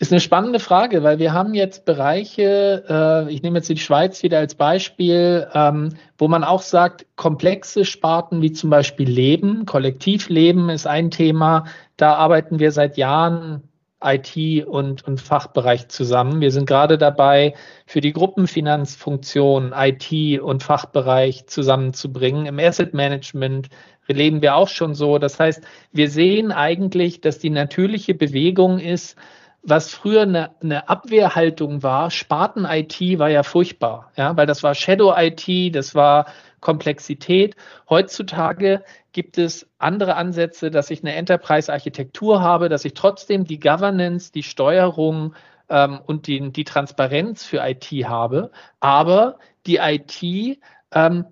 Ist 0.01 0.11
eine 0.11 0.21
spannende 0.21 0.59
Frage, 0.59 1.05
weil 1.05 1.21
wir 1.21 1.33
haben 1.33 1.55
jetzt 1.55 1.85
Bereiche, 1.85 2.85
äh, 2.89 3.33
ich 3.33 3.43
nehme 3.43 3.59
jetzt 3.59 3.69
die 3.69 3.77
Schweiz 3.77 4.25
wieder 4.25 4.39
als 4.39 4.57
Beispiel, 4.57 5.47
ähm, 5.55 5.91
wo 6.19 6.27
man 6.27 6.43
auch 6.43 6.63
sagt, 6.63 7.07
komplexe 7.15 7.85
Sparten 7.85 8.43
wie 8.43 8.53
zum 8.53 8.71
Beispiel 8.71 9.09
Leben, 9.09 9.67
Kollektivleben 9.67 10.69
ist 10.69 10.89
ein 10.89 11.13
Thema. 11.13 11.67
Da 11.97 12.15
arbeiten 12.15 12.59
wir 12.59 12.73
seit 12.73 12.97
Jahren 12.97 13.63
IT 14.03 14.67
und, 14.67 15.07
und 15.07 15.21
Fachbereich 15.21 15.89
zusammen. 15.89 16.41
Wir 16.41 16.51
sind 16.51 16.67
gerade 16.67 16.99
dabei, 16.99 17.55
für 17.87 18.01
die 18.01 18.13
Gruppenfinanzfunktion 18.13 19.73
IT 19.77 20.41
und 20.41 20.63
Fachbereich 20.65 21.47
zusammenzubringen. 21.47 22.47
Im 22.47 22.59
Asset 22.59 22.95
Management 22.95 23.69
leben 24.09 24.43
wir 24.43 24.57
auch 24.57 24.69
schon 24.69 24.95
so. 24.95 25.19
Das 25.19 25.41
heißt, 25.41 25.63
wir 25.93 26.11
sehen 26.11 26.53
eigentlich, 26.53 27.21
dass 27.21 27.39
die 27.39 27.51
natürliche 27.51 28.15
Bewegung 28.15 28.79
ist, 28.79 29.17
was 29.65 29.91
früher 29.95 30.23
eine, 30.23 30.55
eine 30.63 30.89
Abwehrhaltung 30.89 31.83
war, 31.83 32.11
Sparten-IT 32.11 33.19
war 33.19 33.31
ja 33.31 33.43
furchtbar, 33.43 34.13
ja, 34.17 34.37
weil 34.37 34.47
das 34.47 34.63
war 34.63 34.75
Shadow-IT, 34.75 35.75
das 35.75 35.95
war 35.95 36.27
Komplexität. 36.61 37.57
Heutzutage 37.89 38.85
gibt 39.13 39.39
es 39.39 39.69
andere 39.79 40.17
Ansätze, 40.17 40.71
dass 40.71 40.91
ich 40.91 41.03
eine 41.03 41.15
Enterprise-Architektur 41.15 42.43
habe, 42.43 42.69
dass 42.69 42.85
ich 42.85 42.95
trotzdem 42.95 43.45
die 43.45 43.61
Governance, 43.61 44.33
die 44.33 44.43
Steuerung 44.43 45.35
ähm, 45.69 46.01
und 46.07 46.27
die, 46.27 46.53
die 46.53 46.65
Transparenz 46.65 47.45
für 47.45 47.67
IT 47.67 47.87
habe, 48.07 48.51
aber 48.81 49.39
die 49.67 49.77
IT 49.77 50.59
ähm, 50.93 51.25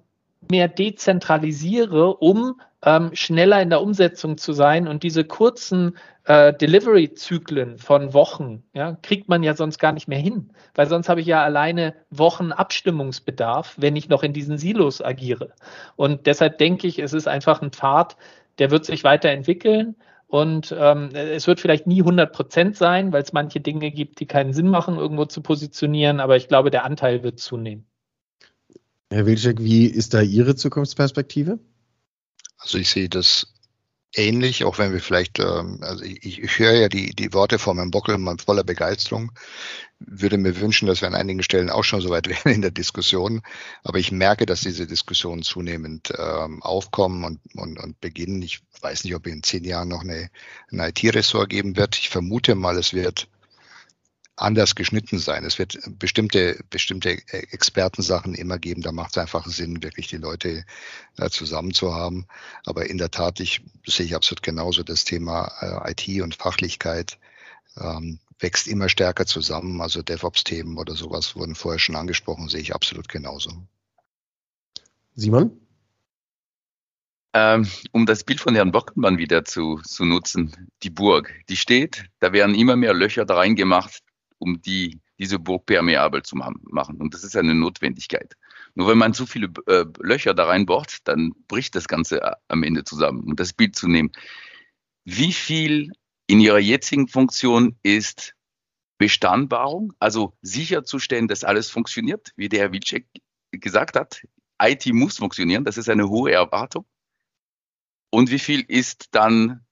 mehr 0.51 0.69
dezentralisiere, 0.69 2.15
um 2.17 2.61
ähm, 2.85 3.11
schneller 3.15 3.63
in 3.63 3.71
der 3.71 3.81
Umsetzung 3.81 4.39
zu 4.39 4.53
sein 4.53 4.89
und 4.89 5.03
diese 5.03 5.25
kurzen 5.25 5.97
äh, 6.25 6.53
Delivery-Zyklen 6.53 7.79
von 7.79 8.13
Wochen, 8.13 8.65
ja, 8.75 8.97
kriegt 9.03 9.29
man 9.29 9.43
ja 9.43 9.55
sonst 9.55 9.79
gar 9.79 9.93
nicht 9.93 10.09
mehr 10.09 10.19
hin, 10.19 10.51
weil 10.75 10.89
sonst 10.89 11.09
habe 11.09 11.21
ich 11.21 11.27
ja 11.27 11.43
alleine 11.43 11.95
Wochen 12.11 12.53
Abstimmungsbedarf, 12.53 13.75
wenn 13.79 13.97
ich 13.97 14.09
noch 14.09 14.23
in 14.23 14.33
diesen 14.33 14.59
Silos 14.59 15.03
agiere. 15.03 15.53
Und 15.97 16.27
deshalb 16.27 16.59
denke 16.59 16.87
ich, 16.87 16.99
es 16.99 17.13
ist 17.13 17.29
einfach 17.29 17.63
ein 17.63 17.71
Pfad, 17.71 18.17
der 18.59 18.71
wird 18.71 18.85
sich 18.85 19.05
weiterentwickeln. 19.05 19.97
Und 20.27 20.75
ähm, 20.79 21.11
es 21.15 21.47
wird 21.47 21.61
vielleicht 21.61 21.87
nie 21.87 22.01
100 22.01 22.33
Prozent 22.33 22.77
sein, 22.77 23.13
weil 23.13 23.23
es 23.23 23.35
manche 23.35 23.61
Dinge 23.61 23.91
gibt, 23.91 24.19
die 24.19 24.25
keinen 24.25 24.55
Sinn 24.55 24.69
machen, 24.69 24.97
irgendwo 24.97 25.27
zu 25.27 25.43
positionieren. 25.43 26.21
Aber 26.21 26.37
ich 26.37 26.49
glaube, 26.49 26.71
der 26.71 26.85
Anteil 26.85 27.23
wird 27.23 27.39
zunehmen. 27.39 27.85
Herr 29.11 29.27
Wilczek, 29.27 29.63
wie 29.63 29.85
ist 29.85 30.15
da 30.15 30.23
Ihre 30.23 30.55
Zukunftsperspektive? 30.57 31.59
Also 32.63 32.79
ich 32.79 32.91
sehe 32.91 33.09
das 33.09 33.47
ähnlich, 34.15 34.65
auch 34.65 34.79
wenn 34.79 34.93
wir 34.93 35.01
vielleicht, 35.01 35.39
ähm, 35.39 35.79
also 35.83 36.05
ich, 36.05 36.43
ich 36.43 36.59
höre 36.59 36.73
ja 36.73 36.89
die, 36.89 37.11
die 37.11 37.33
Worte 37.33 37.59
von 37.59 37.77
Herrn 37.77 37.91
Bockelmann 37.91 38.39
voller 38.39 38.65
Begeisterung, 38.65 39.33
würde 39.99 40.37
mir 40.37 40.61
wünschen, 40.61 40.87
dass 40.87 41.01
wir 41.01 41.09
an 41.09 41.15
einigen 41.15 41.43
Stellen 41.43 41.71
auch 41.71 41.85
schon 41.85 42.01
so 42.01 42.11
weit 42.11 42.29
wären 42.29 42.55
in 42.55 42.63
der 42.63 42.71
Diskussion. 42.71 43.43
Aber 43.85 43.99
ich 43.99 44.13
merke, 44.13 44.47
dass 44.47 44.63
diese 44.63 44.87
Diskussionen 44.87 45.43
zunehmend 45.43 46.13
ähm, 46.19 46.63
aufkommen 46.63 47.25
und, 47.25 47.41
und, 47.55 47.79
und 47.79 48.01
beginnen. 48.01 48.43
Ich 48.43 48.61
weiß 48.81 49.05
nicht, 49.05 49.15
ob 49.15 49.27
in 49.27 49.43
zehn 49.43 49.65
Jahren 49.65 49.89
noch 49.89 50.03
eine, 50.03 50.31
ein 50.71 50.81
IT-Ressort 50.81 51.49
geben 51.49 51.77
wird. 51.77 51.97
Ich 51.97 52.09
vermute 52.09 52.55
mal, 52.55 52.77
es 52.77 52.93
wird 52.93 53.29
anders 54.37 54.75
geschnitten 54.75 55.19
sein. 55.19 55.45
Es 55.45 55.59
wird 55.59 55.79
bestimmte, 55.99 56.59
bestimmte 56.71 57.11
Expertensachen 57.29 58.35
immer 58.35 58.59
geben. 58.59 58.83
Da 58.83 58.93
macht 58.93 59.13
es 59.13 59.19
einfach 59.19 59.47
Sinn, 59.47 59.83
wirklich 59.83 60.09
die 60.09 60.17
Leute 60.17 60.65
äh, 61.19 61.29
zusammen 61.29 61.73
zu 61.73 61.95
haben. 61.95 62.27
Aber 62.65 62.89
in 62.89 62.99
der 62.99 63.11
Tat, 63.11 63.41
ich 63.41 63.63
sehe 63.87 64.07
ich 64.07 64.15
absolut 64.15 64.43
genauso 64.43 64.83
das 64.83 65.05
Thema 65.05 65.53
äh, 65.61 65.93
IT 65.93 66.23
und 66.23 66.35
Fachlichkeit 66.35 67.19
ähm, 67.77 68.19
wächst 68.39 68.67
immer 68.69 68.89
stärker 68.89 69.27
zusammen. 69.27 69.81
Also 69.81 70.03
DevOps-Themen 70.03 70.79
oder 70.79 70.95
sowas 70.95 71.37
wurden 71.37 71.55
vorher 71.55 71.79
schon 71.79 71.97
angesprochen, 71.97 72.49
sehe 72.49 72.61
ich 72.61 72.75
absolut 72.75 73.09
genauso. 73.09 73.53
Simon? 75.15 75.59
Ähm, 77.35 77.67
um 77.93 78.05
das 78.05 78.25
Bild 78.25 78.41
von 78.41 78.55
Herrn 78.55 78.73
Bockenmann 78.73 79.17
wieder 79.17 79.45
zu, 79.45 79.81
zu 79.85 80.05
nutzen, 80.05 80.71
die 80.83 80.91
Burg, 80.91 81.33
die 81.49 81.57
steht, 81.57 82.05
da 82.19 82.33
werden 82.33 82.55
immer 82.55 82.77
mehr 82.77 82.93
Löcher 82.93 83.25
da 83.25 83.37
reingemacht, 83.37 84.03
um 84.43 84.61
die, 84.61 85.01
diese 85.19 85.39
Burg 85.39 85.67
permeabel 85.67 86.23
zu 86.23 86.37
machen. 86.37 87.01
Und 87.01 87.15
das 87.15 87.23
ist 87.23 87.37
eine 87.37 87.55
Notwendigkeit. 87.55 88.35
Nur 88.75 88.89
wenn 88.89 88.99
man 88.99 89.15
zu 89.15 89.25
viele 89.25 89.49
äh, 89.67 89.85
Löcher 90.01 90.35
da 90.35 90.47
reinbohrt, 90.47 90.99
dann 91.05 91.33
bricht 91.47 91.77
das 91.77 91.87
Ganze 91.87 92.21
äh, 92.21 92.33
am 92.49 92.65
Ende 92.65 92.85
zusammen. 92.85 93.23
Um 93.25 93.37
das 93.37 93.53
Bild 93.53 93.77
zu 93.77 93.89
nehmen, 93.89 94.11
wie 95.05 95.33
viel 95.33 95.93
in 96.27 96.41
ihrer 96.41 96.59
jetzigen 96.59 97.09
Funktion 97.09 97.77
ist 97.83 98.35
Bestandbarung, 98.99 99.93
also 99.99 100.37
sicherzustellen, 100.43 101.29
dass 101.29 101.45
alles 101.45 101.71
funktioniert, 101.71 102.33
wie 102.37 102.49
der 102.49 102.61
Herr 102.61 102.73
Wilczek 102.73 103.07
gesagt 103.53 103.97
hat. 103.97 104.23
IT 104.61 104.87
muss 104.93 105.19
funktionieren, 105.19 105.65
das 105.65 105.77
ist 105.77 105.89
eine 105.89 106.09
hohe 106.09 106.33
Erwartung. 106.33 106.87
Und 108.11 108.31
wie 108.31 108.39
viel 108.39 108.65
ist 108.67 109.09
dann 109.13 109.65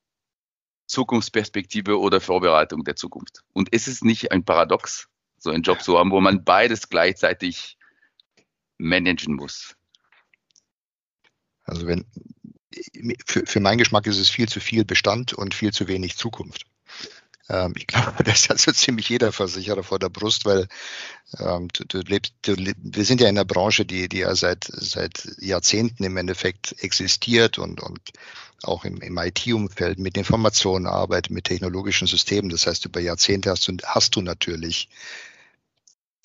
Zukunftsperspektive 0.91 1.99
oder 1.99 2.21
Vorbereitung 2.21 2.85
der 2.85 2.97
Zukunft. 2.97 3.43
Und 3.53 3.69
ist 3.71 3.89
es 3.89 4.03
nicht 4.03 4.33
ein 4.33 4.45
Paradox, 4.45 5.09
so 5.39 5.51
einen 5.51 5.63
Job 5.63 5.83
zu 5.83 5.99
haben, 5.99 6.11
wo 6.11 6.21
man 6.21 6.45
beides 6.45 6.89
gleichzeitig 6.89 7.79
managen 8.77 9.37
muss? 9.37 9.77
Also 11.65 11.87
wenn 11.87 12.05
für, 13.25 13.47
für 13.47 13.61
meinen 13.61 13.79
Geschmack 13.79 14.07
ist 14.07 14.19
es 14.19 14.31
viel 14.31 14.49
zu 14.49 14.61
viel 14.61 14.85
Bestand 14.85 15.33
und 15.33 15.55
viel 15.55 15.73
zu 15.73 15.89
wenig 15.89 16.17
Zukunft. 16.17 16.67
Ähm, 17.51 17.75
ich 17.77 17.87
glaube, 17.87 18.23
das 18.25 18.49
hat 18.49 18.61
so 18.61 18.73
ziemlich 18.73 19.09
jeder 19.09 19.33
Versicherer 19.33 19.83
vor 19.83 19.99
der 19.99 20.09
Brust, 20.09 20.45
weil 20.45 20.69
ähm, 21.39 21.69
du, 21.73 21.85
du 21.85 22.01
lebst, 22.01 22.33
du, 22.43 22.55
wir 22.57 23.05
sind 23.05 23.21
ja 23.21 23.29
in 23.29 23.37
einer 23.37 23.45
Branche, 23.45 23.85
die, 23.85 24.09
die 24.09 24.19
ja 24.19 24.35
seit, 24.35 24.65
seit 24.65 25.29
Jahrzehnten 25.39 26.05
im 26.05 26.17
Endeffekt 26.17 26.77
existiert 26.83 27.59
und, 27.59 27.83
und 27.83 28.01
auch 28.63 28.85
im, 28.85 29.01
im 29.01 29.19
IT-Umfeld 29.19 29.99
mit 29.99 30.17
Informationen 30.17 30.87
arbeitet, 30.87 31.33
mit 31.33 31.45
technologischen 31.45 32.07
Systemen. 32.07 32.51
Das 32.51 32.67
heißt, 32.67 32.85
über 32.85 33.01
Jahrzehnte 33.01 33.51
hast 33.51 33.67
du, 33.69 33.77
hast 33.85 34.17
du 34.17 34.23
natürlich 34.23 34.89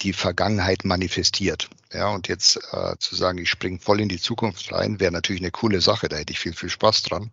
die 0.01 0.13
Vergangenheit 0.13 0.83
manifestiert. 0.83 1.69
Ja, 1.93 2.09
und 2.09 2.27
jetzt 2.27 2.59
äh, 2.73 2.95
zu 2.99 3.15
sagen, 3.15 3.37
ich 3.37 3.49
springe 3.49 3.79
voll 3.79 4.01
in 4.01 4.09
die 4.09 4.19
Zukunft 4.19 4.71
rein, 4.73 4.99
wäre 4.99 5.11
natürlich 5.11 5.41
eine 5.41 5.51
coole 5.51 5.79
Sache, 5.79 6.09
da 6.09 6.17
hätte 6.17 6.33
ich 6.33 6.39
viel, 6.39 6.53
viel 6.53 6.69
Spaß 6.69 7.03
dran. 7.03 7.31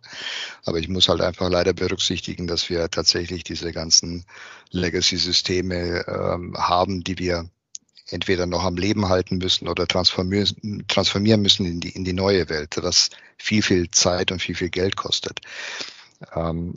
Aber 0.63 0.79
ich 0.79 0.87
muss 0.87 1.09
halt 1.09 1.21
einfach 1.21 1.49
leider 1.49 1.73
berücksichtigen, 1.73 2.47
dass 2.47 2.69
wir 2.69 2.89
tatsächlich 2.89 3.43
diese 3.43 3.73
ganzen 3.73 4.25
Legacy-Systeme 4.71 6.05
ähm, 6.07 6.55
haben, 6.57 7.03
die 7.03 7.17
wir 7.17 7.49
entweder 8.09 8.45
noch 8.45 8.63
am 8.63 8.77
Leben 8.77 9.09
halten 9.09 9.37
müssen 9.37 9.67
oder 9.67 9.87
transformieren, 9.87 10.85
transformieren 10.87 11.41
müssen 11.41 11.65
in 11.65 11.79
die, 11.79 11.89
in 11.89 12.05
die 12.05 12.13
neue 12.13 12.47
Welt, 12.49 12.77
was 12.81 13.09
viel, 13.37 13.61
viel 13.61 13.91
Zeit 13.91 14.31
und 14.31 14.41
viel, 14.41 14.55
viel 14.55 14.69
Geld 14.69 14.95
kostet. 14.95 15.41
Ähm, 16.35 16.75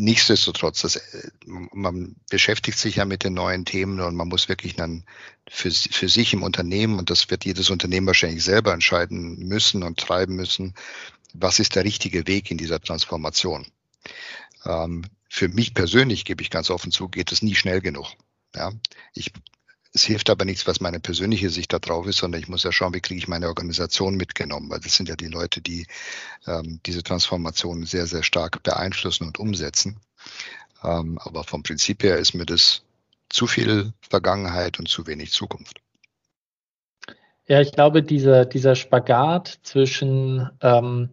nichtsdestotrotz, 0.00 0.80
das, 0.80 0.96
äh, 0.96 1.30
man 1.46 2.16
beschäftigt 2.30 2.78
sich 2.78 2.96
ja 2.96 3.04
mit 3.04 3.22
den 3.22 3.34
neuen 3.34 3.64
Themen 3.64 4.00
und 4.00 4.16
man 4.16 4.28
muss 4.28 4.48
wirklich 4.48 4.74
dann 4.74 5.04
für, 5.48 5.70
für 5.70 6.08
sich 6.08 6.32
im 6.32 6.42
Unternehmen, 6.42 6.98
und 6.98 7.10
das 7.10 7.30
wird 7.30 7.44
jedes 7.44 7.70
Unternehmen 7.70 8.06
wahrscheinlich 8.06 8.42
selber 8.42 8.72
entscheiden 8.72 9.38
müssen 9.38 9.82
und 9.82 9.98
treiben 9.98 10.34
müssen, 10.36 10.74
was 11.34 11.58
ist 11.58 11.76
der 11.76 11.84
richtige 11.84 12.26
Weg 12.26 12.50
in 12.50 12.58
dieser 12.58 12.80
Transformation. 12.80 13.66
Ähm, 14.64 15.04
für 15.28 15.48
mich 15.48 15.74
persönlich, 15.74 16.24
gebe 16.24 16.42
ich 16.42 16.50
ganz 16.50 16.70
offen 16.70 16.90
zu, 16.90 17.08
geht 17.08 17.30
es 17.30 17.42
nie 17.42 17.54
schnell 17.54 17.80
genug. 17.80 18.08
Ja, 18.54 18.72
ich 19.14 19.32
es 19.92 20.04
hilft 20.04 20.30
aber 20.30 20.44
nichts, 20.44 20.66
was 20.66 20.80
meine 20.80 21.00
persönliche 21.00 21.50
Sicht 21.50 21.72
da 21.72 21.78
drauf 21.78 22.06
ist, 22.06 22.18
sondern 22.18 22.40
ich 22.40 22.48
muss 22.48 22.62
ja 22.62 22.70
schauen, 22.70 22.94
wie 22.94 23.00
kriege 23.00 23.18
ich 23.18 23.28
meine 23.28 23.48
Organisation 23.48 24.16
mitgenommen, 24.16 24.70
weil 24.70 24.80
das 24.80 24.94
sind 24.94 25.08
ja 25.08 25.16
die 25.16 25.26
Leute, 25.26 25.60
die 25.60 25.86
ähm, 26.46 26.80
diese 26.86 27.02
Transformation 27.02 27.84
sehr, 27.84 28.06
sehr 28.06 28.22
stark 28.22 28.62
beeinflussen 28.62 29.26
und 29.26 29.38
umsetzen. 29.38 29.98
Ähm, 30.84 31.18
aber 31.18 31.44
vom 31.44 31.62
Prinzip 31.62 32.02
her 32.04 32.18
ist 32.18 32.34
mir 32.34 32.46
das 32.46 32.82
zu 33.28 33.46
viel 33.46 33.92
Vergangenheit 34.00 34.78
und 34.78 34.88
zu 34.88 35.06
wenig 35.06 35.32
Zukunft. 35.32 35.80
Ja, 37.46 37.60
ich 37.60 37.72
glaube, 37.72 38.04
dieser, 38.04 38.44
dieser 38.44 38.76
Spagat 38.76 39.58
zwischen 39.64 40.48
ähm, 40.60 41.10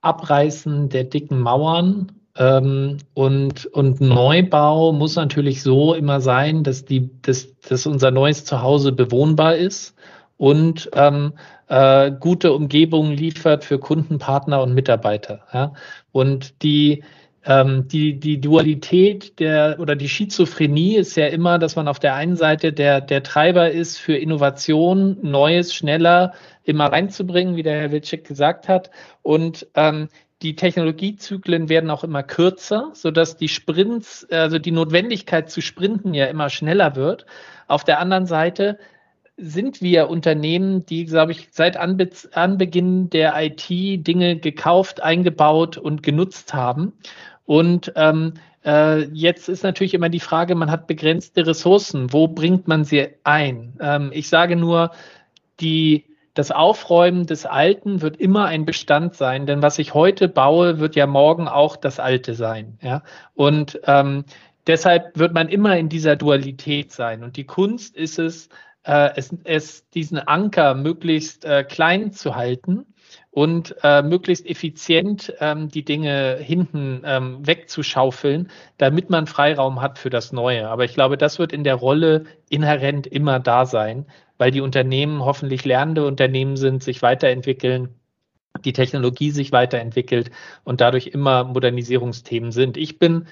Abreißen 0.00 0.88
der 0.88 1.04
dicken 1.04 1.38
Mauern 1.38 2.19
und, 2.40 3.66
und 3.66 4.00
Neubau 4.00 4.92
muss 4.92 5.16
natürlich 5.16 5.62
so 5.62 5.92
immer 5.92 6.22
sein, 6.22 6.64
dass, 6.64 6.86
die, 6.86 7.10
dass, 7.20 7.54
dass 7.60 7.84
unser 7.84 8.10
neues 8.10 8.46
Zuhause 8.46 8.92
bewohnbar 8.92 9.56
ist 9.56 9.94
und 10.38 10.88
ähm, 10.94 11.34
äh, 11.68 12.10
gute 12.18 12.54
Umgebungen 12.54 13.12
liefert 13.12 13.62
für 13.62 13.78
Kunden, 13.78 14.18
Partner 14.18 14.62
und 14.62 14.72
Mitarbeiter. 14.72 15.40
Ja? 15.52 15.74
Und 16.12 16.62
die, 16.62 17.04
ähm, 17.44 17.86
die, 17.88 18.18
die 18.18 18.40
Dualität 18.40 19.38
der 19.38 19.76
oder 19.78 19.94
die 19.94 20.08
Schizophrenie 20.08 20.96
ist 20.96 21.16
ja 21.16 21.26
immer, 21.26 21.58
dass 21.58 21.76
man 21.76 21.88
auf 21.88 21.98
der 21.98 22.14
einen 22.14 22.36
Seite 22.36 22.72
der, 22.72 23.02
der 23.02 23.22
Treiber 23.22 23.70
ist 23.70 23.98
für 23.98 24.16
Innovation, 24.16 25.18
Neues, 25.20 25.74
schneller 25.74 26.32
immer 26.64 26.86
reinzubringen, 26.86 27.56
wie 27.56 27.62
der 27.62 27.80
Herr 27.80 27.92
Wilczek 27.92 28.26
gesagt 28.26 28.66
hat. 28.66 28.90
Und 29.20 29.66
ähm, 29.74 30.08
die 30.42 30.56
Technologiezyklen 30.56 31.68
werden 31.68 31.90
auch 31.90 32.04
immer 32.04 32.22
kürzer, 32.22 32.90
sodass 32.94 33.36
die 33.36 33.48
Sprints, 33.48 34.26
also 34.30 34.58
die 34.58 34.70
Notwendigkeit 34.70 35.50
zu 35.50 35.60
sprinten 35.60 36.14
ja 36.14 36.26
immer 36.26 36.48
schneller 36.48 36.96
wird. 36.96 37.26
Auf 37.66 37.84
der 37.84 38.00
anderen 38.00 38.26
Seite 38.26 38.78
sind 39.36 39.80
wir 39.80 40.08
Unternehmen, 40.08 40.84
die, 40.86 41.04
glaube 41.04 41.32
ich, 41.32 41.48
seit 41.50 41.76
Anbe 41.76 42.10
Anbeginn 42.32 43.10
der 43.10 43.34
IT 43.36 43.66
Dinge 43.68 44.36
gekauft, 44.36 45.02
eingebaut 45.02 45.78
und 45.78 46.02
genutzt 46.02 46.54
haben. 46.54 46.92
Und 47.44 47.92
ähm, 47.96 48.34
äh, 48.64 49.04
jetzt 49.12 49.48
ist 49.48 49.62
natürlich 49.62 49.94
immer 49.94 50.08
die 50.08 50.20
Frage, 50.20 50.54
man 50.54 50.70
hat 50.70 50.86
begrenzte 50.86 51.46
Ressourcen. 51.46 52.12
Wo 52.12 52.28
bringt 52.28 52.68
man 52.68 52.84
sie 52.84 53.08
ein? 53.24 53.74
Ähm, 53.80 54.10
ich 54.12 54.28
sage 54.28 54.56
nur, 54.56 54.90
die 55.60 56.04
das 56.34 56.50
Aufräumen 56.50 57.26
des 57.26 57.46
Alten 57.46 58.02
wird 58.02 58.16
immer 58.18 58.46
ein 58.46 58.64
Bestand 58.64 59.14
sein, 59.14 59.46
denn 59.46 59.62
was 59.62 59.78
ich 59.78 59.94
heute 59.94 60.28
baue, 60.28 60.78
wird 60.78 60.96
ja 60.96 61.06
morgen 61.06 61.48
auch 61.48 61.76
das 61.76 61.98
Alte 61.98 62.34
sein. 62.34 62.78
Ja? 62.80 63.02
Und 63.34 63.80
ähm, 63.86 64.24
deshalb 64.66 65.18
wird 65.18 65.34
man 65.34 65.48
immer 65.48 65.76
in 65.76 65.88
dieser 65.88 66.16
Dualität 66.16 66.92
sein. 66.92 67.24
Und 67.24 67.36
die 67.36 67.44
Kunst 67.44 67.96
ist 67.96 68.18
es, 68.18 68.48
äh, 68.84 69.10
es, 69.16 69.34
es 69.44 69.88
diesen 69.90 70.18
Anker 70.18 70.74
möglichst 70.74 71.44
äh, 71.44 71.64
klein 71.64 72.12
zu 72.12 72.36
halten 72.36 72.86
und 73.32 73.74
äh, 73.82 74.02
möglichst 74.02 74.46
effizient 74.46 75.34
ähm, 75.40 75.68
die 75.68 75.84
Dinge 75.84 76.36
hinten 76.40 77.02
ähm, 77.04 77.46
wegzuschaufeln, 77.46 78.50
damit 78.78 79.10
man 79.10 79.26
Freiraum 79.26 79.80
hat 79.80 79.98
für 79.98 80.10
das 80.10 80.32
Neue. 80.32 80.68
Aber 80.68 80.84
ich 80.84 80.94
glaube, 80.94 81.16
das 81.16 81.38
wird 81.38 81.52
in 81.52 81.64
der 81.64 81.76
Rolle 81.76 82.24
inhärent 82.48 83.06
immer 83.06 83.40
da 83.40 83.66
sein, 83.66 84.06
weil 84.40 84.50
die 84.50 84.62
Unternehmen 84.62 85.22
hoffentlich 85.22 85.66
lernende 85.66 86.06
Unternehmen 86.06 86.56
sind, 86.56 86.82
sich 86.82 87.02
weiterentwickeln, 87.02 87.90
die 88.64 88.72
Technologie 88.72 89.32
sich 89.32 89.52
weiterentwickelt 89.52 90.30
und 90.64 90.80
dadurch 90.80 91.08
immer 91.08 91.44
Modernisierungsthemen 91.44 92.50
sind. 92.50 92.78
Ich 92.78 92.98
bin 92.98 93.26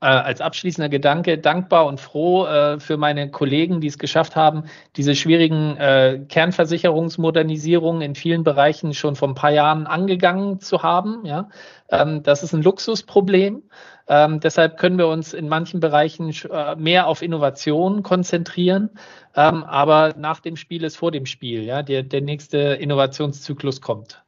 äh, 0.00 0.06
als 0.06 0.40
abschließender 0.40 0.88
Gedanke 0.88 1.38
dankbar 1.38 1.86
und 1.86 2.00
froh 2.00 2.46
äh, 2.46 2.80
für 2.80 2.96
meine 2.96 3.30
Kollegen, 3.30 3.80
die 3.80 3.86
es 3.86 3.98
geschafft 3.98 4.34
haben, 4.34 4.64
diese 4.96 5.14
schwierigen 5.14 5.76
äh, 5.76 6.24
Kernversicherungsmodernisierungen 6.26 8.00
in 8.00 8.14
vielen 8.14 8.42
Bereichen 8.42 8.94
schon 8.94 9.14
vor 9.14 9.28
ein 9.28 9.34
paar 9.34 9.50
Jahren 9.50 9.86
angegangen 9.86 10.60
zu 10.60 10.82
haben. 10.82 11.26
Ja? 11.26 11.50
Ähm, 11.90 12.22
das 12.22 12.42
ist 12.42 12.54
ein 12.54 12.62
Luxusproblem. 12.62 13.62
Ähm, 14.08 14.40
deshalb 14.40 14.78
können 14.78 14.96
wir 14.96 15.06
uns 15.06 15.34
in 15.34 15.48
manchen 15.48 15.80
Bereichen 15.80 16.34
äh, 16.50 16.76
mehr 16.76 17.06
auf 17.06 17.20
Innovation 17.20 18.02
konzentrieren. 18.02 18.90
Ähm, 19.36 19.62
aber 19.64 20.14
nach 20.16 20.40
dem 20.40 20.56
Spiel 20.56 20.82
ist 20.82 20.96
vor 20.96 21.10
dem 21.10 21.26
Spiel. 21.26 21.62
Ja? 21.62 21.82
Der, 21.82 22.02
der 22.02 22.22
nächste 22.22 22.58
Innovationszyklus 22.58 23.82
kommt. 23.82 24.24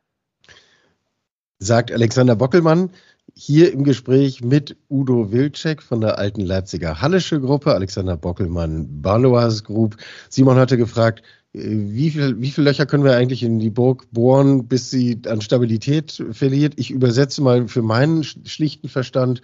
sagt 1.59 1.91
Alexander 1.91 2.37
Bockelmann 2.37 2.91
hier 3.35 3.73
im 3.73 3.85
Gespräch 3.85 4.43
mit 4.43 4.77
Udo 4.89 5.33
Wilczek 5.33 5.83
von 5.83 6.01
der 6.01 6.19
alten 6.19 6.43
Leipziger 6.43 7.01
Hallische 7.01 7.41
Gruppe, 7.41 7.75
Alexander 7.75 8.17
Bockelmann 8.17 9.03
Balois 9.03 9.63
Group. 9.65 9.97
Simon 10.29 10.57
hatte 10.57 10.77
gefragt, 10.77 11.23
äh, 11.55 11.61
wie 11.65 12.11
viel, 12.11 12.41
wie 12.41 12.51
viele 12.51 12.69
Löcher 12.71 12.87
können 12.87 13.05
wir 13.05 13.17
eigentlich 13.17 13.43
in 13.43 13.59
die 13.59 13.71
Burg 13.71 14.07
bohren, 14.13 14.67
bis 14.69 14.91
sie 14.91 15.21
an 15.27 15.41
Stabilität 15.41 16.23
verliert? 16.33 16.75
Ich 16.77 16.91
übersetze 16.91 17.43
mal 17.43 17.69
für 17.69 17.83
meinen 17.83 18.25
schlichten 18.25 18.89
Verstand. 18.89 19.43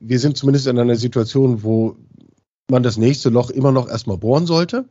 Wir 0.00 0.18
sind 0.18 0.36
zumindest 0.36 0.66
in 0.66 0.78
einer 0.78 0.96
Situation, 0.96 1.62
wo 1.62 1.96
man 2.70 2.82
das 2.82 2.96
nächste 2.96 3.30
Loch 3.30 3.50
immer 3.50 3.72
noch 3.72 3.88
erstmal 3.88 4.16
bohren 4.16 4.46
sollte, 4.46 4.86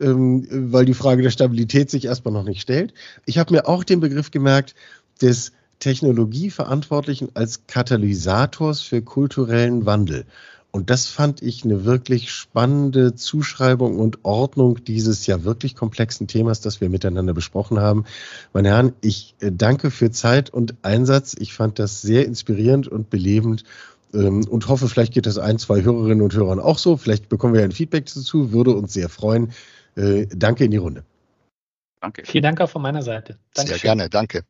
ähm, 0.00 0.46
weil 0.72 0.84
die 0.84 0.94
Frage 0.94 1.22
der 1.22 1.30
Stabilität 1.30 1.90
sich 1.90 2.04
erstmal 2.04 2.32
noch 2.32 2.44
nicht 2.44 2.60
stellt. 2.60 2.94
Ich 3.26 3.38
habe 3.38 3.52
mir 3.52 3.66
auch 3.66 3.84
den 3.84 4.00
Begriff 4.00 4.30
gemerkt 4.30 4.74
des 5.20 5.52
Technologieverantwortlichen 5.78 7.30
als 7.34 7.66
Katalysators 7.66 8.80
für 8.80 9.02
kulturellen 9.02 9.86
Wandel. 9.86 10.24
Und 10.76 10.90
das 10.90 11.06
fand 11.06 11.40
ich 11.40 11.64
eine 11.64 11.86
wirklich 11.86 12.30
spannende 12.30 13.14
Zuschreibung 13.14 13.98
und 13.98 14.24
Ordnung 14.24 14.84
dieses 14.84 15.26
ja 15.26 15.42
wirklich 15.42 15.74
komplexen 15.74 16.26
Themas, 16.26 16.60
das 16.60 16.82
wir 16.82 16.90
miteinander 16.90 17.32
besprochen 17.32 17.80
haben. 17.80 18.04
Meine 18.52 18.68
Herren, 18.68 18.92
ich 19.00 19.34
äh, 19.40 19.50
danke 19.52 19.90
für 19.90 20.10
Zeit 20.10 20.50
und 20.50 20.74
Einsatz. 20.82 21.34
Ich 21.38 21.54
fand 21.54 21.78
das 21.78 22.02
sehr 22.02 22.26
inspirierend 22.26 22.88
und 22.88 23.08
belebend 23.08 23.64
ähm, 24.12 24.46
und 24.46 24.68
hoffe, 24.68 24.88
vielleicht 24.88 25.14
geht 25.14 25.24
das 25.24 25.38
ein, 25.38 25.58
zwei 25.58 25.82
Hörerinnen 25.82 26.20
und 26.20 26.34
Hörern 26.34 26.60
auch 26.60 26.76
so. 26.76 26.98
Vielleicht 26.98 27.30
bekommen 27.30 27.54
wir 27.54 27.62
ein 27.62 27.72
Feedback 27.72 28.04
dazu, 28.06 28.52
würde 28.52 28.72
uns 28.72 28.92
sehr 28.92 29.08
freuen. 29.08 29.52
Äh, 29.96 30.26
danke 30.26 30.64
in 30.64 30.72
die 30.72 30.76
Runde. 30.76 31.04
Danke. 32.02 32.22
Vielen 32.26 32.42
Dank 32.42 32.60
auch 32.60 32.68
von 32.68 32.82
meiner 32.82 33.02
Seite. 33.02 33.38
Dankeschön. 33.54 33.78
Sehr 33.78 33.82
gerne, 33.82 34.10
danke. 34.10 34.42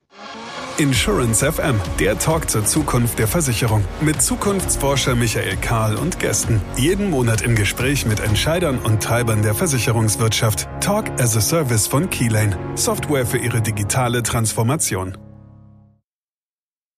Insurance 0.78 1.50
FM, 1.50 1.80
der 1.98 2.18
Talk 2.18 2.50
zur 2.50 2.64
Zukunft 2.66 3.18
der 3.18 3.26
Versicherung. 3.26 3.82
Mit 4.02 4.20
Zukunftsforscher 4.20 5.14
Michael 5.14 5.56
Kahl 5.56 5.96
und 5.96 6.18
Gästen. 6.18 6.60
Jeden 6.76 7.08
Monat 7.08 7.40
im 7.40 7.54
Gespräch 7.54 8.04
mit 8.04 8.20
Entscheidern 8.20 8.78
und 8.78 9.02
Treibern 9.02 9.40
der 9.40 9.54
Versicherungswirtschaft. 9.54 10.68
Talk 10.80 11.08
as 11.18 11.34
a 11.34 11.40
Service 11.40 11.86
von 11.86 12.10
Keylane. 12.10 12.58
Software 12.74 13.24
für 13.24 13.38
Ihre 13.38 13.62
digitale 13.62 14.22
Transformation. 14.22 15.16